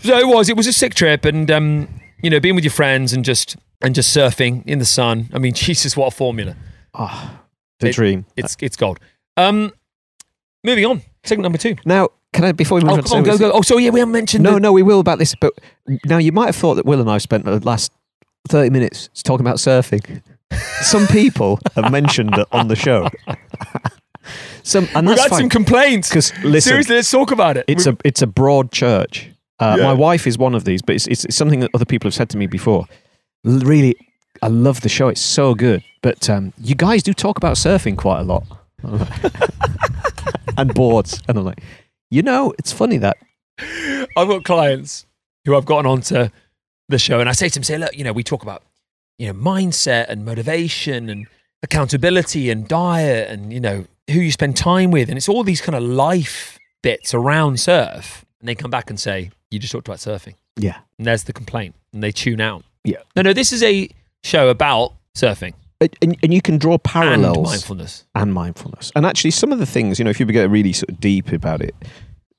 So 0.00 0.18
it 0.18 0.26
was. 0.26 0.48
It 0.48 0.56
was 0.56 0.66
a 0.66 0.72
sick 0.72 0.94
trip, 0.94 1.26
and 1.26 1.50
um, 1.50 1.88
you 2.22 2.30
know, 2.30 2.40
being 2.40 2.54
with 2.54 2.64
your 2.64 2.70
friends 2.72 3.12
and 3.12 3.22
just 3.26 3.56
and 3.84 3.94
just 3.94 4.16
surfing 4.16 4.64
in 4.66 4.78
the 4.78 4.84
sun. 4.84 5.28
I 5.32 5.38
mean, 5.38 5.52
Jesus, 5.66 5.96
what 5.96 6.08
a 6.12 6.16
formula! 6.16 6.56
Oh, 6.94 7.38
the 7.80 7.88
It- 7.88 7.94
dream. 7.94 8.24
It's 8.36 8.56
it's 8.60 8.76
gold. 8.76 8.98
Um, 9.36 9.72
moving 10.64 10.86
on. 10.86 11.02
Segment 11.24 11.44
number 11.44 11.58
two. 11.58 11.76
Now, 11.84 12.08
can 12.32 12.44
I 12.44 12.52
before 12.52 12.78
we 12.78 12.84
move 12.84 12.98
Oh, 13.06 13.12
on? 13.14 13.18
on, 13.18 13.22
go 13.24 13.38
go. 13.38 13.50
Oh, 13.52 13.62
so 13.62 13.78
yeah, 13.78 13.90
we 13.90 14.00
haven't 14.00 14.12
mentioned. 14.12 14.44
No, 14.44 14.54
the, 14.54 14.60
no, 14.60 14.72
we 14.72 14.82
will 14.82 15.00
about 15.00 15.18
this. 15.18 15.34
But 15.34 15.52
now 16.04 16.18
you 16.18 16.32
might 16.32 16.46
have 16.46 16.56
thought 16.56 16.74
that 16.74 16.84
Will 16.86 17.00
and 17.00 17.10
I 17.10 17.18
spent 17.18 17.44
the 17.44 17.58
last 17.60 17.92
thirty 18.48 18.70
minutes 18.70 19.08
talking 19.22 19.44
about 19.46 19.56
surfing. 19.56 20.22
Some 20.82 21.06
people 21.06 21.58
have 21.74 21.90
mentioned 21.90 22.36
it 22.36 22.46
on 22.52 22.68
the 22.68 22.76
show. 22.76 23.08
Some, 24.62 24.88
and 24.94 25.06
We've 25.06 25.16
that's 25.16 25.22
had 25.24 25.30
fine 25.30 25.40
some 25.40 25.48
complaints. 25.50 26.08
because 26.08 26.28
Seriously, 26.64 26.94
let's 26.96 27.10
talk 27.10 27.30
about 27.30 27.56
it. 27.58 27.64
it's 27.68 27.86
a 27.86 27.96
it's 28.04 28.22
a 28.22 28.26
broad 28.26 28.72
church. 28.72 29.30
Uh, 29.58 29.76
Yeah. 29.78 29.84
My 29.84 29.92
wife 29.92 30.26
is 30.26 30.38
one 30.38 30.54
of 30.54 30.64
these, 30.64 30.80
but 30.82 30.94
it's, 30.94 31.06
it's 31.06 31.24
it's 31.26 31.36
something 31.36 31.60
that 31.60 31.70
other 31.74 31.84
people 31.84 32.08
have 32.08 32.14
said 32.14 32.30
to 32.30 32.38
me 32.38 32.46
before. 32.46 32.86
L- 33.44 33.60
Really, 33.60 33.96
I 34.42 34.48
love 34.48 34.80
the 34.80 34.88
show; 34.88 35.08
it's 35.08 35.20
so 35.20 35.54
good. 35.54 35.82
But 36.02 36.28
um, 36.30 36.52
you 36.58 36.74
guys 36.74 37.02
do 37.02 37.12
talk 37.14 37.36
about 37.36 37.56
surfing 37.56 37.96
quite 37.96 38.20
a 38.20 38.24
lot, 38.24 38.44
and 40.56 40.72
boards, 40.74 41.22
and 41.28 41.38
I'm 41.38 41.44
like, 41.44 41.60
you 42.10 42.22
know, 42.22 42.52
it's 42.58 42.72
funny 42.72 42.98
that 42.98 43.16
I've 44.16 44.28
got 44.28 44.44
clients 44.44 45.06
who 45.44 45.56
I've 45.56 45.64
gotten 45.66 45.86
onto 45.86 46.28
the 46.88 46.98
show, 46.98 47.20
and 47.20 47.28
I 47.28 47.32
say 47.32 47.48
to 47.48 47.54
them, 47.54 47.62
"Say, 47.64 47.78
look, 47.78 47.96
you 47.96 48.04
know, 48.04 48.12
we 48.12 48.22
talk 48.22 48.42
about 48.42 48.62
you 49.18 49.26
know 49.28 49.34
mindset 49.34 50.06
and 50.08 50.24
motivation 50.24 51.08
and 51.08 51.26
accountability 51.62 52.50
and 52.50 52.68
diet 52.68 53.30
and 53.30 53.52
you 53.52 53.60
know 53.60 53.86
who 54.10 54.20
you 54.20 54.30
spend 54.32 54.56
time 54.56 54.90
with, 54.90 55.08
and 55.08 55.16
it's 55.16 55.28
all 55.28 55.42
these 55.44 55.60
kind 55.60 55.74
of 55.76 55.82
life 55.82 56.58
bits 56.82 57.14
around 57.14 57.60
surf." 57.60 58.24
And 58.40 58.48
they 58.48 58.54
come 58.54 58.70
back 58.70 58.90
and 58.90 59.00
say, 59.00 59.30
"You 59.50 59.58
just 59.58 59.72
talked 59.72 59.88
about 59.88 59.98
surfing," 59.98 60.34
yeah, 60.56 60.78
and 60.98 61.06
there's 61.06 61.24
the 61.24 61.32
complaint, 61.32 61.74
and 61.92 62.02
they 62.02 62.12
tune 62.12 62.40
out. 62.40 62.64
Yeah. 62.84 62.98
No, 63.16 63.22
no, 63.22 63.32
this 63.32 63.52
is 63.52 63.62
a 63.62 63.88
show 64.22 64.48
about 64.48 64.94
surfing 65.16 65.54
and, 65.80 65.96
and, 66.02 66.16
and 66.22 66.34
you 66.34 66.40
can 66.40 66.58
draw 66.58 66.74
and 66.74 66.84
parallels 66.84 67.48
mindfulness. 67.48 68.04
and 68.14 68.32
mindfulness. 68.32 68.92
And 68.94 69.06
actually, 69.06 69.32
some 69.32 69.52
of 69.52 69.58
the 69.58 69.66
things, 69.66 69.98
you 69.98 70.04
know, 70.04 70.10
if 70.10 70.20
you 70.20 70.26
get 70.26 70.50
really 70.50 70.72
sort 70.72 70.90
of 70.90 71.00
deep 71.00 71.32
about 71.32 71.60
it, 71.60 71.74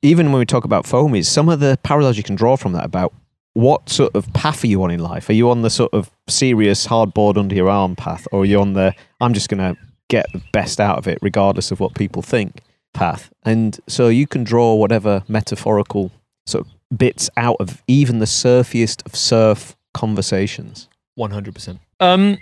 even 0.01 0.31
when 0.31 0.39
we 0.39 0.45
talk 0.45 0.65
about 0.65 0.85
foamies, 0.85 1.25
some 1.25 1.49
of 1.49 1.59
the 1.59 1.77
parallels 1.83 2.17
you 2.17 2.23
can 2.23 2.35
draw 2.35 2.55
from 2.55 2.73
that 2.73 2.85
about 2.85 3.13
what 3.53 3.89
sort 3.89 4.13
of 4.15 4.31
path 4.33 4.63
are 4.63 4.67
you 4.67 4.83
on 4.83 4.91
in 4.91 4.99
life? 4.99 5.29
Are 5.29 5.33
you 5.33 5.49
on 5.49 5.61
the 5.61 5.69
sort 5.69 5.93
of 5.93 6.11
serious 6.27 6.87
hardboard 6.87 7.37
under 7.37 7.55
your 7.55 7.69
arm 7.69 7.95
path, 7.95 8.27
or 8.31 8.41
are 8.41 8.45
you 8.45 8.59
on 8.59 8.73
the 8.73 8.93
I'm 9.21 9.33
just 9.33 9.49
going 9.49 9.59
to 9.59 9.79
get 10.09 10.25
the 10.33 10.41
best 10.51 10.79
out 10.79 10.97
of 10.97 11.07
it, 11.07 11.17
regardless 11.21 11.71
of 11.71 11.79
what 11.79 11.95
people 11.95 12.21
think 12.21 12.61
path? 12.93 13.31
And 13.43 13.79
so 13.87 14.09
you 14.09 14.27
can 14.27 14.43
draw 14.43 14.75
whatever 14.75 15.23
metaphorical 15.27 16.11
sort 16.45 16.65
of 16.65 16.97
bits 16.97 17.29
out 17.37 17.57
of 17.59 17.81
even 17.87 18.19
the 18.19 18.25
surfiest 18.25 19.05
of 19.05 19.15
surf 19.15 19.75
conversations. 19.95 20.87
One 21.15 21.31
hundred 21.31 21.53
percent. 21.55 21.79
Um, 21.99 22.37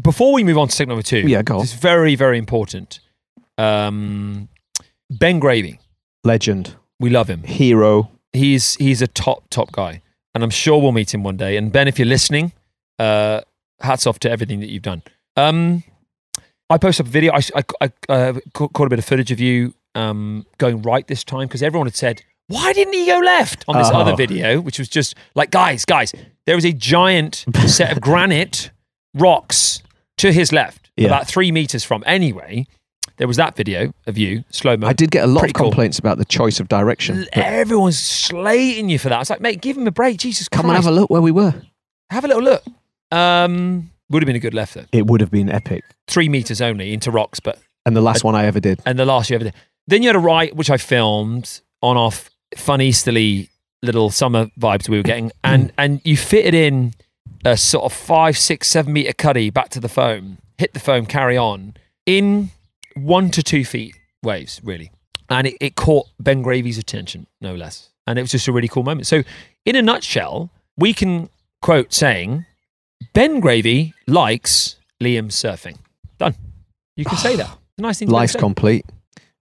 before 0.00 0.32
we 0.32 0.42
move 0.42 0.58
on 0.58 0.68
to 0.68 0.74
segment 0.74 0.96
number 0.96 1.02
two, 1.02 1.28
Yeah, 1.28 1.42
go 1.42 1.56
on. 1.58 1.62
It's 1.62 1.72
very, 1.74 2.14
very 2.16 2.38
important. 2.38 3.00
Um, 3.58 4.48
ben 5.10 5.38
Gravy, 5.38 5.78
Legend, 6.24 6.74
we 6.98 7.10
love 7.10 7.28
him. 7.28 7.42
hero. 7.44 8.10
He's 8.32 8.74
he's 8.76 9.00
a 9.02 9.06
top 9.06 9.48
top 9.50 9.72
guy, 9.72 10.02
and 10.34 10.42
I'm 10.44 10.50
sure 10.50 10.80
we'll 10.80 10.92
meet 10.92 11.12
him 11.14 11.22
one 11.22 11.36
day. 11.36 11.56
And 11.56 11.72
Ben, 11.72 11.88
if 11.88 11.98
you're 11.98 12.08
listening, 12.08 12.52
uh, 12.98 13.40
hats 13.80 14.06
off 14.06 14.18
to 14.20 14.30
everything 14.30 14.60
that 14.60 14.68
you've 14.70 14.82
done. 14.82 15.02
Um, 15.36 15.84
I 16.68 16.78
posted 16.78 17.06
up 17.06 17.08
a 17.08 17.12
video. 17.12 17.32
I, 17.32 17.40
I, 17.54 17.62
I 17.80 17.90
uh, 18.12 18.32
ca- 18.52 18.68
caught 18.68 18.86
a 18.86 18.90
bit 18.90 18.98
of 18.98 19.04
footage 19.04 19.30
of 19.30 19.40
you 19.40 19.72
um, 19.94 20.44
going 20.58 20.82
right 20.82 21.06
this 21.06 21.24
time 21.24 21.46
because 21.48 21.62
everyone 21.62 21.86
had 21.86 21.96
said, 21.96 22.22
"Why 22.48 22.72
didn't 22.74 22.92
he 22.94 23.06
go 23.06 23.18
left?" 23.18 23.64
on 23.68 23.76
this 23.78 23.88
Oh. 23.90 23.96
other 24.00 24.16
video, 24.16 24.60
which 24.60 24.78
was 24.78 24.88
just 24.88 25.14
like, 25.34 25.50
guys, 25.50 25.84
guys, 25.86 26.12
there 26.46 26.56
is 26.56 26.64
a 26.64 26.72
giant 26.72 27.44
set 27.66 27.92
of 27.92 28.00
granite 28.08 28.70
rocks 29.14 29.82
to 30.18 30.32
his 30.32 30.52
left, 30.52 30.90
Yeah. 30.96 31.06
about 31.06 31.26
three 31.26 31.52
meters 31.52 31.84
from. 31.84 32.02
Anyway, 32.06 32.66
there 33.18 33.26
was 33.26 33.36
that 33.38 33.56
video 33.56 33.92
of 34.06 34.16
you 34.18 34.44
slow 34.50 34.76
mo. 34.76 34.86
I 34.86 34.92
did 34.92 35.10
get 35.10 35.24
a 35.24 35.26
lot 35.26 35.40
Pretty 35.40 35.50
of 35.52 35.54
cool. 35.56 35.70
complaints 35.70 35.98
about 35.98 36.18
the 36.18 36.24
choice 36.24 36.60
of 36.60 36.68
direction. 36.68 37.26
Everyone's 37.32 37.98
slating 37.98 38.88
you 38.88 38.98
for 38.98 39.08
that. 39.08 39.16
I 39.16 39.18
was 39.18 39.30
like, 39.30 39.40
mate, 39.40 39.60
give 39.60 39.76
him 39.76 39.86
a 39.86 39.90
break. 39.90 40.18
Jesus 40.18 40.48
Christ. 40.48 40.62
Come 40.62 40.70
and 40.70 40.76
have 40.76 40.86
a 40.86 40.94
look 40.94 41.10
where 41.10 41.22
we 41.22 41.30
were. 41.30 41.54
Have 42.10 42.24
a 42.24 42.28
little 42.28 42.42
look. 42.42 42.62
Um, 43.10 43.90
would 44.10 44.22
have 44.22 44.26
been 44.26 44.36
a 44.36 44.40
good 44.40 44.54
left 44.54 44.74
though. 44.74 44.84
It 44.92 45.06
would 45.06 45.20
have 45.20 45.30
been 45.30 45.50
epic. 45.50 45.84
Three 46.08 46.28
meters 46.28 46.60
only 46.60 46.92
into 46.92 47.10
rocks, 47.10 47.40
but 47.40 47.58
And 47.84 47.96
the 47.96 48.00
last 48.00 48.22
one 48.24 48.34
I 48.34 48.46
ever 48.46 48.60
did. 48.60 48.80
and 48.86 48.98
the 48.98 49.04
last 49.06 49.30
you 49.30 49.34
ever 49.36 49.44
did. 49.44 49.54
Then 49.86 50.02
you 50.02 50.08
had 50.08 50.16
a 50.16 50.20
right, 50.20 50.54
which 50.54 50.70
I 50.70 50.76
filmed 50.76 51.60
on 51.82 51.96
off 51.96 52.30
fun 52.56 52.80
easterly 52.80 53.48
little 53.92 54.10
summer 54.10 54.46
vibes 54.58 54.88
we 54.88 54.96
were 54.96 55.02
getting, 55.02 55.32
and 55.44 55.72
and 55.78 56.00
you 56.04 56.16
fitted 56.16 56.54
in 56.54 56.94
a 57.44 57.56
sort 57.56 57.84
of 57.84 57.92
five, 57.92 58.36
six, 58.36 58.68
seven 58.68 58.92
meter 58.92 59.12
cuddy 59.12 59.50
back 59.50 59.68
to 59.70 59.80
the 59.80 59.88
foam, 59.88 60.38
hit 60.58 60.72
the 60.74 60.80
foam, 60.80 61.06
carry 61.06 61.36
on 61.36 61.74
in 62.06 62.50
one 62.94 63.30
to 63.30 63.42
two 63.42 63.64
feet 63.64 63.94
waves, 64.22 64.60
really, 64.64 64.90
and 65.28 65.46
it, 65.46 65.56
it 65.60 65.74
caught 65.76 66.06
Ben 66.18 66.42
Gravy's 66.42 66.78
attention, 66.78 67.26
no 67.40 67.54
less, 67.54 67.90
and 68.06 68.18
it 68.18 68.22
was 68.22 68.30
just 68.32 68.48
a 68.48 68.52
really 68.52 68.68
cool 68.68 68.82
moment. 68.82 69.06
So, 69.06 69.22
in 69.64 69.76
a 69.76 69.82
nutshell, 69.82 70.50
we 70.76 70.92
can 70.92 71.28
quote 71.62 71.92
saying, 71.92 72.46
"Ben 73.12 73.40
Gravy 73.40 73.94
likes 74.06 74.76
Liam 75.02 75.26
surfing." 75.30 75.78
Done. 76.18 76.34
You 76.96 77.04
can 77.04 77.18
say 77.18 77.36
that. 77.36 77.56
Nice 77.78 77.98
thing. 77.98 78.08
Life's 78.08 78.34
complete. 78.34 78.86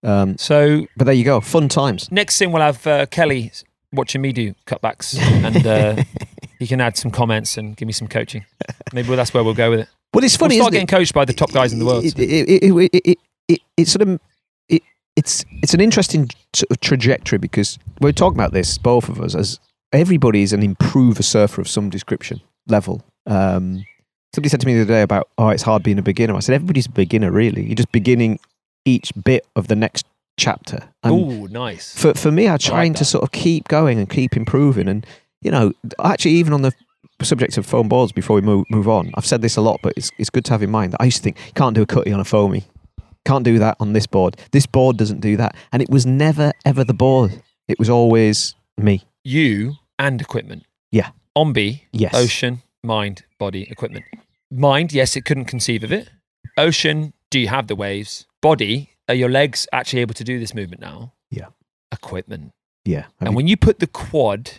Um, 0.04 0.38
So 0.38 0.88
but 0.98 1.06
there 1.06 1.14
you 1.14 1.24
go. 1.24 1.40
Fun 1.40 1.70
times. 1.70 2.12
next 2.12 2.38
thing 2.38 2.52
we'll 2.52 2.62
have 2.62 2.86
uh, 2.86 3.06
Kelly 3.06 3.50
watching 3.96 4.22
me 4.22 4.32
do 4.32 4.54
cutbacks, 4.66 5.18
and 5.46 5.66
uh, 5.66 6.04
he 6.60 6.68
can 6.68 6.82
add 6.82 6.98
some 6.98 7.12
comments 7.12 7.58
and 7.58 7.76
give 7.76 7.88
me 7.88 7.94
some 7.94 8.08
coaching. 8.08 8.46
Maybe 8.94 9.16
that's 9.16 9.34
where 9.34 9.44
we'll 9.44 9.54
go 9.54 9.70
with 9.70 9.82
it. 9.82 9.90
Well, 10.14 10.24
it's 10.24 10.38
funny, 10.38 10.56
we'll 10.56 10.66
start 10.66 10.74
getting 10.74 10.88
it? 10.88 10.92
coached 10.92 11.14
by 11.14 11.26
the 11.26 11.34
top 11.34 11.52
guys 11.52 11.74
in 11.74 11.80
the 11.80 11.86
world. 11.86 12.06
It, 12.06 12.18
it, 12.18 13.18
it, 13.48 13.60
it, 13.78 13.88
sort 13.88 14.08
of 14.08 14.20
it, 14.70 14.82
it's 15.16 15.44
it's 15.62 15.74
an 15.74 15.82
interesting 15.82 16.30
sort 16.54 16.72
of 16.72 16.80
trajectory 16.80 17.38
because 17.38 17.78
we're 18.00 18.14
talking 18.14 18.38
about 18.38 18.54
this 18.54 18.78
both 18.78 19.10
of 19.10 19.20
us 19.20 19.36
as 19.36 19.60
everybody 19.92 20.42
is 20.42 20.54
an 20.54 20.64
improver 20.64 21.24
surfer 21.24 21.62
of 21.62 21.68
some 21.68 21.90
description 21.90 22.42
level. 22.68 23.04
Um, 23.26 23.86
somebody 24.34 24.50
said 24.50 24.62
to 24.62 24.68
me 24.68 24.76
the 24.76 24.82
other 24.82 24.94
day 24.94 25.02
about, 25.02 25.30
oh, 25.38 25.50
it's 25.50 25.64
hard 25.64 25.84
being 25.84 25.98
a 25.98 26.04
beginner. 26.04 26.36
I 26.36 26.40
said, 26.40 26.56
everybody's 26.56 26.88
a 26.88 26.92
beginner, 26.92 27.32
really. 27.32 27.64
You're 27.64 27.76
just 27.76 27.92
beginning 27.92 28.40
each 28.84 29.12
bit 29.24 29.48
of 29.56 29.68
the 29.68 29.76
next 29.76 30.06
chapter. 30.38 30.90
Oh, 31.04 31.48
nice. 31.50 31.98
for, 31.98 32.14
for 32.14 32.32
me, 32.32 32.48
I'm 32.48 32.58
trying 32.58 32.94
to 32.96 33.06
sort 33.06 33.24
of 33.24 33.32
keep 33.32 33.68
going 33.68 34.00
and 34.00 34.10
keep 34.10 34.36
improving. 34.36 34.88
And, 34.88 35.06
you 35.42 35.52
know, 35.52 35.74
actually, 36.04 36.32
even 36.32 36.54
on 36.54 36.62
the 36.62 36.74
subject 37.22 37.58
of 37.58 37.66
foam 37.66 37.88
boards, 37.88 38.12
before 38.12 38.36
we 38.36 38.42
move, 38.42 38.66
move 38.70 38.88
on, 38.88 39.12
I've 39.16 39.26
said 39.26 39.42
this 39.42 39.56
a 39.56 39.62
lot, 39.62 39.80
but 39.82 39.94
it's, 39.96 40.12
it's 40.18 40.30
good 40.30 40.46
to 40.46 40.52
have 40.52 40.62
in 40.64 40.72
mind 40.72 40.94
that 40.94 41.02
I 41.02 41.06
used 41.06 41.18
to 41.18 41.24
think, 41.24 41.38
you 41.46 41.54
can't 41.54 41.76
do 41.76 41.82
a 41.82 41.86
cutty 41.86 42.12
on 42.12 42.20
a 42.20 42.26
foamy. 42.26 42.66
Can't 43.26 43.44
do 43.44 43.58
that 43.60 43.78
on 43.80 43.94
this 43.94 44.06
board. 44.06 44.38
This 44.52 44.66
board 44.68 44.98
doesn't 44.98 45.22
do 45.22 45.36
that. 45.38 45.56
And 45.72 45.82
it 45.82 45.90
was 45.90 46.06
never, 46.06 46.52
ever 46.64 46.84
the 46.84 46.94
board. 46.94 47.42
It 47.68 47.80
was 47.80 47.90
always 47.90 48.54
me. 48.78 49.04
You 49.24 49.74
and 49.98 50.22
equipment. 50.22 50.64
Yeah. 50.92 51.10
Ombi, 51.36 51.82
Yes. 51.92 52.14
ocean, 52.14 52.62
mind, 52.84 53.24
body, 53.40 53.68
equipment. 53.70 54.06
Mind, 54.52 54.94
yes, 54.94 55.16
it 55.16 55.26
couldn't 55.26 55.46
conceive 55.46 55.84
of 55.84 55.92
it. 55.92 56.10
Ocean, 56.58 57.14
do 57.32 57.40
you 57.40 57.48
have 57.48 57.66
the 57.68 57.76
waves? 57.76 58.28
Body, 58.42 58.92
are 59.08 59.16
your 59.16 59.30
legs 59.30 59.68
actually 59.72 60.02
able 60.02 60.14
to 60.16 60.24
do 60.24 60.40
this 60.40 60.54
movement 60.54 60.82
now? 60.82 61.14
Yeah. 61.30 61.48
Equipment. 61.92 62.52
Yeah. 62.86 63.06
I 63.22 63.26
and 63.26 63.30
mean, 63.30 63.36
when 63.36 63.48
you 63.48 63.58
put 63.58 63.80
the 63.80 63.88
quad 63.88 64.52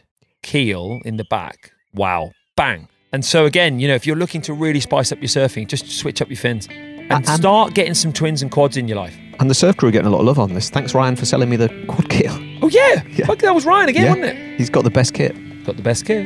keel 0.43 1.01
in 1.05 1.17
the 1.17 1.25
back, 1.25 1.73
wow, 1.95 2.33
bang. 2.57 2.89
And 3.13 3.25
so 3.25 3.45
again, 3.47 3.79
you 3.81 3.89
know, 3.89 3.95
if 3.95 4.07
you're 4.07 4.17
looking 4.17 4.41
to 4.43 4.53
really 4.53 4.81
spice 4.81 5.13
up 5.13 5.19
your 5.19 5.29
surfing, 5.29 5.67
just 5.69 5.89
switch 5.91 6.21
up 6.21 6.29
your 6.29 6.37
fins 6.37 6.67
and 6.69 7.13
And- 7.13 7.27
start 7.27 7.75
getting 7.75 7.95
some 7.95 8.13
twins 8.13 8.43
and 8.43 8.51
quads 8.51 8.77
in 8.77 8.89
your 8.89 8.97
life. 8.99 9.17
and 9.39 9.51
the 9.51 9.55
surf 9.55 9.77
crew 9.77 9.89
are 9.91 9.93
getting 9.93 10.07
a 10.07 10.11
lot 10.11 10.21
of 10.21 10.27
love 10.27 10.39
on 10.39 10.55
this. 10.55 10.71
Thanks, 10.71 10.95
Ryan, 10.95 11.15
for 11.17 11.27
selling 11.27 11.49
me 11.51 11.57
the 11.57 11.69
quad 11.89 12.09
keel. 12.09 12.33
Oh 12.63 12.69
yeah, 12.69 13.03
Yeah. 13.17 13.27
Fuck, 13.27 13.39
that 13.41 13.55
was 13.55 13.67
Ryan 13.67 13.89
again, 13.91 14.03
Yeah. 14.05 14.09
wasn't 14.15 14.39
it? 14.39 14.59
He's 14.59 14.71
got 14.71 14.85
the 14.85 14.91
best 14.91 15.13
kit. 15.15 15.35
Got 15.65 15.77
the 15.77 15.83
best 15.83 16.07
kit. 16.07 16.25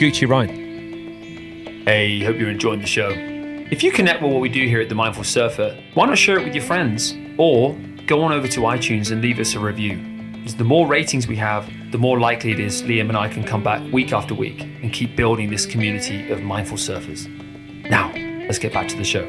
Gucci 0.00 0.28
Ryan. 0.28 0.66
Hey, 1.86 2.20
hope 2.22 2.36
you're 2.36 2.50
enjoying 2.50 2.80
the 2.80 2.86
show. 2.86 3.10
If 3.70 3.82
you 3.82 3.90
connect 3.92 4.22
with 4.22 4.30
what 4.32 4.40
we 4.40 4.48
do 4.48 4.66
here 4.66 4.80
at 4.80 4.88
The 4.88 4.94
Mindful 4.94 5.24
Surfer, 5.24 5.76
why 5.94 6.06
not 6.06 6.18
share 6.18 6.38
it 6.38 6.44
with 6.44 6.54
your 6.54 6.64
friends? 6.64 7.14
Or 7.38 7.74
go 8.06 8.22
on 8.22 8.32
over 8.32 8.48
to 8.48 8.60
iTunes 8.60 9.10
and 9.10 9.22
leave 9.22 9.38
us 9.38 9.54
a 9.54 9.60
review. 9.60 9.96
Because 10.32 10.56
the 10.56 10.64
more 10.64 10.86
ratings 10.86 11.26
we 11.28 11.36
have, 11.36 11.70
the 11.92 11.98
more 11.98 12.18
likely 12.18 12.50
it 12.52 12.60
is 12.60 12.82
Liam 12.82 13.08
and 13.08 13.16
I 13.16 13.28
can 13.28 13.44
come 13.44 13.62
back 13.62 13.80
week 13.92 14.12
after 14.12 14.34
week 14.34 14.62
and 14.62 14.92
keep 14.92 15.16
building 15.16 15.48
this 15.50 15.64
community 15.64 16.30
of 16.30 16.42
mindful 16.42 16.76
surfers. 16.76 17.28
Now, 17.88 18.12
let's 18.46 18.58
get 18.58 18.72
back 18.72 18.88
to 18.88 18.96
the 18.96 19.04
show. 19.04 19.26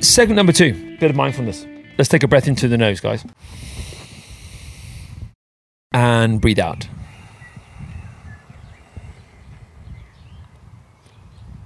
Segment 0.00 0.36
number 0.36 0.52
two, 0.52 0.96
bit 0.98 1.10
of 1.10 1.16
mindfulness. 1.16 1.66
Let's 1.96 2.08
take 2.08 2.22
a 2.22 2.28
breath 2.28 2.48
into 2.48 2.66
the 2.66 2.76
nose, 2.76 3.00
guys. 3.00 3.24
And 5.92 6.40
breathe 6.40 6.58
out. 6.58 6.88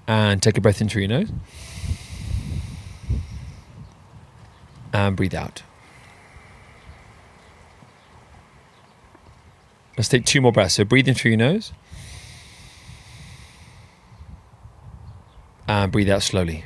And 0.07 0.43
take 0.43 0.59
a 0.59 0.61
breath 0.61 0.81
in 0.81 0.89
through 0.89 1.03
your 1.03 1.09
nose. 1.09 1.33
And 4.93 5.17
breathe 5.17 5.35
out. 5.35 5.63
Let's 9.97 10.09
take 10.09 10.25
two 10.25 10.41
more 10.41 10.53
breaths. 10.53 10.75
So 10.75 10.85
breathe 10.85 11.09
in 11.09 11.15
through 11.15 11.33
your 11.33 11.39
nose. 11.39 11.73
And 15.67 15.93
breathe 15.93 16.09
out 16.09 16.23
slowly. 16.23 16.65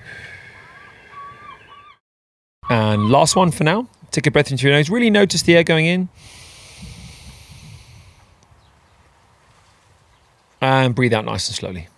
And 2.69 3.11
last 3.11 3.35
one 3.35 3.51
for 3.51 3.65
now. 3.65 3.89
Take 4.11 4.27
a 4.27 4.31
breath 4.31 4.51
into 4.51 4.67
your 4.67 4.77
nose. 4.77 4.91
Really 4.91 5.11
notice 5.11 5.43
the 5.43 5.57
air 5.57 5.65
going 5.65 5.87
in. 5.87 6.09
And 10.61 10.95
breathe 10.95 11.13
out 11.13 11.25
nice 11.25 11.49
and 11.49 11.57
slowly. 11.57 11.89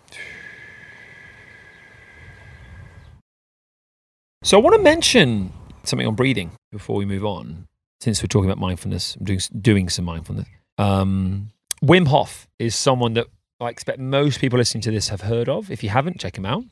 So 4.43 4.59
I 4.59 4.63
want 4.63 4.77
to 4.77 4.83
mention 4.83 5.53
something 5.89 6.07
on 6.07 6.15
breathing 6.15 6.53
before 6.73 6.97
we 6.97 7.05
move 7.05 7.25
on, 7.25 7.67
since 8.01 8.23
we're 8.23 8.29
talking 8.29 8.51
about 8.51 8.59
mindfulness, 8.59 9.15
doing, 9.23 9.41
doing 9.61 9.89
some 9.89 10.05
mindfulness. 10.05 10.47
Um, 10.79 11.51
Wim 11.83 12.09
Hof 12.09 12.49
is 12.59 12.75
someone 12.75 13.15
that 13.15 13.27
I 13.61 13.69
expect 13.69 13.99
most 13.99 14.41
people 14.41 14.59
listening 14.59 14.83
to 14.83 14.91
this 14.91 15.09
have 15.09 15.23
heard 15.23 15.49
of. 15.49 15.71
If 15.71 15.83
you 15.83 15.91
haven't, 15.91 16.21
check 16.21 16.37
him 16.37 16.47
out. 16.47 16.65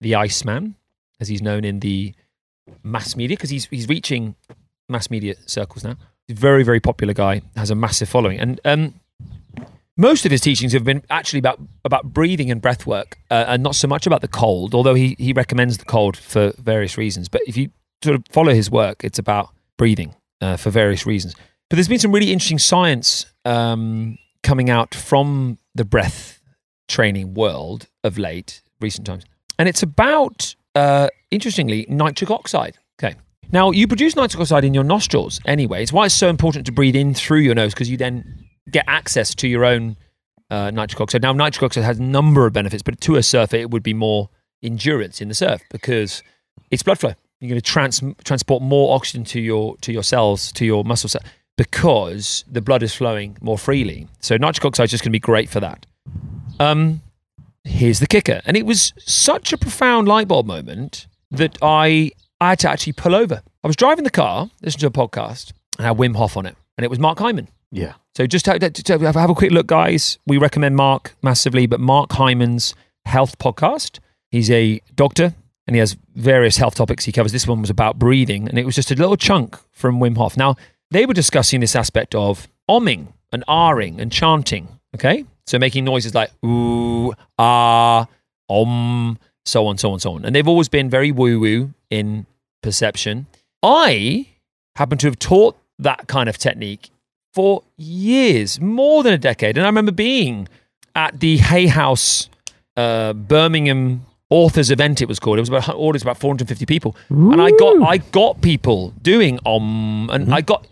The 0.00 0.14
Iceman, 0.14 0.76
as 1.20 1.28
he's 1.28 1.42
known 1.42 1.64
in 1.64 1.80
the 1.80 2.14
mass 2.82 3.16
media, 3.16 3.36
because 3.36 3.50
he's, 3.50 3.66
he's 3.66 3.88
reaching 3.88 4.36
mass 4.88 5.10
media 5.10 5.34
circles 5.46 5.84
now. 5.84 5.96
Very, 6.28 6.62
very 6.62 6.80
popular 6.80 7.14
guy, 7.14 7.42
has 7.56 7.70
a 7.70 7.74
massive 7.74 8.08
following. 8.08 8.38
And 8.38 8.60
um, 8.64 8.94
most 9.96 10.24
of 10.24 10.30
his 10.30 10.40
teachings 10.40 10.72
have 10.74 10.84
been 10.84 11.02
actually 11.10 11.40
about, 11.40 11.60
about 11.84 12.12
breathing 12.12 12.50
and 12.50 12.62
breath 12.62 12.86
work 12.86 13.18
uh, 13.30 13.46
and 13.48 13.62
not 13.62 13.74
so 13.74 13.88
much 13.88 14.06
about 14.06 14.20
the 14.20 14.28
cold, 14.28 14.74
although 14.74 14.94
he, 14.94 15.16
he 15.18 15.32
recommends 15.32 15.78
the 15.78 15.84
cold 15.84 16.16
for 16.16 16.52
various 16.58 16.96
reasons. 16.96 17.28
But 17.28 17.40
if 17.46 17.56
you 17.56 17.70
sort 18.02 18.16
of 18.16 18.24
follow 18.30 18.52
his 18.52 18.70
work, 18.70 19.04
it's 19.04 19.18
about 19.18 19.50
breathing 19.76 20.14
uh, 20.40 20.56
for 20.56 20.70
various 20.70 21.06
reasons. 21.06 21.34
But 21.68 21.76
there's 21.76 21.88
been 21.88 21.98
some 21.98 22.12
really 22.12 22.32
interesting 22.32 22.58
science 22.58 23.26
um, 23.44 24.18
coming 24.42 24.70
out 24.70 24.94
from 24.94 25.58
the 25.74 25.84
breath 25.84 26.40
training 26.88 27.34
world 27.34 27.86
of 28.02 28.18
late, 28.18 28.62
recent 28.80 29.06
times. 29.06 29.24
And 29.58 29.68
it's 29.68 29.82
about, 29.82 30.54
uh, 30.74 31.08
interestingly, 31.30 31.86
nitric 31.88 32.30
oxide. 32.30 32.78
Okay. 33.02 33.16
Now, 33.50 33.70
you 33.70 33.86
produce 33.86 34.16
nitric 34.16 34.40
oxide 34.40 34.64
in 34.64 34.74
your 34.74 34.84
nostrils 34.84 35.40
anyway. 35.44 35.82
It's 35.82 35.92
why 35.92 36.06
it's 36.06 36.14
so 36.14 36.28
important 36.28 36.66
to 36.66 36.72
breathe 36.72 36.96
in 36.96 37.14
through 37.14 37.40
your 37.40 37.54
nose 37.54 37.74
because 37.74 37.90
you 37.90 37.96
then 37.96 38.46
get 38.70 38.84
access 38.86 39.34
to 39.36 39.48
your 39.48 39.64
own 39.64 39.96
uh, 40.50 40.70
nitric 40.70 41.00
oxide. 41.00 41.22
Now, 41.22 41.32
nitric 41.32 41.62
oxide 41.62 41.84
has 41.84 41.98
a 41.98 42.02
number 42.02 42.46
of 42.46 42.52
benefits, 42.52 42.82
but 42.82 43.00
to 43.02 43.16
a 43.16 43.22
surfer, 43.22 43.56
it 43.56 43.70
would 43.70 43.82
be 43.82 43.94
more 43.94 44.30
endurance 44.62 45.20
in 45.20 45.28
the 45.28 45.34
surf 45.34 45.62
because 45.70 46.22
it's 46.70 46.82
blood 46.82 46.98
flow. 46.98 47.14
You're 47.40 47.50
going 47.50 47.60
to 47.60 47.64
trans- 47.64 48.02
transport 48.24 48.62
more 48.62 48.94
oxygen 48.96 49.24
to 49.24 49.40
your 49.40 49.76
to 49.78 49.92
your 49.92 50.02
cells, 50.02 50.52
to 50.52 50.64
your 50.64 50.84
muscle 50.84 51.08
cells, 51.08 51.24
because 51.56 52.44
the 52.50 52.60
blood 52.60 52.82
is 52.82 52.94
flowing 52.94 53.36
more 53.40 53.58
freely. 53.58 54.08
So 54.20 54.36
nitric 54.36 54.64
oxide 54.64 54.84
is 54.84 54.90
just 54.90 55.04
going 55.04 55.10
to 55.10 55.16
be 55.16 55.20
great 55.20 55.48
for 55.48 55.60
that. 55.60 55.86
Um, 56.58 57.02
here's 57.64 58.00
the 58.00 58.06
kicker, 58.06 58.40
and 58.44 58.56
it 58.56 58.66
was 58.66 58.92
such 58.98 59.52
a 59.52 59.58
profound 59.58 60.08
light 60.08 60.28
bulb 60.28 60.46
moment 60.46 61.06
that 61.30 61.56
I 61.62 62.10
I 62.40 62.50
had 62.50 62.58
to 62.60 62.70
actually 62.70 62.94
pull 62.94 63.14
over. 63.14 63.42
I 63.62 63.66
was 63.66 63.76
driving 63.76 64.04
the 64.04 64.10
car, 64.10 64.50
listening 64.62 64.80
to 64.90 65.00
a 65.00 65.08
podcast, 65.08 65.52
and 65.78 65.86
I 65.86 65.90
had 65.90 65.96
Wim 65.96 66.16
Hof 66.16 66.36
on 66.36 66.46
it, 66.46 66.56
and 66.76 66.84
it 66.84 66.88
was 66.90 66.98
Mark 66.98 67.18
Hyman. 67.18 67.48
Yeah. 67.70 67.94
So 68.16 68.26
just 68.26 68.46
have 68.46 68.60
a 69.30 69.34
quick 69.34 69.52
look, 69.52 69.66
guys. 69.66 70.18
We 70.26 70.38
recommend 70.38 70.74
Mark 70.74 71.14
massively, 71.22 71.66
but 71.66 71.78
Mark 71.78 72.12
Hyman's 72.12 72.74
health 73.04 73.38
podcast. 73.38 74.00
He's 74.30 74.50
a 74.50 74.80
doctor 74.94 75.34
and 75.68 75.76
he 75.76 75.80
has 75.80 75.98
various 76.14 76.56
health 76.56 76.74
topics 76.74 77.04
he 77.04 77.12
covers. 77.12 77.30
This 77.30 77.46
one 77.46 77.60
was 77.60 77.68
about 77.68 77.98
breathing, 77.98 78.48
and 78.48 78.58
it 78.58 78.64
was 78.64 78.74
just 78.74 78.90
a 78.90 78.94
little 78.94 79.18
chunk 79.18 79.56
from 79.70 80.00
Wim 80.00 80.16
Hof. 80.16 80.36
Now 80.36 80.56
they 80.90 81.04
were 81.04 81.12
discussing 81.12 81.60
this 81.60 81.76
aspect 81.76 82.14
of 82.14 82.48
omming 82.68 83.12
and 83.30 83.44
ahring 83.46 84.00
and 84.00 84.10
chanting. 84.10 84.80
Okay, 84.94 85.26
so 85.46 85.58
making 85.58 85.84
noises 85.84 86.14
like 86.14 86.30
ooh, 86.42 87.12
ah, 87.38 88.06
om, 88.48 89.18
so 89.44 89.66
on, 89.66 89.76
so 89.76 89.92
on, 89.92 90.00
so 90.00 90.14
on. 90.14 90.24
And 90.24 90.34
they've 90.34 90.48
always 90.48 90.70
been 90.70 90.88
very 90.88 91.12
woo 91.12 91.38
woo 91.38 91.74
in 91.90 92.24
perception. 92.62 93.26
I 93.62 94.26
happen 94.76 94.96
to 94.98 95.06
have 95.06 95.18
taught 95.18 95.58
that 95.78 96.08
kind 96.08 96.30
of 96.30 96.38
technique 96.38 96.88
for 97.34 97.62
years, 97.76 98.58
more 98.58 99.02
than 99.02 99.12
a 99.12 99.18
decade. 99.18 99.58
And 99.58 99.66
I 99.66 99.68
remember 99.68 99.92
being 99.92 100.48
at 100.94 101.20
the 101.20 101.36
Hay 101.36 101.66
House 101.66 102.30
uh, 102.74 103.12
Birmingham 103.12 104.06
authors 104.30 104.70
event. 104.70 105.00
It 105.00 105.08
was 105.08 105.18
called. 105.18 105.38
It 105.38 105.42
was 105.42 105.48
about 105.48 105.68
audience 105.70 106.02
about 106.02 106.18
450 106.18 106.66
people, 106.66 106.96
and 107.08 107.40
I 107.40 107.50
got 107.52 107.82
I 107.82 107.98
got 107.98 108.40
people 108.42 108.92
doing 109.02 109.38
om, 109.44 110.10
and 110.10 110.34
I 110.34 110.40
got 110.40 110.66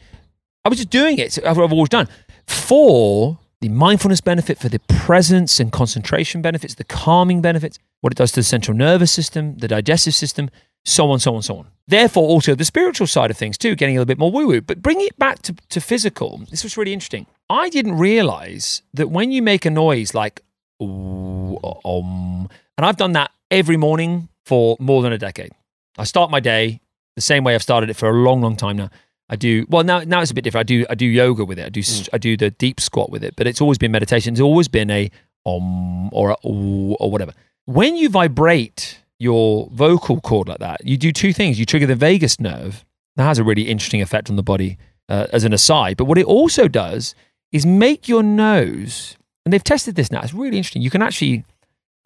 I 0.65 0.69
was 0.69 0.79
just 0.79 0.91
doing 0.91 1.19
it. 1.19 1.39
I've 1.45 1.59
I've 1.59 1.73
always 1.73 1.89
done 1.89 2.09
for 2.47 3.39
the 3.61 3.69
mindfulness 3.69 4.21
benefit, 4.21 4.59
for 4.59 4.69
the 4.69 4.81
presence 4.81 5.59
and 5.59 5.73
concentration 5.73 6.43
benefits, 6.43 6.75
the 6.75 6.85
calming 6.85 7.41
benefits, 7.41 7.79
what 8.01 8.13
it 8.13 8.17
does 8.17 8.31
to 8.33 8.41
the 8.41 8.45
central 8.45 8.77
nervous 8.77 9.11
system, 9.11 9.57
the 9.59 9.69
digestive 9.69 10.15
system, 10.15 10.51
so 10.85 11.11
on, 11.11 11.19
so 11.19 11.35
on, 11.35 11.43
so 11.43 11.59
on. 11.59 11.67
Therefore, 11.89 12.29
also 12.29 12.55
the 12.55 12.65
spiritual 12.65 13.07
side 13.07 13.31
of 13.31 13.37
things 13.37 13.57
too, 13.57 13.75
getting 13.75 13.97
a 13.97 14.01
little 14.01 14.07
bit 14.07 14.19
more 14.19 14.31
woo 14.31 14.47
woo. 14.47 14.61
But 14.61 14.83
bring 14.83 15.01
it 15.01 15.19
back 15.19 15.41
to, 15.43 15.55
to 15.71 15.81
physical. 15.81 16.43
This 16.51 16.63
was 16.63 16.77
really 16.77 16.93
interesting. 16.93 17.27
I 17.49 17.69
didn't 17.71 17.97
realize 17.97 18.83
that 18.93 19.09
when 19.09 19.31
you 19.33 19.41
make 19.41 19.65
a 19.65 19.71
noise 19.71 20.15
like 20.15 20.43
ooh, 20.83 21.59
om, 21.85 22.49
and 22.77 22.85
I've 22.87 22.97
done 22.97 23.13
that 23.13 23.31
every 23.51 23.77
morning 23.77 24.29
for 24.45 24.77
more 24.79 25.03
than 25.03 25.13
a 25.13 25.19
decade. 25.19 25.53
I 25.99 26.05
start 26.05 26.31
my 26.31 26.41
day 26.41 26.81
the 27.15 27.23
same 27.23 27.45
way 27.45 27.55
I've 27.55 27.63
started 27.63 27.91
it 27.91 27.95
for 27.95 28.09
a 28.09 28.13
long, 28.13 28.41
long 28.43 28.57
time 28.57 28.77
now. 28.77 28.91
I 29.29 29.37
do 29.37 29.67
well 29.69 29.83
now. 29.83 30.01
Now 30.01 30.21
it's 30.21 30.31
a 30.31 30.35
bit 30.35 30.45
different. 30.45 30.61
I 30.61 30.69
do 30.73 30.87
I 30.89 30.95
do 30.95 31.07
yoga 31.07 31.45
with 31.45 31.59
it. 31.59 31.67
I 31.67 31.69
do 31.69 31.81
s 31.81 32.09
I 32.13 32.19
do 32.19 32.37
the 32.37 32.51
deep 32.51 32.81
squat 32.81 33.11
with 33.11 33.25
it. 33.25 33.35
But 33.37 33.47
it's 33.47 33.61
always 33.61 33.79
been 33.79 33.91
meditation. 33.91 34.33
It's 34.35 34.41
always 34.41 34.69
been 34.69 34.91
a 34.91 35.11
om 35.45 36.11
or 36.13 36.31
a 36.31 36.37
ooh 36.47 36.95
or 36.95 37.11
whatever. 37.11 37.33
When 37.65 37.97
you 37.97 38.09
vibrate 38.09 39.01
your 39.19 39.69
vocal 39.73 40.21
cord 40.21 40.47
like 40.49 40.59
that, 40.61 40.87
you 40.87 40.97
do 40.97 41.11
two 41.11 41.33
things. 41.33 41.59
You 41.59 41.67
trigger 41.67 41.87
the 41.87 41.97
vagus 41.97 42.39
nerve. 42.39 42.85
That 43.17 43.25
has 43.25 43.39
a 43.39 43.45
really 43.45 43.63
interesting 43.63 44.03
effect 44.03 44.31
on 44.31 44.37
the 44.37 44.43
body, 44.43 44.79
uh, 45.09 45.27
as 45.33 45.43
an 45.43 45.53
aside. 45.53 45.97
But 45.97 46.05
what 46.05 46.19
it 46.19 46.27
also 46.27 46.69
does 46.69 47.15
is 47.51 47.65
make 47.67 48.09
your 48.09 48.23
nose 48.23 49.17
and 49.45 49.53
they've 49.53 49.65
tested 49.65 49.95
this 49.95 50.11
now. 50.11 50.21
It's 50.23 50.35
really 50.35 50.57
interesting. 50.57 50.83
You 50.83 50.91
can 50.91 51.03
actually 51.03 51.45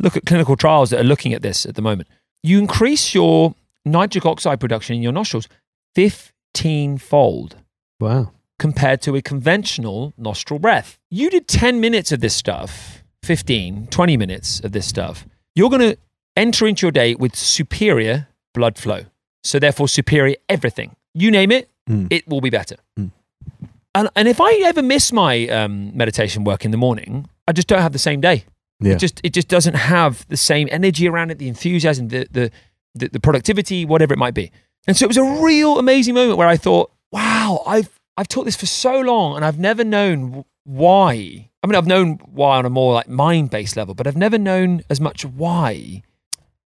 look 0.00 0.16
at 0.16 0.24
clinical 0.26 0.56
trials 0.56 0.90
that 0.90 1.00
are 1.00 1.04
looking 1.04 1.32
at 1.34 1.42
this 1.42 1.64
at 1.66 1.74
the 1.76 1.82
moment. 1.82 2.08
You 2.42 2.58
increase 2.58 3.14
your 3.14 3.54
nitric 3.84 4.24
oxide 4.26 4.58
production 4.60 4.96
in 4.96 5.02
your 5.02 5.12
nostrils 5.12 5.46
15 5.94 6.98
fold 6.98 7.56
Wow. 8.00 8.32
compared 8.58 9.02
to 9.02 9.14
a 9.16 9.22
conventional 9.22 10.12
nostril 10.16 10.58
breath. 10.58 10.98
You 11.10 11.30
did 11.30 11.46
10 11.48 11.80
minutes 11.80 12.12
of 12.12 12.20
this 12.20 12.34
stuff, 12.34 13.02
15, 13.22 13.88
20 13.88 14.16
minutes 14.16 14.60
of 14.60 14.72
this 14.72 14.86
stuff. 14.86 15.26
You're 15.54 15.68
going 15.70 15.90
to 15.92 15.98
enter 16.36 16.66
into 16.66 16.86
your 16.86 16.92
day 16.92 17.14
with 17.14 17.34
superior 17.36 18.28
blood 18.54 18.78
flow. 18.78 19.04
So, 19.44 19.58
therefore, 19.58 19.88
superior 19.88 20.36
everything. 20.48 20.96
You 21.14 21.30
name 21.30 21.50
it, 21.52 21.68
Mm. 21.88 22.06
it 22.12 22.28
will 22.28 22.40
be 22.42 22.50
better. 22.50 22.76
Mm. 22.98 23.10
And, 23.94 24.08
and 24.14 24.28
if 24.28 24.40
I 24.40 24.52
ever 24.64 24.82
miss 24.82 25.12
my 25.12 25.48
um, 25.48 25.96
meditation 25.96 26.44
work 26.44 26.64
in 26.64 26.70
the 26.70 26.76
morning, 26.76 27.28
I 27.48 27.52
just 27.52 27.66
don't 27.68 27.80
have 27.80 27.92
the 27.92 27.98
same 27.98 28.20
day. 28.20 28.44
Yeah. 28.80 28.92
It 28.94 28.98
just 28.98 29.20
it 29.22 29.32
just 29.32 29.48
doesn't 29.48 29.74
have 29.74 30.26
the 30.28 30.36
same 30.36 30.68
energy 30.70 31.08
around 31.08 31.30
it, 31.30 31.38
the 31.38 31.48
enthusiasm, 31.48 32.08
the 32.08 32.26
the 32.30 32.50
the, 32.94 33.08
the 33.08 33.20
productivity, 33.20 33.84
whatever 33.84 34.12
it 34.14 34.18
might 34.18 34.34
be. 34.34 34.50
And 34.86 34.96
so 34.96 35.04
it 35.04 35.08
was 35.08 35.16
a 35.16 35.42
real 35.42 35.78
amazing 35.78 36.14
moment 36.14 36.38
where 36.38 36.48
I 36.48 36.56
thought, 36.56 36.90
wow, 37.12 37.62
I've 37.66 37.90
I've 38.16 38.28
taught 38.28 38.44
this 38.44 38.56
for 38.56 38.66
so 38.66 39.00
long 39.00 39.36
and 39.36 39.44
I've 39.44 39.58
never 39.58 39.84
known 39.84 40.44
why. 40.64 41.50
I 41.62 41.66
mean, 41.66 41.74
I've 41.76 41.86
known 41.86 42.14
why 42.24 42.56
on 42.58 42.64
a 42.66 42.70
more 42.70 42.94
like 42.94 43.08
mind 43.08 43.50
based 43.50 43.76
level, 43.76 43.94
but 43.94 44.06
I've 44.06 44.16
never 44.16 44.38
known 44.38 44.82
as 44.88 45.00
much 45.00 45.24
why 45.24 46.02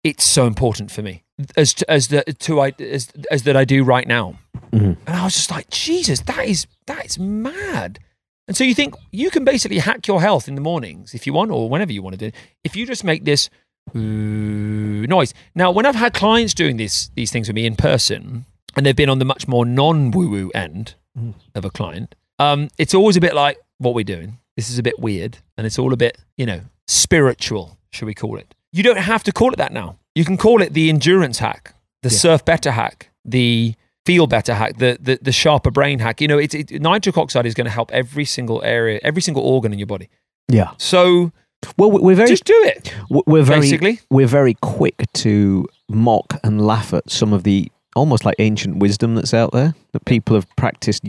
it's 0.04 0.24
so 0.24 0.46
important 0.46 0.90
for 0.90 1.02
me 1.02 1.24
as 1.56 1.74
to, 1.74 1.90
as 1.90 2.08
the 2.08 2.22
to 2.22 2.60
I 2.60 2.72
as 2.78 3.08
as 3.30 3.42
that 3.42 3.56
I 3.56 3.64
do 3.64 3.82
right 3.82 4.06
now. 4.06 4.38
Mhm. 4.72 4.96
And 5.06 5.16
I 5.16 5.24
was 5.24 5.34
just 5.34 5.50
like, 5.50 5.68
Jesus, 5.70 6.20
that 6.20 6.46
is 6.46 6.66
that 6.86 7.04
is 7.06 7.18
mad. 7.18 7.98
And 8.46 8.56
so 8.56 8.62
you 8.64 8.74
think 8.74 8.94
you 9.10 9.30
can 9.30 9.44
basically 9.44 9.78
hack 9.78 10.06
your 10.06 10.20
health 10.20 10.48
in 10.48 10.54
the 10.54 10.60
mornings 10.60 11.14
if 11.14 11.26
you 11.26 11.32
want, 11.32 11.50
or 11.50 11.68
whenever 11.70 11.92
you 11.92 12.02
want 12.02 12.14
to 12.14 12.18
do. 12.18 12.26
it, 12.26 12.34
If 12.62 12.76
you 12.76 12.86
just 12.86 13.02
make 13.04 13.24
this 13.24 13.48
noise. 13.94 15.34
Now, 15.54 15.70
when 15.70 15.86
I've 15.86 15.94
had 15.94 16.12
clients 16.14 16.54
doing 16.54 16.76
these 16.76 17.10
these 17.14 17.30
things 17.30 17.48
with 17.48 17.54
me 17.54 17.66
in 17.66 17.76
person, 17.76 18.44
and 18.76 18.84
they've 18.84 18.96
been 18.96 19.08
on 19.10 19.18
the 19.18 19.24
much 19.24 19.46
more 19.48 19.64
non 19.64 20.10
woo 20.10 20.28
woo 20.30 20.50
end 20.54 20.94
Mm. 21.18 21.34
of 21.54 21.64
a 21.64 21.70
client, 21.70 22.16
um, 22.40 22.68
it's 22.76 22.92
always 22.92 23.16
a 23.16 23.20
bit 23.20 23.34
like 23.34 23.56
what 23.78 23.94
we're 23.94 24.02
doing. 24.16 24.38
This 24.56 24.68
is 24.68 24.78
a 24.78 24.82
bit 24.82 24.98
weird, 24.98 25.38
and 25.56 25.64
it's 25.66 25.78
all 25.78 25.92
a 25.92 25.96
bit 25.96 26.18
you 26.36 26.44
know 26.46 26.60
spiritual, 26.88 27.78
should 27.92 28.06
we 28.06 28.14
call 28.14 28.36
it? 28.36 28.54
You 28.72 28.82
don't 28.82 28.98
have 28.98 29.22
to 29.24 29.32
call 29.32 29.52
it 29.52 29.56
that 29.58 29.72
now. 29.72 29.98
You 30.14 30.24
can 30.24 30.36
call 30.36 30.60
it 30.60 30.72
the 30.74 30.88
endurance 30.88 31.38
hack, 31.38 31.74
the 32.02 32.08
Yeah. 32.10 32.18
surf 32.18 32.44
better 32.44 32.72
hack, 32.72 33.10
the 33.24 33.74
feel 34.06 34.26
better 34.26 34.54
hack, 34.54 34.76
the 34.78 34.98
the, 35.00 35.18
the 35.22 35.32
sharper 35.32 35.70
brain 35.70 35.98
hack. 35.98 36.20
You 36.20 36.28
know, 36.28 36.38
it's 36.38 36.54
it, 36.54 36.70
nitric 36.80 37.16
oxide 37.18 37.46
is 37.46 37.54
going 37.54 37.66
to 37.66 37.70
help 37.70 37.90
every 37.92 38.24
single 38.24 38.62
area, 38.64 39.00
every 39.02 39.22
single 39.22 39.42
organ 39.42 39.72
in 39.72 39.78
your 39.78 39.86
body. 39.86 40.08
Yeah. 40.48 40.72
So 40.78 41.32
Well, 41.78 41.90
we- 41.90 42.00
we're 42.00 42.16
very 42.16 42.28
just 42.28 42.44
do 42.44 42.60
it. 42.66 42.92
we're 43.08 43.42
very 43.42 43.60
basically. 43.60 44.00
we're 44.10 44.26
very 44.40 44.54
quick 44.60 45.04
to 45.14 45.66
mock 45.88 46.38
and 46.44 46.60
laugh 46.66 46.92
at 46.92 47.10
some 47.10 47.32
of 47.32 47.42
the 47.44 47.70
almost 47.96 48.24
like 48.24 48.34
ancient 48.40 48.76
wisdom 48.78 49.14
that's 49.14 49.32
out 49.32 49.52
there 49.52 49.72
that 49.92 50.04
people 50.04 50.34
have 50.36 50.46
practiced 50.56 51.02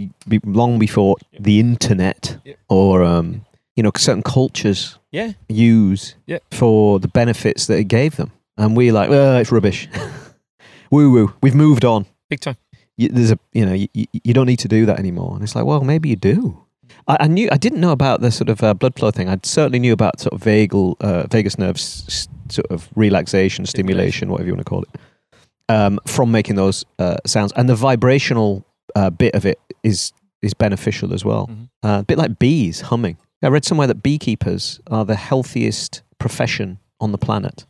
long 0.45 0.77
before 0.79 1.15
the 1.39 1.59
internet 1.59 2.37
Yeah. 2.45 2.53
or 2.69 3.03
um, 3.03 3.43
you 3.75 3.83
know 3.83 3.91
certain 3.97 4.23
cultures 4.23 4.97
Yeah, 5.11 5.33
use 5.49 6.15
for 6.51 6.99
the 6.99 7.07
benefits 7.09 7.65
that 7.67 7.77
it 7.79 7.85
gave 7.89 8.15
them, 8.15 8.31
and 8.57 8.77
we're 8.77 8.93
like, 8.93 9.09
well, 9.09 9.37
it's 9.41 9.51
rubbish. 9.51 9.89
woo 10.91 11.11
woo. 11.11 11.33
We've 11.41 11.55
moved 11.55 11.83
on. 11.83 12.05
big 12.29 12.39
time. 12.39 12.55
You, 12.97 13.09
there's 13.09 13.31
a 13.31 13.39
you 13.53 13.65
know 13.65 13.73
you, 13.73 13.87
you 13.93 14.33
don't 14.33 14.45
need 14.45 14.59
to 14.59 14.67
do 14.67 14.85
that 14.85 14.99
anymore, 14.99 15.33
and 15.35 15.43
it's 15.43 15.55
like, 15.55 15.65
well, 15.65 15.81
maybe 15.81 16.09
you 16.09 16.15
do. 16.15 16.65
I, 17.07 17.17
I 17.21 17.27
knew 17.27 17.49
I 17.51 17.57
didn't 17.57 17.81
know 17.81 17.91
about 17.91 18.21
the 18.21 18.31
sort 18.31 18.49
of 18.49 18.63
uh, 18.63 18.73
blood 18.73 18.95
flow 18.97 19.11
thing. 19.11 19.29
I 19.29 19.37
certainly 19.43 19.79
knew 19.79 19.93
about 19.93 20.19
sort 20.19 20.33
of 20.33 20.41
vagal 20.41 20.95
uh, 21.01 21.27
vagus 21.27 21.57
nerves 21.57 22.27
sort 22.49 22.67
of 22.69 22.89
relaxation, 22.95 23.65
stimulation, 23.65 24.29
whatever 24.29 24.47
you 24.47 24.53
want 24.53 24.65
to 24.65 24.69
call 24.69 24.83
it, 24.83 24.89
um, 25.69 25.99
from 26.05 26.31
making 26.31 26.55
those 26.55 26.85
uh, 26.99 27.17
sounds, 27.25 27.51
and 27.55 27.67
the 27.67 27.75
vibrational 27.75 28.65
uh, 28.95 29.09
bit 29.09 29.35
of 29.35 29.45
it 29.45 29.59
is 29.83 30.13
is 30.41 30.53
beneficial 30.53 31.13
as 31.13 31.25
well. 31.25 31.47
Mhm. 31.47 31.69
Uh, 31.83 31.99
a 31.99 32.03
bit 32.03 32.17
like 32.17 32.39
bees 32.39 32.81
humming. 32.81 33.17
I 33.43 33.49
read 33.49 33.65
somewhere 33.65 33.87
that 33.87 34.01
beekeepers 34.01 34.79
are 34.87 35.05
the 35.05 35.15
healthiest 35.15 36.01
profession 36.17 36.79
on 36.99 37.11
the 37.11 37.17
planet, 37.17 37.65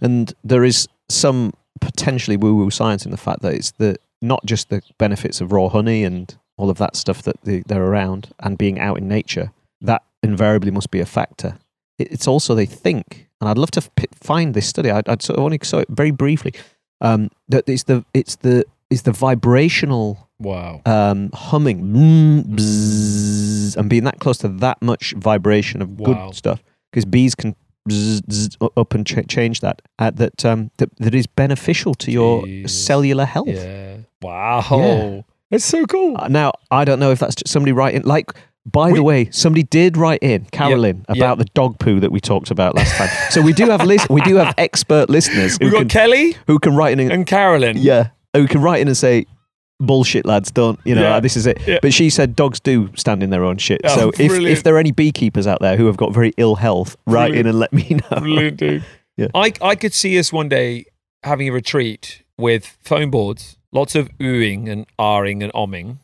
and 0.00 0.34
there 0.44 0.64
is 0.64 0.88
some 1.08 1.52
potentially 1.80 2.36
woo-woo 2.36 2.70
science 2.70 3.04
in 3.06 3.10
the 3.12 3.16
fact 3.16 3.40
that 3.42 3.54
it's 3.54 3.70
the 3.72 3.96
not 4.20 4.44
just 4.44 4.68
the 4.68 4.82
benefits 4.98 5.40
of 5.40 5.52
raw 5.52 5.68
honey 5.68 6.04
and 6.04 6.36
all 6.56 6.70
of 6.70 6.78
that 6.78 6.96
stuff 6.96 7.22
that 7.22 7.36
they, 7.42 7.62
they're 7.66 7.84
around 7.84 8.30
and 8.40 8.58
being 8.58 8.78
out 8.80 8.98
in 8.98 9.06
nature 9.08 9.52
that 9.80 10.02
invariably 10.22 10.70
must 10.72 10.90
be 10.90 11.00
a 11.00 11.06
factor. 11.06 11.58
It, 11.98 12.10
it's 12.10 12.26
also 12.26 12.54
they 12.54 12.66
think, 12.66 13.28
and 13.40 13.48
I'd 13.48 13.58
love 13.58 13.70
to 13.72 13.82
f- 13.96 14.06
find 14.20 14.54
this 14.54 14.66
study. 14.66 14.90
I'd, 14.90 15.08
I'd 15.08 15.22
sort 15.22 15.38
of 15.38 15.44
only 15.44 15.58
saw 15.62 15.78
it 15.78 15.88
very 15.88 16.10
briefly. 16.10 16.52
Um, 17.00 17.30
that 17.48 17.68
it's 17.68 17.84
the 17.84 18.04
it's 18.12 18.34
the 18.36 18.64
is 18.90 19.02
the 19.02 19.12
vibrational 19.12 20.28
Wow. 20.40 20.82
um, 20.86 21.30
humming 21.32 21.82
mm, 21.82 22.44
bzzz, 22.44 23.76
and 23.76 23.88
being 23.90 24.04
that 24.04 24.18
close 24.20 24.38
to 24.38 24.48
that 24.48 24.80
much 24.82 25.12
vibration 25.16 25.82
of 25.82 25.96
good 25.96 26.34
stuff 26.34 26.62
because 26.90 27.04
bees 27.04 27.34
can 27.34 27.54
bzzz, 27.88 28.56
u- 28.60 28.70
up 28.76 28.94
and 28.94 29.06
ch- 29.06 29.26
change 29.28 29.60
that 29.60 29.82
uh, 29.98 30.10
that 30.10 30.44
um, 30.44 30.70
that 30.76 30.94
that 30.98 31.14
is 31.14 31.26
beneficial 31.26 31.94
to 31.96 32.10
your 32.12 32.44
cellular 32.68 33.24
health. 33.24 33.48
Yeah. 33.48 33.96
Wow. 34.22 34.64
Yeah. 34.70 35.20
It's 35.50 35.64
so 35.64 35.86
cool. 35.86 36.16
Uh, 36.18 36.28
Now 36.28 36.52
I 36.70 36.84
don't 36.84 36.98
know 37.00 37.10
if 37.10 37.18
that's 37.18 37.34
just 37.36 37.48
somebody 37.52 37.72
writing 37.72 38.02
like. 38.02 38.30
By 38.70 38.88
We- 38.90 38.98
the 38.98 39.02
way, 39.02 39.30
somebody 39.30 39.62
did 39.62 39.96
write 39.96 40.22
in 40.22 40.44
Carolyn 40.52 41.06
Yep. 41.08 41.16
about 41.16 41.38
the 41.38 41.46
dog 41.54 41.78
poo 41.78 42.00
that 42.00 42.12
we 42.12 42.20
talked 42.20 42.50
about 42.50 42.74
last 42.74 42.94
time. 42.96 43.08
so 43.30 43.40
we 43.40 43.54
do 43.54 43.70
have 43.70 43.82
lis- 43.86 44.06
we 44.10 44.20
do 44.20 44.36
have 44.36 44.52
expert 44.58 45.08
listeners 45.08 45.56
We've 45.58 45.72
got 45.72 45.78
can, 45.78 45.88
Kelly 45.88 46.36
who 46.46 46.58
can 46.58 46.76
write 46.76 46.92
in 46.92 47.00
and, 47.00 47.10
and 47.12 47.26
Carolyn. 47.26 47.78
yeah, 47.78 48.08
who 48.34 48.46
can 48.46 48.60
write 48.60 48.82
in 48.82 48.88
and 48.88 48.96
say, 48.96 49.24
"Bullshit, 49.80 50.26
lads, 50.26 50.50
don't 50.50 50.78
you 50.84 50.94
know 50.94 51.02
Yeah. 51.02 51.20
this 51.20 51.36
is 51.36 51.46
it." 51.46 51.58
Yeah. 51.66 51.78
But 51.82 51.92
she 51.94 52.10
said 52.10 52.34
dogs 52.36 52.60
do 52.60 52.90
stand 52.96 53.22
in 53.22 53.30
their 53.30 53.44
own 53.44 53.58
shit. 53.58 53.80
Oh, 53.84 53.94
so 53.96 54.08
if 54.10 54.16
brilliant. 54.28 54.46
if 54.46 54.62
there 54.62 54.74
are 54.74 54.78
any 54.78 54.92
beekeepers 54.92 55.46
out 55.46 55.60
there 55.60 55.76
who 55.76 55.86
have 55.86 55.96
got 55.96 56.12
very 56.12 56.32
ill 56.36 56.56
health, 56.56 56.96
write 57.06 57.34
in 57.34 57.46
and 57.46 57.58
let 57.58 57.72
me 57.72 57.98
know. 58.10 58.18
Brilliant, 58.20 58.56
dude. 58.56 58.84
Yeah. 59.16 59.26
I, 59.34 59.52
I 59.60 59.74
could 59.74 59.92
see 59.94 60.16
us 60.16 60.32
one 60.32 60.48
day 60.48 60.84
having 61.24 61.48
a 61.48 61.52
retreat 61.52 62.22
with 62.38 62.78
foam 62.80 63.10
boards, 63.10 63.56
lots 63.72 63.96
of 63.96 64.08
oohing 64.18 64.70
and 64.70 64.86
ahring 64.96 65.42
and 65.42 65.52
omming, 65.54 65.98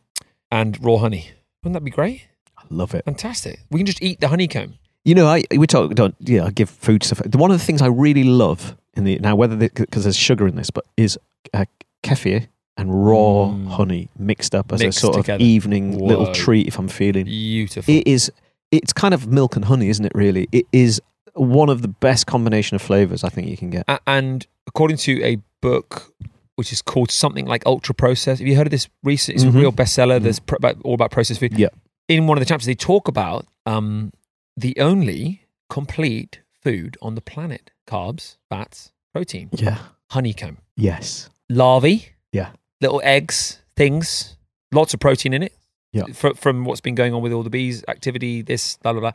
and 0.50 0.76
raw 0.84 0.96
honey. 0.96 1.30
Wouldn't 1.62 1.74
that 1.74 1.84
be 1.84 1.92
great? 1.92 2.26
I 2.58 2.62
love 2.70 2.92
it. 2.92 3.04
Fantastic. 3.04 3.60
We 3.70 3.78
can 3.78 3.86
just 3.86 4.02
eat 4.02 4.20
the 4.20 4.26
honeycomb. 4.26 4.74
You 5.04 5.14
know, 5.14 5.28
I 5.28 5.44
we 5.56 5.68
talk 5.68 5.94
don't 5.94 6.16
yeah, 6.18 6.44
I 6.46 6.50
give 6.50 6.68
food 6.68 7.04
stuff. 7.04 7.22
The 7.24 7.38
one 7.38 7.52
of 7.52 7.58
the 7.60 7.64
things 7.64 7.82
I 7.82 7.86
really 7.86 8.24
love 8.24 8.76
in 8.94 9.04
the 9.04 9.16
now 9.20 9.36
whether 9.36 9.54
because 9.56 10.02
there's 10.02 10.16
sugar 10.16 10.48
in 10.48 10.56
this, 10.56 10.70
but 10.70 10.84
is 10.96 11.16
uh, 11.52 11.66
kefir 12.02 12.48
and 12.76 13.06
raw 13.06 13.46
Mm. 13.50 13.68
honey 13.68 14.08
mixed 14.18 14.54
up 14.54 14.72
as 14.72 14.80
Mixed 14.80 14.98
a 14.98 15.00
sort 15.00 15.14
together. 15.16 15.36
of 15.36 15.40
evening 15.40 15.98
little 15.98 16.32
treat 16.32 16.66
if 16.66 16.78
I'm 16.78 16.88
feeling. 16.88 17.24
Beautiful. 17.26 17.92
It 17.94 18.06
is. 18.06 18.30
It's 18.72 18.92
kind 18.92 19.14
of 19.14 19.28
milk 19.28 19.54
and 19.56 19.64
honey, 19.66 19.88
isn't 19.88 20.04
it? 20.04 20.12
Really, 20.14 20.48
it 20.52 20.66
is 20.72 21.00
one 21.34 21.68
of 21.68 21.82
the 21.82 21.88
best 21.88 22.26
combination 22.26 22.74
of 22.74 22.82
flavors 22.82 23.22
I 23.24 23.28
think 23.28 23.48
you 23.48 23.56
can 23.56 23.70
get. 23.70 23.84
A- 23.88 24.00
and 24.06 24.46
according 24.66 24.96
to 24.98 25.22
a 25.24 25.38
book 25.60 26.12
which 26.56 26.72
is 26.72 26.80
called 26.82 27.10
something 27.10 27.46
like 27.46 27.64
ultra 27.66 27.92
processed 27.94 28.38
have 28.40 28.46
you 28.46 28.54
heard 28.56 28.66
of 28.68 28.70
this 28.70 28.88
recent 29.02 29.34
it's 29.34 29.44
Mhm. 29.44 29.48
a 29.56 29.58
real 29.58 29.72
bestseller 29.72 30.20
Mhm. 30.20 30.22
that's 30.22 30.38
pro- 30.38 30.56
about, 30.56 30.76
all 30.84 30.94
about 30.94 31.10
processed 31.10 31.40
food 31.40 31.58
Yeah. 31.58 31.68
in 32.08 32.28
one 32.28 32.38
of 32.38 32.40
the 32.40 32.46
chapters 32.46 32.66
they 32.66 32.74
talk 32.76 33.08
about 33.08 33.46
um, 33.66 34.12
the 34.56 34.76
only 34.78 35.40
complete 35.68 36.40
food 36.62 36.96
on 37.02 37.16
the 37.16 37.20
planet 37.20 37.70
carbs 37.88 38.36
fats 38.48 38.92
protein 39.12 39.48
Yeah. 39.52 39.78
honeycomb 40.10 40.58
Yes. 40.76 41.28
larvae 41.50 42.06
Yeah. 42.32 42.50
Little 42.84 43.00
eggs 43.16 43.36
things 43.76 44.36
lots 44.72 44.92
of 44.94 45.00
protein 45.00 45.32
in 45.38 45.42
it 45.42 45.52
Yeah. 45.92 46.06
Fr- 46.20 46.36
from 46.44 46.64
what's 46.66 46.80
been 46.88 46.94
going 47.02 47.12
on 47.14 47.20
with 47.24 47.32
all 47.32 47.42
the 47.48 47.54
bees 47.58 47.76
activity 47.94 48.42
this 48.42 48.76
blah 48.82 48.92
blah 48.94 49.00
blah 49.06 49.12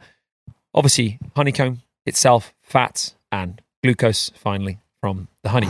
obviously 0.74 1.20
honeycomb 1.36 1.82
itself 2.06 2.54
fats 2.62 3.16
and 3.32 3.62
glucose 3.84 4.32
finally 4.36 4.76
from 5.02 5.28
the 5.44 5.50
honey 5.50 5.70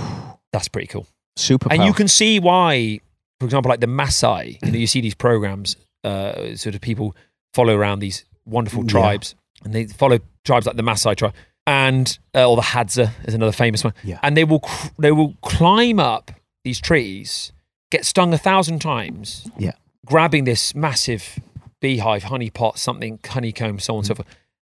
that's 0.54 0.68
pretty 0.68 0.88
cool 0.88 1.06
Super. 1.36 1.68
and 1.72 1.84
you 1.84 1.94
can 1.94 2.08
see 2.08 2.40
why 2.40 3.00
for 3.40 3.46
example 3.46 3.70
like 3.70 3.80
the 3.80 3.88
Maasai 4.02 4.44
you 4.66 4.72
know 4.72 4.78
you 4.78 4.88
see 4.88 5.02
these 5.02 5.16
programs 5.16 5.76
uh, 6.04 6.56
sort 6.56 6.76
of 6.76 6.82
people 6.82 7.16
follow 7.54 7.76
around 7.76 8.00
these 8.00 8.26
wonderful 8.46 8.84
Yeah. 8.84 8.90
tribes 8.96 9.36
and 9.64 9.74
they 9.74 9.86
follow 9.88 10.20
tribes 10.46 10.66
like 10.68 10.76
the 10.78 10.84
Maasai 10.84 11.16
tribe 11.16 11.34
and 11.68 12.18
uh, 12.36 12.50
or 12.50 12.56
the 12.56 12.62
Hadza 12.74 13.12
is 13.28 13.34
another 13.34 13.52
famous 13.52 13.84
one 13.84 13.94
Yeah. 14.04 14.20
and 14.24 14.36
they 14.38 14.44
will 14.44 14.62
cr- 14.62 14.88
they 15.06 15.12
will 15.12 15.34
climb 15.42 16.00
up 16.00 16.32
these 16.64 16.80
trees 16.90 17.52
get 17.90 18.06
stung 18.06 18.34
a 18.34 18.38
thousand 18.38 18.80
times 18.80 19.50
Yeah. 19.58 19.72
grabbing 20.06 20.44
this 20.46 20.74
massive 20.76 21.40
beehive 21.82 22.24
honey 22.24 22.50
pot 22.50 22.78
something 22.78 23.20
honeycomb 23.26 23.80
so 23.80 23.94
on 23.94 24.00
and 24.00 24.06
Mm. 24.06 24.08
so 24.08 24.16
forth 24.16 24.28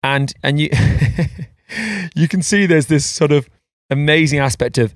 and 0.04 0.34
and 0.44 0.60
you 0.60 0.70
you 2.16 2.28
can 2.28 2.42
see 2.42 2.66
there's 2.66 2.88
this 2.88 3.06
sort 3.06 3.32
of 3.32 3.50
amazing 3.90 4.40
aspect 4.40 4.78
of 4.78 4.94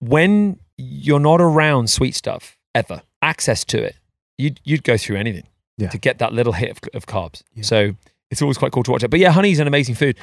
when 0.00 0.58
you're 0.76 1.20
not 1.20 1.40
around 1.40 1.88
sweet 1.90 2.14
stuff 2.14 2.56
ever 2.74 3.02
access 3.20 3.64
to 3.64 3.82
it 3.82 3.96
you'd 4.38 4.60
you'd 4.64 4.82
go 4.84 4.96
through 4.96 5.16
anything 5.16 5.44
Yeah. 5.78 5.88
to 5.90 5.98
get 5.98 6.18
that 6.18 6.32
little 6.32 6.52
hit 6.54 6.70
of, 6.70 6.78
of 6.94 7.06
carbs 7.06 7.42
Yeah. 7.54 7.62
so 7.64 7.94
it's 8.30 8.40
always 8.42 8.56
quite 8.56 8.72
cool 8.72 8.82
to 8.84 8.90
watch 8.90 9.02
it. 9.02 9.10
But 9.10 9.20
yeah, 9.20 9.30
honey 9.30 9.50
is 9.50 9.58
an 9.58 9.66
amazing 9.66 9.94
food. 9.94 10.16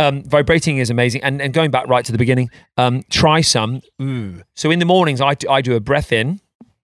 Um, 0.00 0.24
vibrating 0.24 0.78
is 0.78 0.90
amazing. 0.90 1.22
And, 1.22 1.40
and 1.40 1.54
going 1.54 1.70
back 1.70 1.86
right 1.86 2.04
to 2.04 2.10
the 2.10 2.18
beginning, 2.18 2.50
um, 2.76 3.04
try 3.08 3.40
some. 3.40 3.82
Ooh. 4.02 4.42
So 4.56 4.72
in 4.72 4.80
the 4.80 4.84
mornings, 4.84 5.20
I 5.20 5.34
do, 5.34 5.48
I 5.48 5.60
do 5.60 5.76
a 5.76 5.80
breath 5.80 6.10
in 6.10 6.40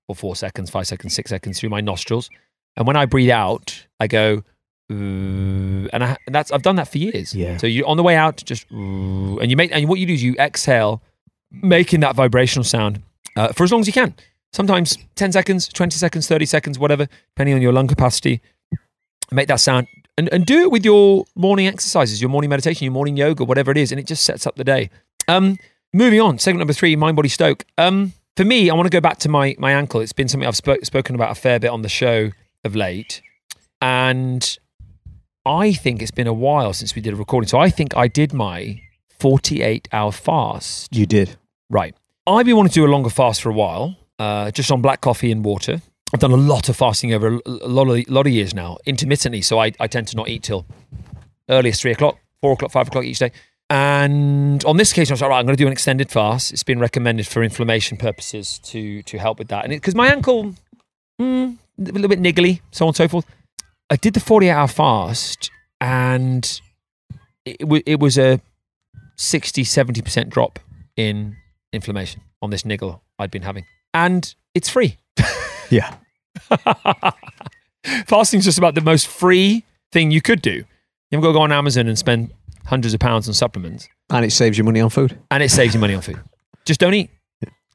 for 0.09 0.17
four 0.17 0.35
seconds, 0.35 0.71
five 0.71 0.87
seconds, 0.89 1.15
six 1.15 1.31
seconds 1.31 1.61
through 1.61 1.69
my 1.69 1.81
nostrils. 1.81 2.29
And 2.77 2.87
when 2.87 2.97
I 2.97 3.07
breathe 3.07 3.31
out, 3.31 3.87
I 4.01 4.09
go. 4.09 4.43
And, 4.91 5.91
I, 5.93 6.17
and 6.27 6.35
that's 6.35 6.51
I've 6.51 6.63
done 6.63 6.77
that 6.77 6.89
for 6.89 6.97
years. 6.97 7.35
Yeah. 7.35 7.59
So 7.59 7.67
you 7.67 7.87
on 7.87 7.99
the 7.99 8.03
way 8.03 8.17
out, 8.17 8.43
just 8.45 8.69
and 8.71 9.51
you 9.51 9.57
make 9.57 9.71
and 9.71 9.87
what 9.87 9.99
you 9.99 10.07
do 10.07 10.15
is 10.15 10.23
you 10.23 10.35
exhale, 10.39 11.03
making 11.51 12.01
that 12.01 12.17
vibrational 12.17 12.65
sound 12.65 13.03
uh, 13.37 13.49
for 13.53 13.65
as 13.65 13.71
long 13.71 13.83
as 13.83 13.87
you 13.87 13.93
can. 13.93 14.15
Sometimes 14.55 14.97
10 15.17 15.33
seconds, 15.33 15.69
20 15.69 15.95
seconds, 15.97 16.27
30 16.27 16.47
seconds, 16.47 16.79
whatever, 16.79 17.07
depending 17.35 17.55
on 17.55 17.61
your 17.61 17.73
lung 17.73 17.87
capacity. 17.87 18.41
Make 19.31 19.49
that 19.49 19.61
sound 19.61 19.87
and, 20.19 20.29
and 20.33 20.45
do 20.45 20.63
it 20.63 20.71
with 20.71 20.85
your 20.85 21.27
morning 21.37 21.67
exercises, 21.67 22.21
your 22.21 22.31
morning 22.31 22.49
meditation, 22.51 22.85
your 22.85 22.93
morning 22.93 23.17
yoga, 23.17 23.45
whatever 23.45 23.71
it 23.71 23.77
is, 23.77 23.93
and 23.93 24.01
it 24.01 24.07
just 24.07 24.25
sets 24.25 24.47
up 24.47 24.57
the 24.57 24.65
day. 24.65 24.89
Um, 25.29 25.59
moving 25.93 26.21
on, 26.21 26.39
segment 26.39 26.61
number 26.61 26.73
three, 26.73 26.97
mind 26.97 27.15
body 27.15 27.29
stoke. 27.29 27.65
Um, 27.79 28.15
for 28.39 28.45
me, 28.45 28.71
I 28.71 28.75
want 28.75 28.87
to 28.87 28.91
go 28.91 29.01
back 29.01 29.19
to 29.19 29.29
my 29.29 29.57
my 29.59 29.73
ankle. 29.73 30.01
It's 30.01 30.13
been 30.13 30.29
something 30.29 30.47
I've 30.47 30.55
spoke, 30.55 30.85
spoken 30.85 31.17
about 31.17 31.33
a 31.33 31.35
fair 31.35 31.59
bit 31.59 31.71
on 31.71 31.83
the 31.83 31.89
show 31.89 32.31
of 32.65 32.77
late, 32.77 33.21
and 33.83 34.59
I 35.45 35.73
think 35.73 36.01
it's 36.03 36.13
been 36.13 36.29
a 36.29 36.33
while 36.33 36.73
since 36.73 36.95
we 36.95 37.03
did 37.03 37.15
a 37.15 37.17
recording. 37.17 37.49
So 37.49 37.59
I 37.59 37.69
think 37.69 37.97
I 37.97 38.07
did 38.07 38.33
my 38.33 38.81
48 39.19 39.89
hour 39.93 40.13
fast. 40.13 40.95
You 40.95 41.05
did. 41.05 41.37
Right. 41.69 41.97
I've 42.29 42.47
been 42.47 42.55
wanting 42.55 42.71
to 42.71 42.81
do 42.81 42.87
a 42.87 42.93
longer 42.93 43.11
fast 43.11 43.43
for 43.43 43.51
a 43.51 43.55
while, 43.55 43.97
uh, 44.21 44.53
just 44.53 44.71
on 44.71 44.83
black 44.83 45.01
coffee 45.01 45.33
and 45.33 45.45
water. 45.45 45.83
I've 46.15 46.21
done 46.21 46.31
a 46.31 46.37
lot 46.37 46.69
of 46.69 46.77
fasting 46.77 47.13
over 47.13 47.35
a 47.35 47.41
a 47.45 47.51
lot 47.69 47.89
of, 47.89 48.09
lot 48.09 48.29
of 48.29 48.33
years 48.33 48.55
now, 48.55 48.79
intermittently. 48.87 49.43
So 49.43 49.59
I, 49.59 49.73
I 49.81 49.89
tend 49.89 50.07
to 50.09 50.17
not 50.17 50.29
eat 50.29 50.45
till 50.45 50.65
earliest 51.51 51.83
three 51.83 51.91
o'clock, 51.91 52.19
four 52.41 52.53
o'clock, 52.53 52.71
five 52.71 52.87
o'clock 52.87 53.05
each 53.05 53.19
day. 53.19 53.33
And 53.71 54.65
on 54.65 54.79
this 54.79 54.93
occasion, 54.93 55.13
I 55.13 55.15
was 55.15 55.21
like, 55.21 55.31
right, 55.31 55.39
I'm 55.39 55.45
going 55.47 55.57
to 55.57 55.63
do 55.63 55.67
an 55.67 55.73
extended 55.73 56.11
fast. 56.11 56.53
It's 56.53 56.63
been 56.63 56.79
recommended 56.79 57.27
for 57.27 57.43
inflammation 57.43 57.97
purposes 57.99 58.59
to 58.61 59.03
to 59.03 59.19
help 59.19 59.39
with 59.39 59.49
that. 59.49 59.65
And 59.65 59.73
because 59.73 59.95
my 59.95 60.09
ankle, 60.09 60.55
mm, 61.21 61.57
a 61.79 61.83
little 61.83 62.09
bit 62.09 62.21
niggly, 62.21 62.61
so 62.71 62.87
on 62.87 62.89
and 62.91 62.97
so 62.97 63.09
forth. 63.09 63.27
I 63.91 63.97
did 63.97 64.15
the 64.15 64.21
48 64.21 64.51
hour 64.51 64.69
fast 64.69 65.51
and 65.81 66.61
it, 67.47 67.67
wa- 67.67 67.81
it 67.87 68.01
was 68.01 68.19
a 68.19 68.41
60, 69.17 69.65
70% 69.65 70.29
drop 70.29 70.59
in 70.97 71.37
inflammation 71.73 72.21
on 72.43 72.51
this 72.51 72.65
niggle 72.67 73.03
I'd 73.19 73.31
been 73.31 73.43
having. 73.43 73.65
And 73.95 74.35
it's 74.55 74.69
free. 74.69 74.97
Yeah. 75.71 75.97
Fasting's 78.07 78.47
just 78.47 78.57
about 78.57 78.75
the 78.75 78.81
most 78.81 79.07
free 79.07 79.65
thing 79.93 80.11
you 80.11 80.23
could 80.23 80.41
do. 80.41 80.53
You 80.53 80.65
haven't 81.13 81.23
got 81.25 81.29
to 81.29 81.33
go 81.35 81.43
on 81.43 81.53
Amazon 81.53 81.87
and 81.89 81.99
spend 81.99 82.31
hundreds 82.69 82.95
of 82.95 83.01
pounds 83.01 83.27
on 83.29 83.35
supplements, 83.35 83.89
And 84.11 84.25
it 84.25 84.31
saves 84.33 84.57
you 84.59 84.65
money 84.65 84.81
on 84.81 84.91
food. 84.91 85.19
and 85.31 85.43
it 85.43 85.51
saves 85.51 85.75
you 85.75 85.81
money 85.81 85.95
on 85.95 86.03
food. 86.03 86.21
Just 86.65 86.81
don't 86.81 86.95
eat. 86.95 87.11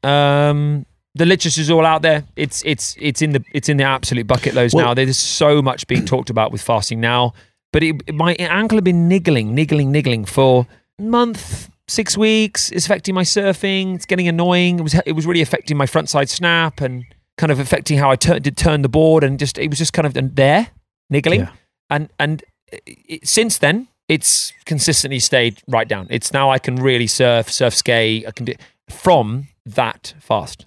Um, 0.03 0.85
the 1.15 1.25
literature's 1.25 1.69
all 1.69 1.85
out 1.85 2.01
there. 2.01 2.23
It's 2.35 2.63
it's 2.65 2.95
it's 2.99 3.21
in 3.21 3.31
the 3.33 3.43
it's 3.53 3.69
in 3.69 3.77
the 3.77 3.83
absolute 3.83 4.27
bucket 4.27 4.53
loads 4.53 4.73
Well- 4.73 4.85
now. 4.87 4.93
There's 4.93 5.17
so 5.17 5.61
much 5.61 5.87
being 5.87 6.05
talked 6.05 6.29
about 6.29 6.51
with 6.51 6.61
fasting 6.61 6.99
now. 6.99 7.33
But 7.71 7.81
it, 7.83 8.13
my 8.13 8.33
ankle 8.35 8.77
had 8.77 8.83
been 8.83 9.07
niggling, 9.07 9.55
niggling, 9.55 9.91
niggling 9.91 10.25
for 10.25 10.67
month, 10.99 11.69
six 11.87 12.15
weeks. 12.17 12.71
It's 12.71 12.85
affecting 12.85 13.15
my 13.15 13.23
surfing. 13.23 13.95
It's 13.95 14.05
getting 14.05 14.27
annoying. 14.27 14.79
It 14.79 14.83
was 14.83 14.93
it 15.05 15.13
was 15.13 15.25
really 15.25 15.41
affecting 15.41 15.77
my 15.77 15.85
front 15.87 16.09
side 16.09 16.29
snap 16.29 16.81
and 16.81 17.03
kind 17.37 17.51
of 17.51 17.59
affecting 17.59 17.97
how 17.97 18.11
I 18.11 18.15
tur- 18.15 18.39
did 18.39 18.57
turn 18.57 18.83
the 18.83 18.89
board 18.89 19.23
and 19.23 19.39
just 19.39 19.57
it 19.57 19.69
was 19.69 19.79
just 19.79 19.93
kind 19.93 20.05
of 20.05 20.13
there 20.35 20.67
niggling. 21.09 21.41
Yeah. 21.41 21.49
And 21.89 22.09
and 22.19 22.43
it, 22.71 23.27
since 23.27 23.57
then, 23.57 23.87
it's 24.07 24.53
consistently 24.65 25.19
stayed 25.19 25.61
right 25.67 25.87
down. 25.87 26.07
It's 26.09 26.33
now 26.33 26.49
I 26.49 26.59
can 26.59 26.75
really 26.75 27.07
surf, 27.07 27.49
surf 27.49 27.73
skate. 27.73 28.27
I 28.27 28.31
can 28.31 28.45
do 28.45 28.53
from 28.89 29.47
that 29.65 30.13
fast. 30.19 30.65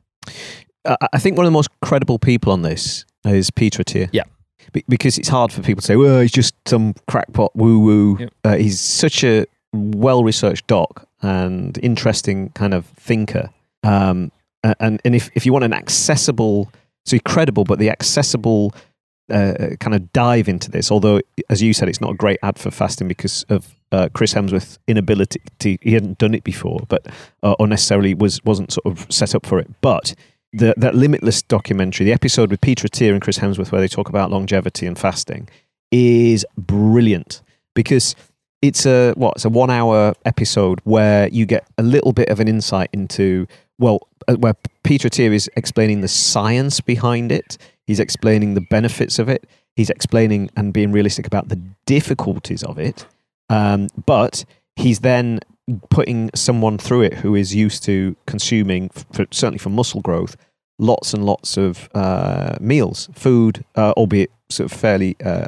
I 0.84 0.97
I 1.12 1.18
think 1.18 1.37
one 1.37 1.47
of 1.47 1.53
the 1.53 1.57
most 1.57 1.70
credible 1.82 2.18
people 2.18 2.53
on 2.53 2.62
this 2.62 3.05
is 3.24 3.51
Peter 3.51 3.82
Attia. 3.82 4.09
Yeah. 4.12 4.24
Be- 4.72 4.84
because 4.89 5.18
it's 5.18 5.28
hard 5.28 5.53
for 5.53 5.62
people 5.62 5.80
to 5.80 5.87
say, 5.87 5.97
well, 5.97 6.20
he's 6.20 6.32
just 6.32 6.55
some 6.66 6.95
crackpot 7.09 7.55
woo 7.55 7.78
woo. 7.78 8.28
Uh, 8.45 8.57
he's 8.57 8.80
such 8.80 9.24
a 9.24 9.47
well 9.72 10.24
researched 10.24 10.66
doc 10.66 11.07
and 11.22 11.78
interesting 11.82 12.51
kind 12.51 12.74
of 12.74 12.87
thinker. 12.87 13.51
Um, 13.82 14.32
and 14.80 15.01
and 15.05 15.14
if, 15.14 15.30
if 15.34 15.47
you 15.47 15.53
want 15.53 15.64
an 15.64 15.72
accessible, 15.72 16.72
so 17.05 17.18
credible, 17.24 17.64
but 17.64 17.78
the 17.78 17.91
accessible 17.91 18.74
uh, 19.31 19.77
kind 19.81 19.95
of 19.95 20.12
dive 20.12 20.49
into 20.49 20.70
this, 20.70 20.91
although, 20.91 21.20
as 21.51 21.62
you 21.62 21.72
said, 21.72 21.89
it's 21.89 22.01
not 22.01 22.12
a 22.12 22.14
great 22.14 22.39
ad 22.43 22.59
for 22.59 22.70
fasting 22.70 23.09
because 23.09 23.45
of 23.49 23.74
uh, 23.93 24.09
Chris 24.12 24.35
Hemsworth's 24.35 24.79
inability 24.87 25.41
to, 25.61 25.77
he 25.81 25.93
hadn't 25.93 26.18
done 26.18 26.35
it 26.35 26.45
before, 26.45 26.81
but 26.89 27.07
uh, 27.43 27.55
or 27.59 27.66
necessarily 27.66 28.14
was 28.14 28.45
wasn't 28.45 28.72
sort 28.72 28.87
of 28.87 29.07
set 29.12 29.35
up 29.35 29.47
for 29.47 29.59
it. 29.59 29.68
But 29.81 30.14
the, 30.53 30.74
that 30.77 30.95
Limitless 30.95 31.43
documentary, 31.43 32.07
the 32.07 32.12
episode 32.12 32.51
with 32.51 32.61
Peter 32.61 32.89
Attia 32.89 33.12
and 33.12 33.20
Chris 33.20 33.39
Hemsworth, 33.39 33.72
where 33.72 33.81
they 33.81 33.89
talk 33.89 34.09
about 34.09 34.31
longevity 34.31 34.87
and 34.87 34.99
fasting, 34.99 35.49
is 35.91 36.45
brilliant 36.57 37.43
because 37.74 38.16
it's 38.62 38.87
a 38.87 39.12
what? 39.12 39.35
It's 39.37 39.45
a 39.45 39.51
one-hour 39.51 40.14
episode 40.24 40.81
where 40.85 41.29
you 41.29 41.47
get 41.47 41.66
a 41.79 41.83
little 41.83 42.12
bit 42.12 42.29
of 42.29 42.41
an 42.41 42.49
insight 42.49 42.91
into 42.93 43.47
well, 43.79 44.09
uh, 44.29 44.35
where 44.35 44.55
Peter 44.83 45.09
Attia 45.09 45.33
is 45.33 45.51
explaining 45.57 46.01
the 46.01 46.09
science 46.09 46.81
behind 46.81 47.31
it. 47.31 47.59
He's 47.87 48.01
explaining 48.01 48.55
the 48.55 48.61
benefits 48.61 49.18
of 49.18 49.28
it. 49.28 49.49
He's 49.74 49.91
explaining 49.91 50.51
and 50.57 50.72
being 50.72 50.93
realistic 50.93 51.26
about 51.26 51.49
the 51.49 51.61
difficulties 51.84 52.62
of 52.62 52.78
it. 52.78 53.07
Um, 53.49 53.89
but 54.07 54.45
he's 54.74 55.01
then 55.01 55.41
putting 55.91 56.30
someone 56.34 56.78
through 56.78 57.03
it 57.03 57.14
who 57.14 57.34
is 57.34 57.55
used 57.55 57.82
to 57.84 58.16
consuming, 58.26 58.89
for, 59.12 59.26
certainly 59.30 59.59
for 59.59 59.70
muscle 59.70 60.01
growth, 60.01 60.37
lots 60.78 61.14
and 61.14 61.24
lots 61.24 61.57
of 61.57 61.89
uh, 61.95 62.57
meals, 62.61 63.09
food, 63.14 63.64
uh, 63.76 63.93
albeit 63.97 64.30
sort 64.49 64.70
of 64.70 64.78
fairly 64.78 65.16
uh, 65.24 65.47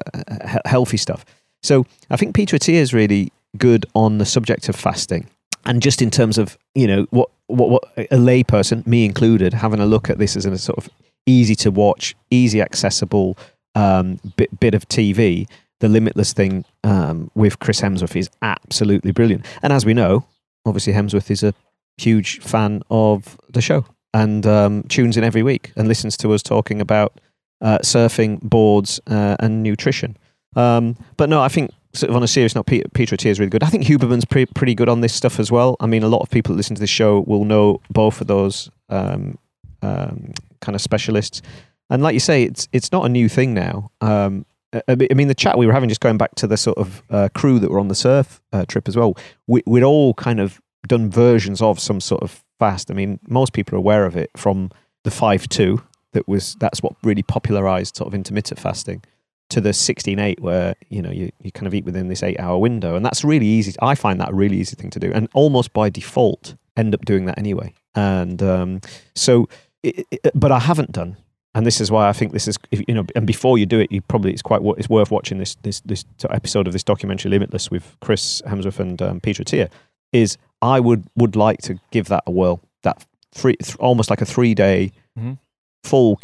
he- 0.48 0.58
healthy 0.64 0.96
stuff. 0.96 1.24
So 1.62 1.86
I 2.10 2.16
think 2.16 2.34
Peter 2.34 2.56
Attia 2.56 2.74
is 2.74 2.94
really 2.94 3.32
good 3.56 3.86
on 3.94 4.18
the 4.18 4.24
subject 4.24 4.68
of 4.68 4.76
fasting, 4.76 5.28
and 5.64 5.82
just 5.82 6.00
in 6.00 6.10
terms 6.10 6.38
of 6.38 6.56
you 6.74 6.86
know 6.86 7.06
what 7.10 7.30
what, 7.46 7.70
what 7.70 7.84
a 7.96 8.16
layperson, 8.16 8.86
me 8.86 9.04
included, 9.04 9.54
having 9.54 9.80
a 9.80 9.86
look 9.86 10.10
at 10.10 10.18
this 10.18 10.36
as 10.36 10.44
a 10.44 10.58
sort 10.58 10.78
of 10.78 10.88
easy 11.28 11.54
to 11.56 11.70
watch, 11.70 12.16
easy 12.30 12.60
accessible 12.60 13.36
um, 13.74 14.18
bit 14.36 14.58
bit 14.58 14.74
of 14.74 14.88
TV. 14.88 15.48
The 15.80 15.88
Limitless 15.88 16.32
thing 16.32 16.64
um, 16.82 17.30
with 17.36 17.60
Chris 17.60 17.80
Hemsworth 17.80 18.16
is 18.16 18.28
absolutely 18.42 19.12
brilliant, 19.12 19.46
and 19.62 19.72
as 19.72 19.86
we 19.86 19.94
know, 19.94 20.24
obviously 20.66 20.92
Hemsworth 20.92 21.30
is 21.30 21.42
a 21.42 21.54
huge 21.98 22.40
fan 22.40 22.82
of 22.90 23.38
the 23.50 23.60
show 23.60 23.84
and 24.14 24.46
um, 24.46 24.82
tunes 24.84 25.16
in 25.16 25.24
every 25.24 25.42
week 25.42 25.72
and 25.76 25.86
listens 25.86 26.16
to 26.16 26.32
us 26.32 26.42
talking 26.42 26.80
about 26.80 27.20
uh, 27.60 27.78
surfing, 27.78 28.40
boards, 28.40 29.00
uh, 29.08 29.36
and 29.40 29.62
nutrition. 29.62 30.16
Um, 30.56 30.96
but 31.16 31.28
no, 31.28 31.42
I 31.42 31.48
think 31.48 31.72
sort 31.92 32.10
of 32.10 32.16
on 32.16 32.22
a 32.22 32.28
serious 32.28 32.54
note, 32.54 32.66
Peter, 32.66 32.88
Peter 32.94 33.16
is 33.28 33.38
really 33.38 33.50
good. 33.50 33.62
I 33.62 33.68
think 33.68 33.84
Huberman's 33.84 34.24
pre- 34.24 34.46
pretty 34.46 34.74
good 34.74 34.88
on 34.88 35.00
this 35.00 35.14
stuff 35.14 35.38
as 35.38 35.50
well. 35.50 35.76
I 35.80 35.86
mean, 35.86 36.02
a 36.02 36.08
lot 36.08 36.20
of 36.20 36.30
people 36.30 36.54
that 36.54 36.56
listen 36.56 36.76
to 36.76 36.80
this 36.80 36.90
show 36.90 37.20
will 37.26 37.44
know 37.44 37.80
both 37.90 38.20
of 38.20 38.26
those 38.26 38.70
um, 38.88 39.38
um, 39.82 40.32
kind 40.60 40.74
of 40.74 40.80
specialists. 40.80 41.42
And 41.90 42.02
like 42.02 42.14
you 42.14 42.20
say, 42.20 42.42
it's 42.42 42.68
it's 42.72 42.92
not 42.92 43.04
a 43.04 43.08
new 43.08 43.28
thing 43.28 43.54
now. 43.54 43.90
Um, 44.00 44.44
I 44.86 44.96
mean, 45.14 45.28
the 45.28 45.34
chat 45.34 45.56
we 45.56 45.66
were 45.66 45.72
having, 45.72 45.88
just 45.88 46.02
going 46.02 46.18
back 46.18 46.34
to 46.36 46.46
the 46.46 46.58
sort 46.58 46.76
of 46.76 47.02
uh, 47.08 47.28
crew 47.34 47.58
that 47.58 47.70
were 47.70 47.80
on 47.80 47.88
the 47.88 47.94
surf 47.94 48.42
uh, 48.52 48.66
trip 48.66 48.86
as 48.86 48.96
well, 48.96 49.16
we, 49.46 49.62
we'd 49.64 49.82
all 49.82 50.12
kind 50.12 50.40
of 50.40 50.60
done 50.86 51.10
versions 51.10 51.62
of 51.62 51.80
some 51.80 52.00
sort 52.00 52.22
of 52.22 52.44
fast. 52.58 52.90
I 52.90 52.94
mean, 52.94 53.18
most 53.28 53.54
people 53.54 53.76
are 53.76 53.78
aware 53.78 54.04
of 54.04 54.14
it 54.14 54.30
from 54.36 54.70
the 55.04 55.10
5 55.10 55.48
2, 55.48 55.82
that 56.12 56.28
was 56.28 56.56
that's 56.60 56.82
what 56.82 56.94
really 57.02 57.22
popularized 57.22 57.96
sort 57.96 58.08
of 58.08 58.14
intermittent 58.14 58.60
fasting, 58.60 59.02
to 59.50 59.60
the 59.60 59.72
16 59.72 60.18
8, 60.18 60.40
where 60.40 60.74
you 60.88 61.00
know 61.00 61.10
you, 61.10 61.30
you 61.42 61.52
kind 61.52 61.66
of 61.66 61.74
eat 61.74 61.84
within 61.84 62.08
this 62.08 62.22
eight 62.22 62.38
hour 62.38 62.58
window. 62.58 62.94
And 62.94 63.04
that's 63.04 63.24
really 63.24 63.46
easy. 63.46 63.74
I 63.80 63.94
find 63.94 64.20
that 64.20 64.30
a 64.30 64.34
really 64.34 64.58
easy 64.58 64.76
thing 64.76 64.90
to 64.90 65.00
do. 65.00 65.12
And 65.12 65.28
almost 65.34 65.72
by 65.72 65.90
default, 65.90 66.56
end 66.76 66.94
up 66.94 67.04
doing 67.04 67.26
that 67.26 67.38
anyway. 67.38 67.74
And 67.94 68.42
um, 68.42 68.80
so, 69.14 69.48
it, 69.82 70.06
it- 70.10 70.20
but 70.34 70.50
I 70.52 70.58
haven't 70.60 70.92
done 70.92 71.16
and 71.54 71.66
this 71.66 71.80
is 71.80 71.90
why 71.90 72.08
I 72.08 72.12
think 72.12 72.32
this 72.32 72.46
is 72.48 72.56
you 72.70 72.94
know 72.94 73.04
and 73.16 73.26
before 73.26 73.58
you 73.58 73.66
do 73.66 73.78
it 73.80 73.90
you 73.90 74.00
probably 74.02 74.32
it's 74.32 74.42
quite 74.42 74.60
it's 74.78 74.88
worth 74.88 75.10
watching 75.10 75.38
this 75.38 75.54
this 75.62 75.80
this 75.80 76.04
episode 76.30 76.66
of 76.66 76.72
this 76.72 76.84
documentary 76.84 77.30
Limitless 77.30 77.70
with 77.70 77.96
Chris 78.00 78.42
Hemsworth 78.46 78.78
and 78.80 79.00
um, 79.02 79.20
Peter 79.20 79.42
Attia 79.42 79.70
is 80.12 80.36
I 80.62 80.80
would 80.80 81.04
would 81.16 81.36
like 81.36 81.60
to 81.62 81.78
give 81.90 82.06
that 82.08 82.22
a 82.26 82.30
whirl 82.30 82.60
that 82.82 83.04
three 83.34 83.56
th- 83.56 83.76
almost 83.76 84.10
like 84.10 84.20
a 84.20 84.26
3 84.26 84.54
day 84.54 84.92
Mhm. 85.18 85.38
full 85.84 86.16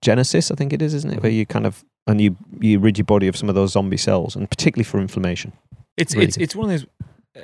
Genesis. 0.00 0.50
I 0.50 0.54
think 0.54 0.72
it 0.72 0.80
is 0.82 0.94
isn't 0.94 1.12
it 1.12 1.22
where 1.22 1.32
you 1.32 1.44
kind 1.46 1.66
of 1.66 1.84
and 2.06 2.20
you 2.20 2.36
you 2.60 2.78
rid 2.78 2.98
your 2.98 3.04
body 3.04 3.28
of 3.28 3.36
some 3.36 3.48
of 3.48 3.54
those 3.54 3.72
zombie 3.72 3.96
cells 3.96 4.36
and 4.36 4.48
particularly 4.50 4.84
for 4.84 5.00
inflammation 5.00 5.52
It's 5.96 6.14
Really 6.14 6.26
it's 6.26 6.36
good. 6.36 6.42
it's 6.44 6.56
one 6.56 6.70
of 6.70 6.80
those 6.80 6.86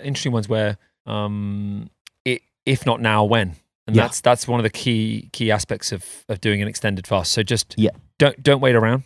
interesting 0.04 0.32
ones 0.32 0.48
where, 0.48 0.76
um, 1.06 1.88
it 2.24 2.42
if 2.66 2.84
not 2.86 3.00
now, 3.00 3.24
when, 3.24 3.56
and 3.88 3.96
Yeah. 3.96 4.02
that's 4.02 4.20
that's 4.20 4.46
one 4.46 4.60
of 4.60 4.64
the 4.64 4.70
key 4.70 5.28
key 5.32 5.50
aspects 5.50 5.90
of 5.90 6.24
of 6.28 6.40
doing 6.40 6.62
an 6.62 6.68
extended 6.68 7.06
fast. 7.08 7.32
So 7.32 7.42
just 7.42 7.74
Yeah. 7.76 7.90
don't 8.18 8.40
don't 8.42 8.60
wait 8.60 8.76
around. 8.76 9.02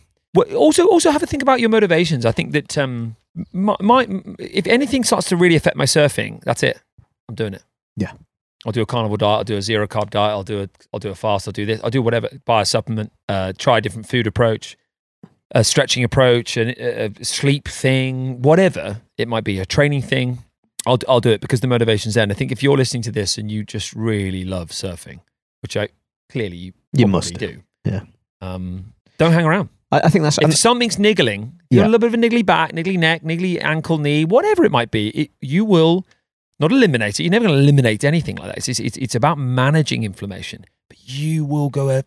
Also 0.55 0.85
also 0.87 1.09
have 1.11 1.23
a 1.23 1.25
think 1.25 1.41
about 1.41 1.59
your 1.59 1.69
motivations. 1.69 2.25
I 2.25 2.31
think 2.31 2.51
that 2.53 2.77
um, 2.77 3.15
my, 3.51 3.75
my 3.81 4.07
if 4.39 4.67
anything 4.67 5.03
starts 5.03 5.27
to 5.29 5.35
really 5.35 5.55
affect 5.55 5.75
my 5.75 5.85
surfing, 5.85 6.41
that's 6.43 6.61
it. 6.63 6.79
I'm 7.29 7.35
doing 7.35 7.53
it. 7.55 7.63
Yeah. 7.95 8.11
I'll 8.65 8.71
do 8.71 8.81
a 8.81 8.85
carnivore 8.85 9.17
diet. 9.17 9.37
I'll 9.39 9.43
do 9.43 9.57
a 9.57 9.61
zero 9.61 9.87
carb 9.87 10.09
diet. 10.09 10.31
I'll 10.31 10.43
do 10.43 10.61
a 10.63 10.69
I'll 10.93 10.99
do 10.99 11.09
a 11.09 11.15
fast. 11.15 11.47
I'll 11.47 11.51
do 11.51 11.65
this. 11.65 11.79
I'll 11.83 11.89
do 11.89 12.01
whatever. 12.01 12.29
Buy 12.45 12.61
a 12.61 12.65
supplement. 12.65 13.11
Uh, 13.29 13.53
try 13.57 13.77
a 13.77 13.81
different 13.81 14.07
food 14.07 14.25
approach, 14.25 14.75
a 15.51 15.63
stretching 15.63 16.03
approach, 16.03 16.57
a, 16.57 17.05
a 17.05 17.23
sleep 17.23 17.67
thing, 17.67 18.41
whatever 18.41 19.01
it 19.17 19.27
might 19.27 19.43
be, 19.43 19.59
a 19.59 19.65
training 19.65 20.01
thing. 20.01 20.42
I'll 20.85 20.99
I'll 21.07 21.21
do 21.21 21.31
it 21.31 21.41
because 21.41 21.61
the 21.61 21.67
motivation's 21.67 22.15
there. 22.15 22.23
And 22.23 22.31
I 22.31 22.35
think 22.35 22.51
if 22.51 22.61
you're 22.63 22.77
listening 22.77 23.03
to 23.03 23.11
this 23.11 23.37
and 23.37 23.51
you 23.51 23.63
just 23.63 23.93
really 23.93 24.43
love 24.45 24.69
surfing, 24.69 25.19
which 25.61 25.77
I 25.77 25.89
clearly 26.29 26.57
you, 26.57 26.73
You 26.93 27.07
must. 27.07 27.33
do. 27.37 27.61
Yeah. 27.85 28.01
Um, 28.41 28.93
don't 29.17 29.31
hang 29.31 29.45
around. 29.45 29.69
I, 29.91 30.01
I 30.05 30.09
think 30.09 30.23
that's 30.23 30.37
If 30.41 30.55
something's 30.57 30.97
niggling, 30.99 31.59
you 31.69 31.77
Yeah. 31.77 31.83
got 31.83 31.87
a 31.87 31.91
little 31.91 31.99
bit 31.99 32.07
of 32.07 32.13
a 32.15 32.17
niggly 32.17 32.45
back, 32.45 32.71
niggly 32.73 32.97
neck, 32.97 33.23
niggly 33.23 33.63
ankle, 33.63 33.97
knee, 33.97 34.25
whatever 34.25 34.65
it 34.65 34.71
might 34.71 34.91
be, 34.91 35.09
it, 35.09 35.31
you 35.41 35.63
will 35.65 36.05
not 36.59 36.71
eliminate 36.71 37.19
it. 37.19 37.23
You're 37.23 37.31
never 37.31 37.45
going 37.47 37.57
to 37.57 37.63
eliminate 37.63 38.03
anything 38.03 38.35
like 38.37 38.47
that. 38.47 38.57
It's, 38.57 38.79
it's, 38.79 38.97
it's 38.97 39.15
about 39.15 39.37
managing 39.37 40.03
inflammation, 40.03 40.65
but 40.89 40.97
you 41.07 41.45
will 41.45 41.69
go 41.69 41.89
a, 41.89 42.03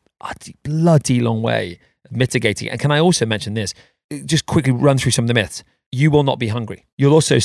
bloody 0.64 1.20
long 1.20 1.43
way 1.43 1.79
mitigating 2.11 2.68
it. 2.68 2.72
And 2.72 2.81
can 2.81 2.91
I 2.91 2.99
also 2.99 3.27
mention 3.27 3.55
this? 3.55 3.72
Just 4.24 4.47
quickly 4.47 4.72
run 4.72 4.99
through 4.99 5.12
some 5.12 5.24
of 5.24 5.29
the 5.29 5.35
myths. 5.35 5.62
You 5.93 6.11
will 6.11 6.22
not 6.24 6.39
be 6.39 6.49
hungry. 6.49 6.85
You'll 6.99 7.12
also 7.14 7.39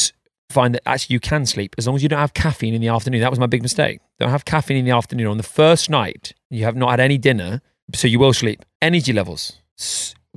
find 0.52 0.76
that 0.76 0.88
actually 0.88 1.14
you 1.14 1.20
can 1.20 1.45
sleep 1.45 1.76
as 1.78 1.88
long 1.88 1.95
as 1.95 2.04
you 2.04 2.10
don't 2.10 2.20
have 2.20 2.34
caffeine 2.34 2.74
in 2.74 2.82
the 2.82 2.88
afternoon. 2.88 3.22
That 3.22 3.30
was 3.30 3.39
my 3.39 3.47
big 3.47 3.62
mistake. 3.62 3.99
Don't 4.20 4.30
have 4.30 4.45
caffeine 4.45 4.78
in 4.78 4.86
the 4.86 4.91
afternoon. 4.91 5.28
On 5.28 5.38
the 5.38 5.43
first 5.43 5.89
night, 5.89 6.34
you 6.49 6.64
have 6.64 6.76
not 6.76 6.91
had 6.91 6.99
any 6.99 7.18
dinner, 7.18 7.62
so 7.93 8.08
you 8.08 8.20
will 8.20 8.34
sleep. 8.34 8.64
Energy 8.82 9.14
levels, 9.14 9.62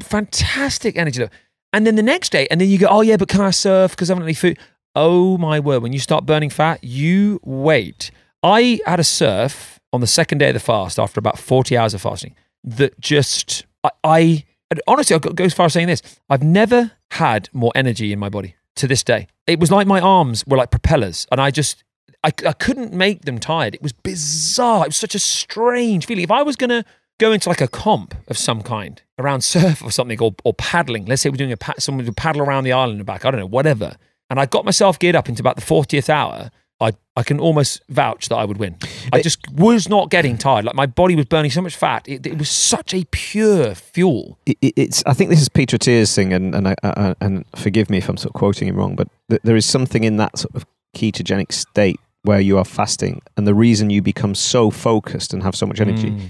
fantastic 0.01 0.97
energy 0.97 1.21
level. 1.21 1.35
And 1.73 1.87
then 1.87 1.97
the 1.97 2.03
next 2.03 2.31
day, 2.31 2.47
and 2.51 2.61
then 2.61 2.69
you 2.69 2.79
go, 2.79 2.87
oh 2.89 3.01
yeah, 3.01 3.17
but 3.17 3.29
can 3.29 3.41
I 3.41 3.51
surf 3.51 3.91
because 3.93 4.09
I 4.09 4.13
haven't 4.13 4.23
had 4.23 4.29
any 4.29 4.35
food? 4.35 4.59
Oh 4.95 5.37
my 5.39 5.59
word! 5.59 5.83
When 5.83 5.93
you 5.93 5.99
start 5.99 6.25
burning 6.25 6.51
fat, 6.51 6.85
you 6.85 7.41
wait. 7.43 8.11
I 8.43 8.81
had 8.87 9.01
a 9.01 9.05
surf 9.05 9.81
on 9.93 10.01
the 10.01 10.07
second 10.07 10.39
day 10.39 10.49
of 10.49 10.55
the 10.55 10.61
fast 10.61 10.99
after 10.99 11.19
about 11.19 11.39
forty 11.39 11.77
hours 11.77 11.95
of 11.95 12.03
fasting. 12.03 12.37
That 12.63 12.99
just 13.01 13.67
I, 13.83 13.91
I 14.05 14.45
honestly, 14.87 15.15
I'll 15.15 15.21
go 15.21 15.45
as 15.45 15.53
far 15.53 15.67
as 15.67 15.73
saying 15.73 15.89
this: 15.89 16.03
I've 16.31 16.43
never 16.43 16.93
had 17.11 17.49
more 17.53 17.73
energy 17.75 18.13
in 18.13 18.19
my 18.19 18.29
body 18.29 18.55
to 18.77 18.87
this 18.87 19.03
day. 19.03 19.27
It 19.47 19.61
was 19.61 19.71
like 19.71 19.87
my 19.87 20.01
arms 20.01 20.45
were 20.47 20.57
like 20.57 20.71
propellers, 20.71 21.27
and 21.31 21.41
I 21.41 21.51
just 21.51 21.85
I, 22.23 22.33
I 22.47 22.53
couldn't 22.53 22.93
make 22.93 23.27
them 23.27 23.39
tired. 23.39 23.75
It 23.75 23.83
was 23.83 23.93
bizarre. 23.93 24.85
It 24.85 24.89
was 24.89 24.97
such 24.97 25.15
a 25.15 25.19
strange 25.19 26.07
feeling. 26.07 26.25
If 26.25 26.31
I 26.31 26.43
was 26.43 26.57
gonna 26.57 26.85
go 27.19 27.33
into 27.33 27.49
like 27.49 27.61
a 27.61 27.69
comp 27.69 28.15
of 28.29 28.39
some 28.39 28.63
kind 28.63 29.01
around 29.19 29.43
surf 29.43 29.83
or 29.83 29.91
something 29.91 30.21
or, 30.21 30.35
or 30.45 30.55
paddling, 30.55 31.07
let's 31.07 31.23
say 31.23 31.29
we're 31.29 31.37
doing 31.37 31.53
a 31.53 31.81
someone 31.81 32.05
would 32.05 32.17
paddle 32.17 32.43
around 32.43 32.65
the 32.65 32.73
island 32.73 32.99
and 32.99 33.07
back, 33.07 33.25
I 33.25 33.31
don't 33.31 33.41
know, 33.41 33.47
whatever. 33.47 33.97
And 34.31 34.41
I 34.41 34.47
got 34.47 34.65
myself 34.65 34.99
geared 34.99 35.15
up 35.15 35.29
into 35.29 35.43
about 35.43 35.57
the 35.57 35.63
40th 35.63 36.09
hour. 36.09 36.51
I, 36.81 36.93
I 37.17 37.23
can 37.23 37.39
almost 37.39 37.81
vouch 37.89 38.29
that 38.29 38.37
I 38.37 38.45
would 38.45 38.59
win. 38.59 38.77
I 39.13 39.23
just 39.23 39.39
was 39.53 39.89
not 39.89 40.11
getting 40.11 40.37
tired. 40.37 40.65
Like 40.65 40.75
my 40.75 40.87
body 40.87 41.15
was 41.15 41.25
burning 41.27 41.51
so 41.51 41.63
much 41.63 41.77
fat. 41.77 42.07
It, 42.09 42.27
it 42.27 42.37
was 42.37 42.51
such 42.51 42.93
a 42.93 43.05
pure 43.11 43.75
fuel. 43.75 44.39
it, 44.45 44.59
it- 44.61 44.75
it's 44.77 45.03
I 45.07 45.13
think 45.15 45.31
this 45.31 45.41
is 45.41 45.49
Peter 45.49 45.77
Attia's 45.77 46.15
thing, 46.15 46.33
and 46.33 46.55
and 46.55 46.69
I, 46.69 46.75
I, 46.83 47.15
and 47.21 47.45
forgive 47.57 47.89
me 47.91 47.99
if 47.99 48.09
I'm 48.09 48.17
sort 48.17 48.35
of 48.35 48.39
quoting 48.39 48.69
him 48.69 48.77
wrong, 48.77 48.97
but 48.97 49.09
th- 49.31 49.41
there 49.45 49.57
is 49.57 49.65
something 49.67 50.03
in 50.05 50.17
that 50.17 50.37
sort 50.39 50.55
of 50.57 50.67
ketogenic 50.97 51.53
state 51.53 52.01
where 52.23 52.41
you 52.41 52.59
are 52.59 52.65
fasting, 52.65 53.23
and 53.37 53.47
the 53.47 53.55
reason 53.55 53.91
you 53.91 54.03
become 54.03 54.35
so 54.35 54.71
focused 54.71 55.33
and 55.33 55.43
have 55.43 55.55
so 55.55 55.67
much 55.67 55.81
energy 55.81 56.11
Mm. 56.11 56.21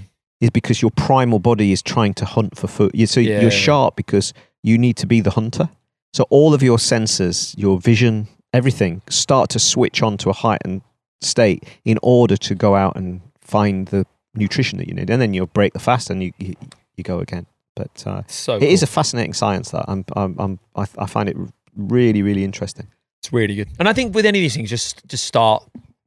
is 0.41 0.49
because 0.51 0.81
your 0.81 0.91
primal 0.91 1.39
body 1.39 1.71
is 1.71 1.81
trying 1.81 2.13
to 2.15 2.25
hunt 2.25 2.55
for 2.57 2.67
food. 2.67 2.91
So 3.09 3.19
Yeah. 3.19 3.41
you're 3.41 3.51
sharp 3.51 3.95
because 3.95 4.33
you 4.63 4.77
need 4.77 4.95
to 4.97 5.07
be 5.07 5.21
the 5.21 5.31
hunter. 5.31 5.69
So 6.13 6.25
all 6.29 6.53
of 6.53 6.61
your 6.61 6.79
senses, 6.79 7.55
your 7.57 7.79
vision, 7.79 8.27
everything 8.55 9.01
start 9.09 9.49
to 9.51 9.59
switch 9.59 10.01
on 10.01 10.17
to 10.17 10.29
a 10.29 10.33
heightened 10.33 10.81
state 11.21 11.63
in 11.83 11.97
order 12.01 12.37
to 12.37 12.55
go 12.55 12.75
out 12.75 12.95
and 12.95 13.21
find 13.41 13.87
the 13.87 14.05
nutrition 14.33 14.77
that 14.79 14.87
you 14.87 14.93
need, 14.93 15.09
and 15.09 15.21
then 15.21 15.33
you'll 15.33 15.47
break 15.47 15.73
the 15.73 15.79
fast 15.79 16.09
and 16.09 16.23
you 16.23 16.31
you, 16.37 16.55
you 16.95 17.03
go 17.03 17.19
again. 17.19 17.45
But 17.75 18.07
uh, 18.07 18.21
So 18.27 18.55
it 18.55 18.63
is 18.63 18.83
a 18.83 18.87
fascinating 18.87 19.33
science 19.33 19.71
that 19.71 19.83
I'm, 19.87 20.05
I'm, 20.15 20.35
I'm 20.39 20.59
I, 20.75 20.85
I 20.97 21.05
find 21.05 21.27
it 21.27 21.35
really, 21.75 22.21
really 22.21 22.43
interesting. 22.43 22.87
It's 23.21 23.33
really 23.33 23.55
good. 23.55 23.67
And 23.79 23.89
I 23.89 23.93
think 23.93 24.15
with 24.15 24.25
any 24.25 24.39
of 24.39 24.43
these 24.43 24.55
things, 24.55 24.69
just 24.69 25.05
just 25.07 25.25
start 25.25 25.63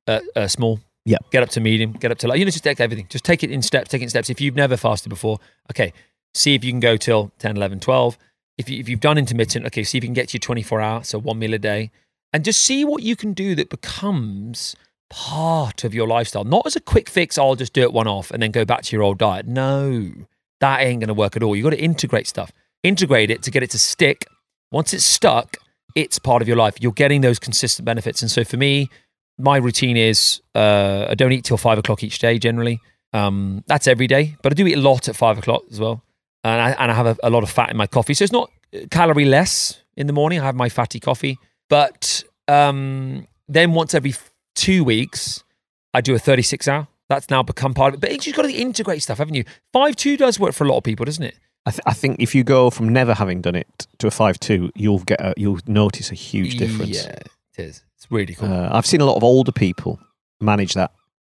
uh, 0.07 0.21
uh, 0.35 0.49
small. 0.49 0.81
Yeah. 1.05 1.19
Get 1.31 1.43
up 1.43 1.51
to 1.51 1.61
medium. 1.61 1.93
Get 1.93 2.11
up 2.11 2.19
to 2.19 2.29
like 2.29 2.39
you 2.39 2.45
know, 2.45 2.51
just 2.51 2.65
take 2.65 2.81
everything. 2.81 3.07
Just 3.09 3.25
take 3.25 3.43
it 3.43 3.51
in 3.51 3.63
steps. 3.63 3.91
Take 3.91 4.03
it 4.03 4.05
in 4.05 4.11
steps. 4.11 4.31
If 4.31 4.41
you've 4.41 4.57
never 4.57 4.77
fasted 4.77 5.11
before, 5.11 5.39
okay, 5.71 5.93
see 6.35 6.55
if 6.55 6.65
you 6.65 6.73
can 6.73 6.81
go 6.81 6.97
till 6.97 7.33
10, 7.39 7.57
11, 7.57 7.81
12. 7.81 8.19
If, 8.59 8.69
you, 8.69 8.81
if 8.81 8.89
you've 8.89 9.01
done 9.01 9.19
intermittent, 9.19 9.67
okay, 9.67 9.85
see 9.85 9.99
if 9.99 10.05
you 10.05 10.09
can 10.09 10.15
get 10.15 10.29
to 10.31 10.35
your 10.35 10.41
24 10.41 10.81
hour, 10.81 11.05
so 11.05 11.19
one 11.19 11.39
meal 11.39 11.55
a 11.55 11.59
day, 11.59 11.91
and 12.33 12.45
just 12.45 12.63
see 12.63 12.85
what 12.85 13.03
you 13.03 13.17
can 13.17 13.33
do 13.33 13.55
that 13.55 13.71
becomes 13.71 14.77
part 15.11 15.85
of 15.85 15.95
your 15.95 16.07
lifestyle. 16.07 16.45
Not 16.45 16.67
as 16.67 16.77
a 16.77 16.81
quick 16.81 17.09
fix, 17.09 17.39
I'll 17.39 17.55
just 17.55 17.73
do 17.73 17.83
it 17.83 17.93
one 17.93 18.07
off 18.07 18.31
and 18.31 18.43
then 18.43 18.51
go 18.51 18.65
back 18.65 18.83
to 18.83 18.97
your 18.97 19.03
old 19.03 19.19
diet. 19.19 19.47
No, 19.47 20.11
that 20.61 20.81
ain't 20.81 21.01
going 21.01 21.09
to 21.09 21.15
work 21.15 21.37
at 21.37 21.43
all. 21.43 21.57
You've 21.57 21.65
got 21.65 21.71
to 21.71 21.81
integrate 21.81 22.27
stuff, 22.27 22.53
integrate 22.83 23.31
it 23.31 23.43
to 23.43 23.51
get 23.51 23.63
it 23.63 23.71
to 23.71 23.79
stick. 23.79 24.27
Once 24.71 24.93
it's 24.93 25.05
stuck, 25.05 25.57
it's 25.95 26.19
part 26.19 26.43
of 26.43 26.49
your 26.49 26.57
life. 26.57 26.77
You're 26.81 26.93
getting 26.93 27.23
those 27.23 27.39
consistent 27.39 27.87
benefits. 27.87 28.21
And 28.21 28.31
so 28.31 28.45
for 28.45 28.57
me, 28.57 28.91
my 29.39 29.57
routine 29.57 29.97
is 29.97 30.43
uh, 30.55 31.07
I 31.09 31.15
don't 31.15 31.33
eat 31.33 31.45
till 31.45 31.57
five 31.57 31.79
o'clock 31.79 32.03
each 32.03 32.19
day 32.19 32.39
generally. 32.39 32.81
Um, 33.15 33.65
that's 33.67 33.87
every 33.87 34.07
day, 34.07 34.37
but 34.43 34.53
I 34.53 34.55
do 34.55 34.67
eat 34.67 34.77
a 34.77 34.81
lot 34.81 35.09
at 35.09 35.17
five 35.17 35.39
o'clock 35.39 35.63
as 35.71 35.81
well. 35.81 36.05
And 36.45 36.61
I, 36.61 36.71
and 36.73 36.91
I 36.91 36.95
have 36.95 37.07
a, 37.07 37.17
a 37.23 37.31
lot 37.31 37.43
of 37.43 37.51
fat 37.51 37.71
in 37.71 37.77
my 37.77 37.87
coffee. 37.87 38.15
So 38.15 38.25
it's 38.25 38.33
not 38.33 38.51
calorie 38.91 39.25
less 39.25 39.81
in 39.97 40.07
the 40.07 40.13
morning. 40.13 40.41
I 40.41 40.45
have 40.45 40.55
my 40.55 40.69
fatty 40.69 41.01
coffee. 41.01 41.39
But 41.69 42.25
um, 42.47 43.27
then 43.49 43.73
once 43.73 43.95
every 43.95 44.15
two 44.55 44.85
weeks, 44.85 45.45
I 45.95 46.01
do 46.01 46.15
a 46.15 46.19
36 46.19 46.67
hour. 46.69 46.89
That's 47.09 47.31
now 47.31 47.43
become 47.43 47.73
part 47.75 47.95
of 47.95 47.99
it. 47.99 48.01
But 48.01 48.27
you've 48.27 48.37
got 48.37 48.43
to 48.43 48.53
integrate 48.53 49.03
stuff, 49.03 49.19
haven't 49.19 49.35
you? 49.35 49.45
5 49.73 49.97
2 49.97 50.17
does 50.17 50.39
work 50.39 50.53
for 50.53 50.65
a 50.65 50.69
lot 50.69 50.79
of 50.79 50.85
people, 50.85 51.05
doesn't 51.05 51.25
it? 51.25 51.35
I, 51.69 51.71
th- 51.71 51.81
I 51.85 51.93
think 51.93 52.17
if 52.19 52.35
you 52.35 52.45
go 52.45 52.71
from 52.71 52.89
never 52.89 53.13
having 53.13 53.43
done 53.43 53.55
it 53.55 53.87
to 53.99 54.07
a 54.07 54.11
five 54.11 54.41
two, 54.41 54.71
you'll 54.75 55.01
get 55.01 55.21
a, 55.21 55.35
you'll 55.37 55.59
notice 55.67 56.11
a 56.11 56.15
huge 56.15 56.57
difference. 56.57 57.05
Yeah, 57.05 57.19
it 57.59 57.63
is. 57.63 57.85
It's 57.97 58.11
really 58.11 58.35
cool. 58.35 58.51
Uh, 58.51 58.71
I've 58.73 58.87
seen 58.87 59.03
a 59.03 59.05
lot 59.05 59.17
of 59.17 59.23
older 59.25 59.53
people 59.53 60.01
manage 60.41 60.73
that 60.75 60.93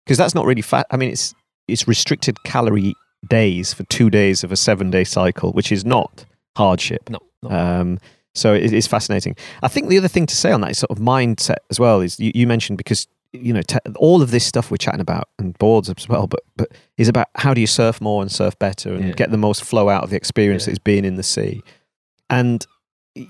because 0.06 0.16
that's 0.16 0.34
not 0.34 0.46
really 0.46 0.62
fat. 0.62 0.86
I 0.90 0.96
mean, 0.96 1.10
it's 1.10 1.34
it's 1.68 1.86
restricted 1.86 2.42
calorie 2.44 2.94
days 3.28 3.74
for 3.74 3.82
two 3.84 4.08
days 4.08 4.42
of 4.42 4.50
a 4.52 4.56
seven 4.56 4.90
day 4.90 5.04
cycle, 5.04 5.52
which 5.52 5.70
is 5.70 5.84
not 5.84 6.24
hardship. 6.56 7.10
no, 7.10 7.18
no. 7.42 7.50
Um, 7.50 7.98
so 8.34 8.54
it 8.54 8.72
is 8.72 8.86
fascinating. 8.86 9.36
I 9.62 9.68
think 9.68 9.88
the 9.88 9.98
other 9.98 10.08
thing 10.08 10.26
to 10.26 10.34
say 10.36 10.52
on 10.52 10.60
that 10.62 10.70
is 10.70 10.78
sort 10.78 10.90
of 10.90 10.98
mindset 10.98 11.56
as 11.70 11.78
well. 11.78 12.00
Is 12.00 12.18
you, 12.20 12.32
you 12.34 12.46
mentioned 12.46 12.78
because 12.78 13.06
you 13.32 13.52
know 13.52 13.62
te- 13.62 13.78
all 13.96 14.22
of 14.22 14.30
this 14.30 14.44
stuff 14.44 14.70
we're 14.70 14.76
chatting 14.76 15.00
about 15.00 15.28
and 15.38 15.56
boards 15.58 15.88
as 15.90 16.08
well, 16.08 16.26
but 16.26 16.40
but 16.56 16.68
is 16.98 17.08
about 17.08 17.28
how 17.36 17.52
do 17.54 17.60
you 17.60 17.66
surf 17.66 18.00
more 18.00 18.22
and 18.22 18.30
surf 18.32 18.58
better 18.58 18.92
and 18.94 19.08
Yeah. 19.08 19.12
get 19.14 19.30
the 19.30 19.38
most 19.38 19.64
flow 19.64 19.88
out 19.88 20.02
of 20.04 20.10
the 20.10 20.16
experience 20.16 20.62
Yeah. 20.64 20.66
that 20.66 20.72
is 20.72 20.78
being 20.78 21.04
in 21.04 21.16
the 21.16 21.22
sea. 21.22 21.62
And 22.30 22.66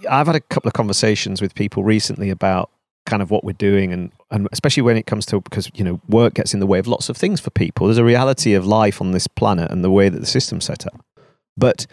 I've 0.09 0.27
had 0.27 0.37
a 0.37 0.41
couple 0.41 0.69
of 0.69 0.75
conversations 0.75 1.41
with 1.43 1.55
people 1.55 1.83
recently 1.83 2.31
about 2.31 2.71
kind 3.05 3.21
of 3.21 3.33
what 3.33 3.43
we're 3.43 3.53
doing 3.55 3.93
and 3.93 4.13
and 4.31 4.47
especially 4.53 4.83
when 4.85 4.97
it 4.97 5.07
comes 5.07 5.27
to 5.27 5.41
because 5.41 5.69
you 5.75 5.83
know 5.83 6.01
work 6.09 6.35
gets 6.35 6.55
in 6.55 6.61
the 6.61 6.67
way 6.67 6.79
of 6.79 6.87
lots 6.87 7.09
of 7.09 7.17
things 7.17 7.41
for 7.41 7.51
people 7.51 7.89
there's 7.89 7.99
a 7.99 8.05
reality 8.05 8.55
of 8.55 8.65
life 8.65 9.01
on 9.01 9.11
this 9.11 9.27
planet 9.27 9.69
and 9.73 9.83
the 9.83 9.91
way 9.91 10.09
that 10.09 10.21
the 10.21 10.27
system's 10.27 10.65
set 10.67 10.87
up 10.87 11.05
but 11.57 11.85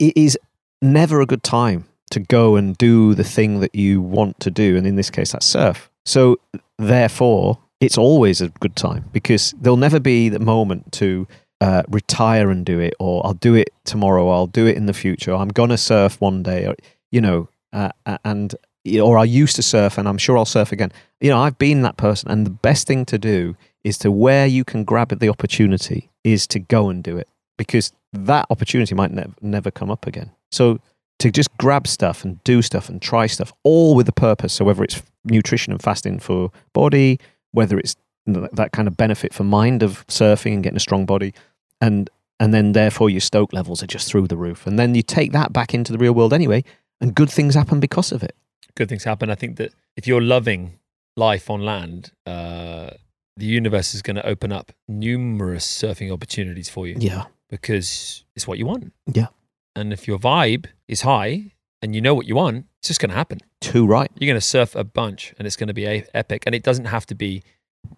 it 0.00 0.12
is 0.16 0.36
never 0.80 1.20
a 1.20 1.26
good 1.26 1.44
time 1.44 1.84
to 2.12 2.20
go 2.20 2.56
and 2.56 2.76
do 2.78 3.14
the 3.14 3.24
thing 3.24 3.60
that 3.60 3.74
you 3.74 4.00
want 4.00 4.38
to 4.40 4.50
do 4.50 4.76
and 4.76 4.86
in 4.86 4.96
this 4.96 5.10
case 5.10 5.32
that's 5.32 5.46
surf. 5.46 5.90
So 6.04 6.38
therefore 6.78 7.58
it's 7.80 7.98
always 7.98 8.40
a 8.40 8.48
good 8.48 8.76
time 8.76 9.04
because 9.12 9.54
there'll 9.60 9.76
never 9.76 10.00
be 10.00 10.28
the 10.28 10.38
moment 10.38 10.92
to 10.92 11.26
uh, 11.60 11.82
retire 11.88 12.50
and 12.50 12.66
do 12.66 12.80
it 12.80 12.92
or 12.98 13.24
i'll 13.24 13.34
do 13.34 13.54
it 13.54 13.70
tomorrow 13.84 14.24
or 14.24 14.34
i'll 14.34 14.48
do 14.48 14.66
it 14.66 14.76
in 14.76 14.86
the 14.86 14.92
future 14.92 15.32
i'm 15.32 15.46
gonna 15.46 15.78
surf 15.78 16.20
one 16.20 16.42
day 16.42 16.66
or 16.66 16.74
you 17.12 17.20
know 17.20 17.48
uh, 17.72 17.90
uh, 18.04 18.18
and 18.24 18.56
or 19.00 19.16
i 19.16 19.22
used 19.22 19.54
to 19.54 19.62
surf 19.62 19.96
and 19.96 20.08
i'm 20.08 20.18
sure 20.18 20.36
i'll 20.36 20.44
surf 20.44 20.72
again. 20.72 20.90
You 21.20 21.30
know 21.30 21.38
i've 21.38 21.58
been 21.58 21.82
that 21.82 21.96
person 21.96 22.32
and 22.32 22.44
the 22.44 22.50
best 22.50 22.88
thing 22.88 23.04
to 23.06 23.16
do 23.16 23.56
is 23.84 23.96
to 23.98 24.10
where 24.10 24.46
you 24.46 24.64
can 24.64 24.82
grab 24.82 25.16
the 25.16 25.28
opportunity 25.28 26.10
is 26.24 26.48
to 26.48 26.58
go 26.58 26.88
and 26.88 27.02
do 27.02 27.16
it 27.16 27.28
because 27.56 27.92
that 28.12 28.46
opportunity 28.50 28.94
might 28.94 29.10
nev- 29.10 29.34
never 29.40 29.70
come 29.70 29.90
up 29.90 30.06
again. 30.06 30.30
So 30.50 30.80
to 31.18 31.30
just 31.30 31.48
grab 31.58 31.86
stuff 31.86 32.24
and 32.24 32.42
do 32.44 32.62
stuff 32.62 32.88
and 32.88 33.00
try 33.00 33.26
stuff 33.26 33.52
all 33.62 33.94
with 33.94 34.08
a 34.08 34.12
purpose 34.12 34.52
so 34.52 34.64
whether 34.64 34.82
it's 34.82 35.02
nutrition 35.24 35.72
and 35.72 35.82
fasting 35.82 36.18
for 36.18 36.50
body 36.72 37.18
whether 37.52 37.78
it's 37.78 37.96
that 38.26 38.70
kind 38.72 38.88
of 38.88 38.96
benefit 38.96 39.34
for 39.34 39.44
mind 39.44 39.82
of 39.82 40.06
surfing 40.06 40.54
and 40.54 40.62
getting 40.62 40.76
a 40.76 40.80
strong 40.80 41.06
body 41.06 41.32
and 41.80 42.10
and 42.40 42.52
then 42.52 42.72
therefore 42.72 43.08
your 43.08 43.20
stoke 43.20 43.52
levels 43.52 43.82
are 43.82 43.86
just 43.86 44.08
through 44.08 44.26
the 44.26 44.36
roof 44.36 44.66
and 44.66 44.78
then 44.78 44.94
you 44.94 45.02
take 45.02 45.32
that 45.32 45.52
back 45.52 45.74
into 45.74 45.92
the 45.92 45.98
real 45.98 46.12
world 46.12 46.32
anyway 46.32 46.62
and 47.00 47.14
good 47.14 47.30
things 47.30 47.54
happen 47.54 47.78
because 47.78 48.10
of 48.12 48.22
it 48.22 48.34
good 48.74 48.88
things 48.88 49.04
happen. 49.04 49.30
I 49.30 49.34
think 49.34 49.56
that 49.56 49.72
if 49.96 50.06
you're 50.06 50.20
loving 50.20 50.78
life 51.16 51.50
on 51.50 51.60
land, 51.60 52.12
uh, 52.26 52.90
the 53.36 53.46
universe 53.46 53.94
is 53.94 54.02
going 54.02 54.16
to 54.16 54.26
open 54.26 54.52
up 54.52 54.72
numerous 54.88 55.66
surfing 55.66 56.12
opportunities 56.12 56.68
for 56.68 56.86
you 56.86 56.96
yeah 56.98 57.24
because 57.48 58.24
it's 58.34 58.46
what 58.46 58.58
you 58.58 58.66
want. 58.66 58.92
Yeah. 59.06 59.26
And 59.74 59.92
if 59.92 60.06
your 60.06 60.18
vibe 60.18 60.66
is 60.88 61.02
high, 61.02 61.52
and 61.80 61.94
you 61.94 62.00
know 62.00 62.14
what 62.14 62.26
you 62.26 62.36
want, 62.36 62.66
it's 62.78 62.88
just 62.88 63.00
going 63.00 63.10
to 63.10 63.16
happen. 63.16 63.40
Too 63.60 63.86
right. 63.86 64.10
You're 64.18 64.28
going 64.28 64.40
to 64.40 64.46
surf 64.46 64.74
a 64.76 64.84
bunch, 64.84 65.34
and 65.38 65.46
it's 65.46 65.56
going 65.56 65.68
to 65.68 65.74
be 65.74 65.86
a- 65.86 66.06
epic. 66.14 66.44
And 66.46 66.54
it 66.54 66.62
doesn't 66.62 66.84
have 66.86 67.06
to 67.06 67.14
be 67.14 67.42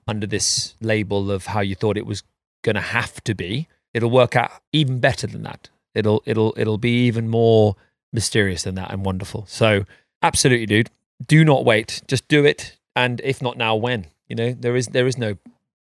under 0.09 0.27
this 0.27 0.75
label 0.81 1.31
of 1.31 1.47
how 1.47 1.61
you 1.61 1.75
thought 1.75 1.97
it 1.99 2.07
was 2.07 2.23
going 2.63 2.77
to 2.77 2.81
have 2.81 3.23
to 3.25 3.35
be. 3.35 3.69
It'll 3.93 4.11
work 4.11 4.35
out 4.35 4.51
even 4.73 4.99
better 4.99 5.27
than 5.27 5.43
that. 5.43 5.69
It'll 5.95 6.23
it'll 6.27 6.55
it'll 6.57 6.79
be 6.79 7.07
even 7.07 7.29
more 7.29 7.77
mysterious 8.13 8.63
than 8.65 8.75
that 8.75 8.91
and 8.91 9.05
wonderful. 9.05 9.45
So 9.47 9.85
absolutely, 10.23 10.67
dude. 10.67 10.91
Do 11.25 11.45
not 11.45 11.65
wait. 11.65 12.03
Just 12.09 12.27
do 12.27 12.45
it. 12.45 12.77
And 12.97 13.21
if 13.23 13.41
not 13.41 13.57
now, 13.57 13.77
when? 13.77 14.07
You 14.29 14.37
know, 14.37 14.53
there 14.53 14.75
is 14.75 14.89
there 14.89 15.07
is 15.07 15.17
no 15.19 15.37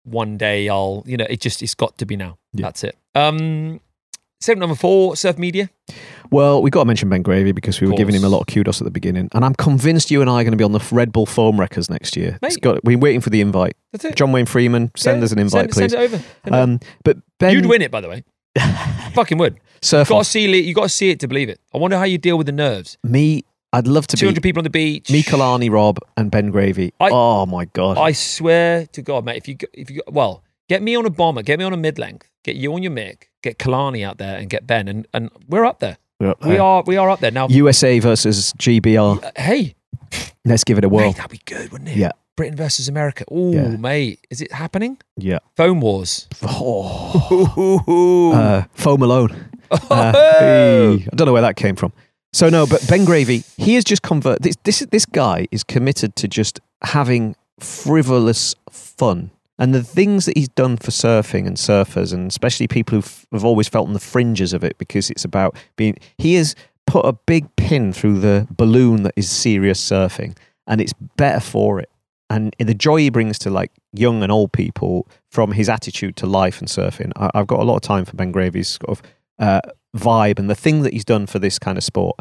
one 0.04 0.38
day 0.38 0.68
I'll 0.68 1.04
you 1.06 1.16
know, 1.16 1.28
it 1.30 1.40
just 1.40 1.62
it's 1.64 1.76
got 1.76 1.98
to 2.00 2.06
be 2.06 2.18
now. 2.18 2.38
Yeah. 2.54 2.64
That's 2.64 2.84
it. 2.84 2.98
Um 3.16 3.80
segment 4.42 4.60
number 4.62 4.76
four, 4.76 5.16
surf 5.16 5.38
media. 5.38 5.70
Well, 6.32 6.62
we 6.62 6.70
got 6.70 6.82
to 6.82 6.86
mention 6.86 7.10
Ben 7.10 7.22
Gravy 7.22 7.52
because 7.52 7.82
we 7.82 7.88
were 7.88 7.96
giving 7.96 8.16
him 8.16 8.24
a 8.24 8.30
lot 8.30 8.40
of 8.42 8.48
kudos 8.48 8.80
at 8.82 8.86
the 8.86 8.92
beginning, 8.92 9.30
and 9.34 9.44
I'm 9.44 9.54
convinced 9.54 10.12
you 10.12 10.22
and 10.22 10.30
I 10.30 10.42
are 10.42 10.44
going 10.44 10.52
to 10.52 10.58
be 10.58 10.64
on 10.64 10.72
the 10.72 10.84
Red 10.92 11.12
Bull 11.12 11.26
foam 11.26 11.60
wreckers 11.60 11.90
next 11.90 12.16
year. 12.16 12.38
It's 12.42 12.56
Mate. 12.56 12.62
got, 12.62 12.84
we're 12.86 12.98
waiting 12.98 13.20
for 13.22 13.30
the 13.30 13.42
invite. 13.42 13.76
That's 13.92 14.06
it. 14.06 14.16
John 14.16 14.32
Wayne 14.32 14.46
Freeman, 14.46 14.92
send 14.96 15.20
Yeah, 15.20 15.26
us 15.26 15.32
an 15.34 15.40
invite, 15.40 15.74
send, 15.74 15.92
please. 15.92 15.92
Send 15.92 15.94
it 15.94 16.06
over. 16.06 16.18
Send 16.18 16.26
it 16.46 16.54
over. 16.54 16.64
Um, 16.64 16.80
but 17.04 17.18
Ben, 17.40 17.54
You'd 17.54 17.66
win 17.66 17.82
it, 17.82 17.92
by 17.92 18.00
the 18.02 18.08
way. 18.10 18.24
Fucking 19.14 19.38
would. 19.38 19.60
surf 19.82 20.10
Got 20.10 20.16
off. 20.20 20.24
to 20.26 20.30
see 20.30 20.46
it. 20.60 20.66
You 20.66 20.74
got 20.74 20.84
to 20.84 20.90
see 20.90 21.10
it 21.10 21.20
to 21.22 21.28
believe 21.28 21.50
it. 21.50 21.60
I 21.74 21.78
wonder 21.78 21.98
how 21.98 22.04
you 22.04 22.18
deal 22.18 22.38
with 22.38 22.48
the 22.48 22.54
nerves. 22.54 22.98
me. 23.04 23.44
I'd 23.74 23.88
love 23.88 24.06
to 24.08 24.18
Two 24.18 24.26
be 24.26 24.28
hundred 24.28 24.44
people 24.44 24.60
on 24.60 24.64
the 24.66 24.70
beach. 24.70 25.10
me, 25.10 25.24
Kalani, 25.24 25.72
Rob, 25.72 25.98
and 26.18 26.30
Ben 26.30 26.52
Gravy. 26.52 26.92
I- 27.00 27.10
oh 27.10 27.46
my 27.46 27.64
god! 27.64 27.98
I 27.98 28.12
swear 28.12 28.86
to 28.88 29.02
God, 29.02 29.24
mate. 29.24 29.38
If 29.38 29.48
you 29.48 29.56
go- 29.56 29.68
if 29.74 29.90
you 29.90 30.02
go- 30.06 30.12
well, 30.12 30.44
get 30.68 30.82
me 30.82 30.94
on 30.98 31.06
a 31.06 31.10
bomber, 31.10 31.42
get 31.42 31.58
me 31.58 31.64
on 31.64 31.72
a 31.72 31.78
mid 31.78 31.98
length, 31.98 32.30
get 32.44 32.56
you 32.56 32.74
on 32.74 32.84
your 32.84 32.92
mic, 32.92 33.30
get 33.44 33.58
Kalani 33.58 34.06
out 34.06 34.18
there, 34.18 34.38
and 34.38 34.50
get 34.50 34.66
Ben, 34.68 34.88
and 34.88 35.08
and 35.14 35.30
we're 35.48 35.66
up 35.66 35.80
there. 35.80 35.98
We're 36.20 36.32
up 36.32 36.44
We 36.44 36.52
there. 36.52 36.62
are 36.62 36.84
we 36.86 36.98
are 36.98 37.10
up 37.10 37.20
there 37.20 37.32
now. 37.32 37.48
USA 37.50 38.00
versus 38.00 38.54
GBR. 38.58 39.24
Uh, 39.24 39.32
hey, 39.36 39.76
Let's 40.46 40.64
give 40.64 40.78
it 40.78 40.84
a 40.84 40.90
whirl. 40.90 41.08
mate, 41.08 41.16
that'd 41.18 41.32
be 41.32 41.42
good, 41.46 41.72
wouldn't 41.72 41.90
it? 41.90 41.98
Yeah. 41.98 42.12
Britain 42.36 42.56
versus 42.56 42.88
America. 42.88 43.24
Oh, 43.30 43.52
Yeah. 43.54 43.68
mate, 43.78 44.26
is 44.30 44.42
it 44.42 44.52
happening? 44.52 44.98
Yeah. 45.18 45.40
Phone 45.58 45.80
wars. 45.82 46.28
Oh. 46.42 48.32
Uh, 48.34 48.64
Foam 48.74 49.02
alone. 49.04 49.50
Uh, 49.70 50.12
hey, 50.40 50.94
I 51.12 51.16
don't 51.16 51.26
know 51.28 51.34
where 51.34 51.42
that 51.42 51.56
came 51.56 51.76
from. 51.76 51.94
So 52.34 52.50
no, 52.50 52.66
but 52.66 52.86
Ben 52.88 53.06
Gravy, 53.06 53.44
he 53.58 53.76
has 53.76 53.84
just 53.84 54.02
convert. 54.02 54.42
This 54.42 54.56
this 54.64 54.80
this 54.92 55.06
guy 55.06 55.48
is 55.52 55.64
committed 55.64 56.16
to 56.18 56.28
just 56.28 56.60
having 56.82 57.36
frivolous 57.60 58.56
fun, 58.70 59.32
and 59.62 59.76
the 59.76 59.84
things 59.84 60.26
that 60.26 60.36
he's 60.36 60.50
done 60.50 60.76
for 60.76 60.90
surfing 60.90 61.46
and 61.46 61.56
surfers, 61.56 62.12
and 62.12 62.32
especially 62.32 62.68
people 62.68 63.00
who 63.00 63.08
have 63.32 63.46
always 63.46 63.68
felt 63.68 63.88
on 63.88 63.94
the 63.94 64.00
fringes 64.00 64.54
of 64.54 64.64
it 64.64 64.76
because 64.80 65.12
it's 65.12 65.24
about 65.24 65.56
being. 65.76 65.98
He 66.18 66.34
has 66.34 66.56
put 66.88 67.06
a 67.06 67.14
big 67.14 67.56
pin 67.58 67.94
through 67.94 68.22
the 68.22 68.48
balloon 68.50 69.04
that 69.04 69.14
is 69.16 69.30
serious 69.30 69.80
surfing, 69.80 70.36
and 70.66 70.82
it's 70.82 70.94
better 71.16 71.40
for 71.40 71.80
it. 71.80 71.92
And 72.32 72.56
the 72.58 72.74
joy 72.74 73.02
he 73.02 73.12
brings 73.12 73.38
to 73.40 73.52
like 73.52 73.72
young 73.94 74.24
and 74.24 74.32
old 74.32 74.52
people 74.52 75.08
from 75.30 75.52
his 75.52 75.70
attitude 75.70 76.16
to 76.16 76.26
life 76.26 76.60
and 76.60 76.68
surfing, 76.68 77.12
I, 77.16 77.30
I've 77.36 77.48
got 77.48 77.60
a 77.60 77.64
lot 77.64 77.76
of 77.76 77.82
time 77.82 78.06
for 78.06 78.16
Ben 78.16 78.32
Gravy's 78.32 78.80
sort 78.82 78.98
of 78.98 79.04
uh, 79.38 79.62
vibe 79.96 80.40
and 80.40 80.50
the 80.50 80.56
thing 80.56 80.82
that 80.82 80.94
he's 80.94 81.06
done 81.06 81.28
for 81.28 81.38
this 81.38 81.60
kind 81.60 81.78
of 81.78 81.84
sport. 81.84 82.18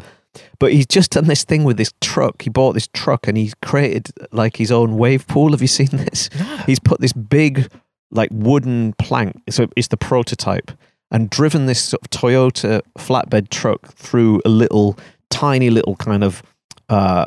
But 0.59 0.71
he's 0.73 0.85
just 0.85 1.11
done 1.11 1.25
this 1.27 1.43
thing 1.43 1.63
with 1.63 1.77
this 1.77 1.91
truck. 1.99 2.41
He 2.41 2.49
bought 2.49 2.73
this 2.73 2.87
truck 2.93 3.27
and 3.27 3.37
he's 3.37 3.53
created 3.61 4.11
like 4.31 4.57
his 4.57 4.71
own 4.71 4.97
wave 4.97 5.27
pool. 5.27 5.51
Have 5.51 5.61
you 5.61 5.67
seen 5.67 5.89
this? 5.91 6.29
He's 6.65 6.79
put 6.79 7.01
this 7.01 7.13
big, 7.13 7.69
like 8.11 8.29
wooden 8.31 8.93
plank. 8.93 9.41
So 9.49 9.67
it's 9.75 9.89
the 9.89 9.97
prototype, 9.97 10.71
and 11.11 11.29
driven 11.29 11.65
this 11.65 11.83
sort 11.83 12.01
of 12.01 12.09
Toyota 12.09 12.81
flatbed 12.97 13.49
truck 13.49 13.93
through 13.95 14.41
a 14.45 14.49
little, 14.49 14.97
tiny 15.29 15.69
little 15.69 15.95
kind 15.97 16.23
of 16.23 16.43
uh, 16.87 17.25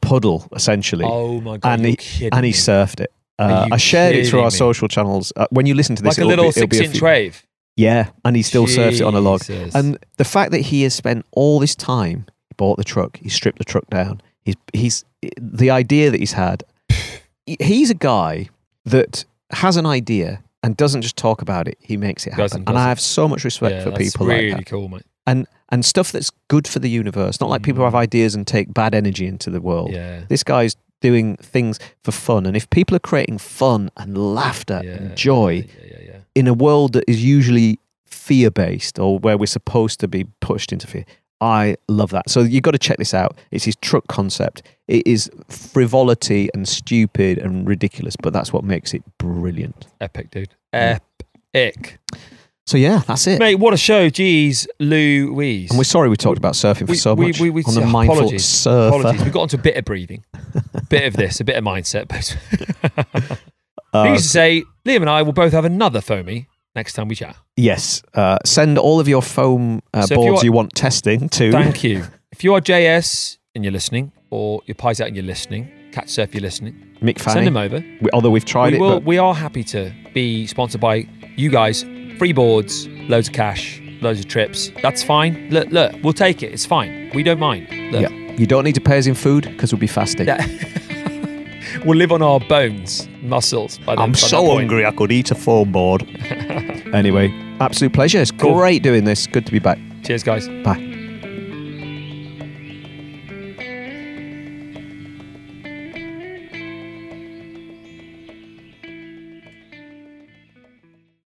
puddle, 0.00 0.48
essentially. 0.54 1.04
Oh 1.06 1.40
my 1.40 1.58
God, 1.58 1.80
and 1.80 1.86
he 1.86 2.28
and 2.30 2.44
he 2.44 2.52
surfed 2.52 3.00
it. 3.00 3.12
Uh, 3.38 3.68
I 3.72 3.78
shared 3.78 4.16
it 4.16 4.28
through 4.28 4.40
our 4.40 4.46
me? 4.46 4.50
social 4.50 4.88
channels. 4.88 5.32
Uh, 5.34 5.46
when 5.50 5.66
you 5.66 5.74
listen 5.74 5.96
to 5.96 6.02
this, 6.02 6.18
like 6.18 6.24
a 6.24 6.28
little 6.28 6.46
be, 6.46 6.52
six 6.52 6.78
inch 6.78 7.00
wave. 7.00 7.46
Yeah, 7.80 8.10
and 8.24 8.36
he 8.36 8.42
still 8.42 8.66
surfs 8.66 9.00
it 9.00 9.04
on 9.04 9.14
a 9.14 9.20
log. 9.20 9.44
Jesus. 9.44 9.74
And 9.74 9.98
the 10.16 10.24
fact 10.24 10.52
that 10.52 10.60
he 10.60 10.82
has 10.82 10.94
spent 10.94 11.24
all 11.32 11.58
this 11.58 11.74
time, 11.74 12.26
he 12.48 12.54
bought 12.56 12.76
the 12.76 12.84
truck, 12.84 13.16
he 13.16 13.28
stripped 13.28 13.58
the 13.58 13.64
truck 13.64 13.88
down. 13.88 14.20
He's 14.44 14.56
he's 14.72 15.04
the 15.40 15.70
idea 15.70 16.10
that 16.10 16.20
he's 16.20 16.32
had. 16.32 16.64
He's 17.46 17.90
a 17.90 17.94
guy 17.94 18.48
that 18.84 19.24
has 19.50 19.76
an 19.76 19.86
idea 19.86 20.42
and 20.62 20.76
doesn't 20.76 21.02
just 21.02 21.16
talk 21.16 21.42
about 21.42 21.66
it. 21.66 21.78
He 21.80 21.96
makes 21.96 22.26
it 22.26 22.30
happen. 22.30 22.44
Doesn't, 22.44 22.58
and 22.60 22.66
doesn't. 22.66 22.78
I 22.78 22.88
have 22.88 23.00
so 23.00 23.26
much 23.26 23.44
respect 23.44 23.76
yeah, 23.76 23.84
for 23.84 23.90
that's 23.90 24.12
people 24.12 24.26
really 24.26 24.50
like 24.50 24.64
that. 24.64 24.70
cool, 24.70 24.88
mate. 24.88 25.02
And 25.26 25.46
and 25.70 25.84
stuff 25.84 26.12
that's 26.12 26.30
good 26.48 26.68
for 26.68 26.80
the 26.80 26.90
universe. 26.90 27.40
Not 27.40 27.50
like 27.50 27.62
people 27.62 27.78
who 27.78 27.84
have 27.84 27.94
ideas 27.94 28.34
and 28.34 28.46
take 28.46 28.72
bad 28.74 28.94
energy 28.94 29.26
into 29.26 29.50
the 29.50 29.60
world. 29.60 29.90
Mm. 29.90 29.94
Yeah. 29.94 30.24
This 30.28 30.42
guy's 30.42 30.76
doing 31.00 31.36
things 31.36 31.78
for 32.02 32.12
fun. 32.12 32.46
And 32.46 32.56
if 32.56 32.68
people 32.70 32.96
are 32.96 33.00
creating 33.00 33.38
fun 33.38 33.90
and 33.96 34.16
laughter 34.34 34.80
yeah, 34.84 34.92
and 34.92 35.16
joy 35.16 35.66
Yeah, 35.82 35.98
yeah, 36.02 36.16
in 36.34 36.46
a 36.46 36.54
world 36.54 36.92
that 36.92 37.04
is 37.08 37.24
usually 37.24 37.78
fear 38.06 38.50
based 38.50 38.98
or 38.98 39.18
where 39.18 39.36
we're 39.36 39.46
supposed 39.46 40.00
to 40.00 40.08
be 40.08 40.24
pushed 40.40 40.72
into 40.72 40.86
fear. 40.86 41.04
I 41.40 41.76
love 41.88 42.10
that. 42.10 42.28
So 42.28 42.40
you've 42.40 42.62
got 42.62 42.72
to 42.72 42.78
check 42.78 42.98
this 42.98 43.14
out. 43.14 43.36
It's 43.50 43.64
his 43.64 43.76
truck 43.76 44.06
concept. 44.08 44.62
It 44.88 45.06
is 45.06 45.30
frivolity 45.48 46.50
and 46.52 46.68
stupid 46.68 47.38
and 47.38 47.66
ridiculous, 47.66 48.14
but 48.16 48.32
that's 48.32 48.52
what 48.52 48.62
makes 48.62 48.92
it 48.92 49.02
brilliant. 49.18 49.86
Epic, 50.00 50.30
dude. 50.30 50.54
Epic. 50.72 51.98
So 52.70 52.76
yeah, 52.78 53.02
that's 53.04 53.26
it. 53.26 53.40
Mate, 53.40 53.56
what 53.56 53.74
a 53.74 53.76
show. 53.76 54.08
Jeez, 54.08 54.68
Louise. 54.78 55.70
And 55.70 55.76
we're 55.78 55.82
sorry 55.82 56.08
we 56.08 56.16
talked 56.16 56.38
about 56.38 56.54
surfing 56.54 56.86
for 56.86 56.92
We- 56.92 56.96
so 56.96 57.14
we- 57.14 57.26
much 57.26 57.40
we- 57.40 57.50
we- 57.50 57.64
on 57.64 57.74
the 57.74 57.80
mindful 57.84 58.18
apologies. 58.18 58.44
surfer. 58.44 58.96
Apologies. 59.00 59.24
We 59.24 59.30
got 59.32 59.40
onto 59.42 59.56
a 59.56 59.60
bit 59.60 59.76
of 59.76 59.84
breathing, 59.84 60.24
bit 60.88 61.04
of 61.04 61.14
this, 61.16 61.40
a 61.40 61.44
bit 61.44 61.56
of 61.56 61.64
mindset. 61.64 62.06
But 62.06 62.36
Uh, 63.92 64.04
Needless 64.04 64.22
to 64.22 64.28
say, 64.28 64.62
Liam 64.86 65.00
and 65.00 65.10
I 65.10 65.22
will 65.22 65.32
both 65.32 65.52
have 65.52 65.64
another 65.64 66.00
foamy 66.00 66.46
next 66.76 66.92
time 66.92 67.08
we 67.08 67.16
chat. 67.16 67.34
yes, 67.56 68.02
uh, 68.14 68.38
send 68.44 68.78
all 68.78 69.00
of 69.00 69.08
your 69.08 69.20
foam 69.20 69.82
uh, 69.92 70.02
So 70.02 70.14
if 70.14 70.18
you 70.20 70.26
boards 70.30 70.42
are- 70.42 70.44
you 70.44 70.52
want 70.52 70.72
testing 70.76 71.28
to. 71.30 71.50
Thank 71.50 71.82
you. 71.82 72.04
If 72.30 72.44
you 72.44 72.54
are 72.54 72.60
JS 72.60 73.38
and 73.56 73.64
you're 73.64 73.72
listening, 73.72 74.12
or 74.30 74.62
you're 74.66 74.76
Pyzel 74.76 75.08
and 75.08 75.16
you're 75.16 75.24
listening, 75.24 75.68
Catch 75.90 76.10
Surf 76.10 76.32
you're 76.36 76.40
listening, 76.42 76.74
Mick 77.02 77.18
Fanning. 77.18 77.34
send 77.34 77.46
them 77.48 77.56
over. 77.56 77.84
We- 78.00 78.10
although 78.12 78.30
we've 78.30 78.44
tried 78.44 78.74
we 78.74 78.76
it, 78.78 78.80
will. 78.80 78.90
but 79.00 79.04
We 79.04 79.18
are 79.18 79.34
happy 79.34 79.64
to 79.64 79.92
be 80.14 80.46
sponsored 80.46 80.80
by 80.80 81.08
you 81.36 81.50
guys. 81.50 81.84
Free 82.20 82.34
boards, 82.34 82.86
loads 83.08 83.28
of 83.28 83.32
cash, 83.32 83.80
loads 84.02 84.20
of 84.20 84.28
trips. 84.28 84.70
That's 84.82 85.02
fine. 85.02 85.48
Look, 85.48 85.70
look, 85.70 85.94
we'll 86.02 86.12
take 86.12 86.42
it. 86.42 86.52
It's 86.52 86.66
fine. 86.66 87.10
We 87.14 87.22
don't 87.22 87.38
mind. 87.38 87.66
Look, 87.92 88.02
yeah, 88.02 88.10
you 88.36 88.44
don't 88.44 88.62
need 88.64 88.74
to 88.74 88.80
pay 88.82 88.98
us 88.98 89.06
in 89.06 89.14
food 89.14 89.44
because 89.44 89.72
we'll 89.72 89.80
be 89.80 89.86
fasting. 89.86 90.26
Yeah. 90.26 90.46
we'll 91.86 91.96
live 91.96 92.12
on 92.12 92.20
our 92.20 92.38
bones, 92.38 93.08
muscles. 93.22 93.78
By 93.78 93.94
the, 93.94 94.02
I'm 94.02 94.12
by 94.12 94.18
so 94.18 94.42
that 94.42 94.52
hungry 94.52 94.84
I 94.84 94.90
could 94.90 95.10
eat 95.10 95.30
a 95.30 95.34
foam 95.34 95.72
board. 95.72 96.02
anyway, 96.92 97.32
absolute 97.58 97.94
pleasure. 97.94 98.18
It's 98.18 98.32
Cool. 98.32 98.52
great 98.52 98.82
doing 98.82 99.04
this. 99.04 99.26
Good 99.26 99.46
to 99.46 99.52
be 99.52 99.58
back. 99.58 99.78
Cheers, 100.04 100.22
guys. 100.22 100.46
Bye. 100.62 100.89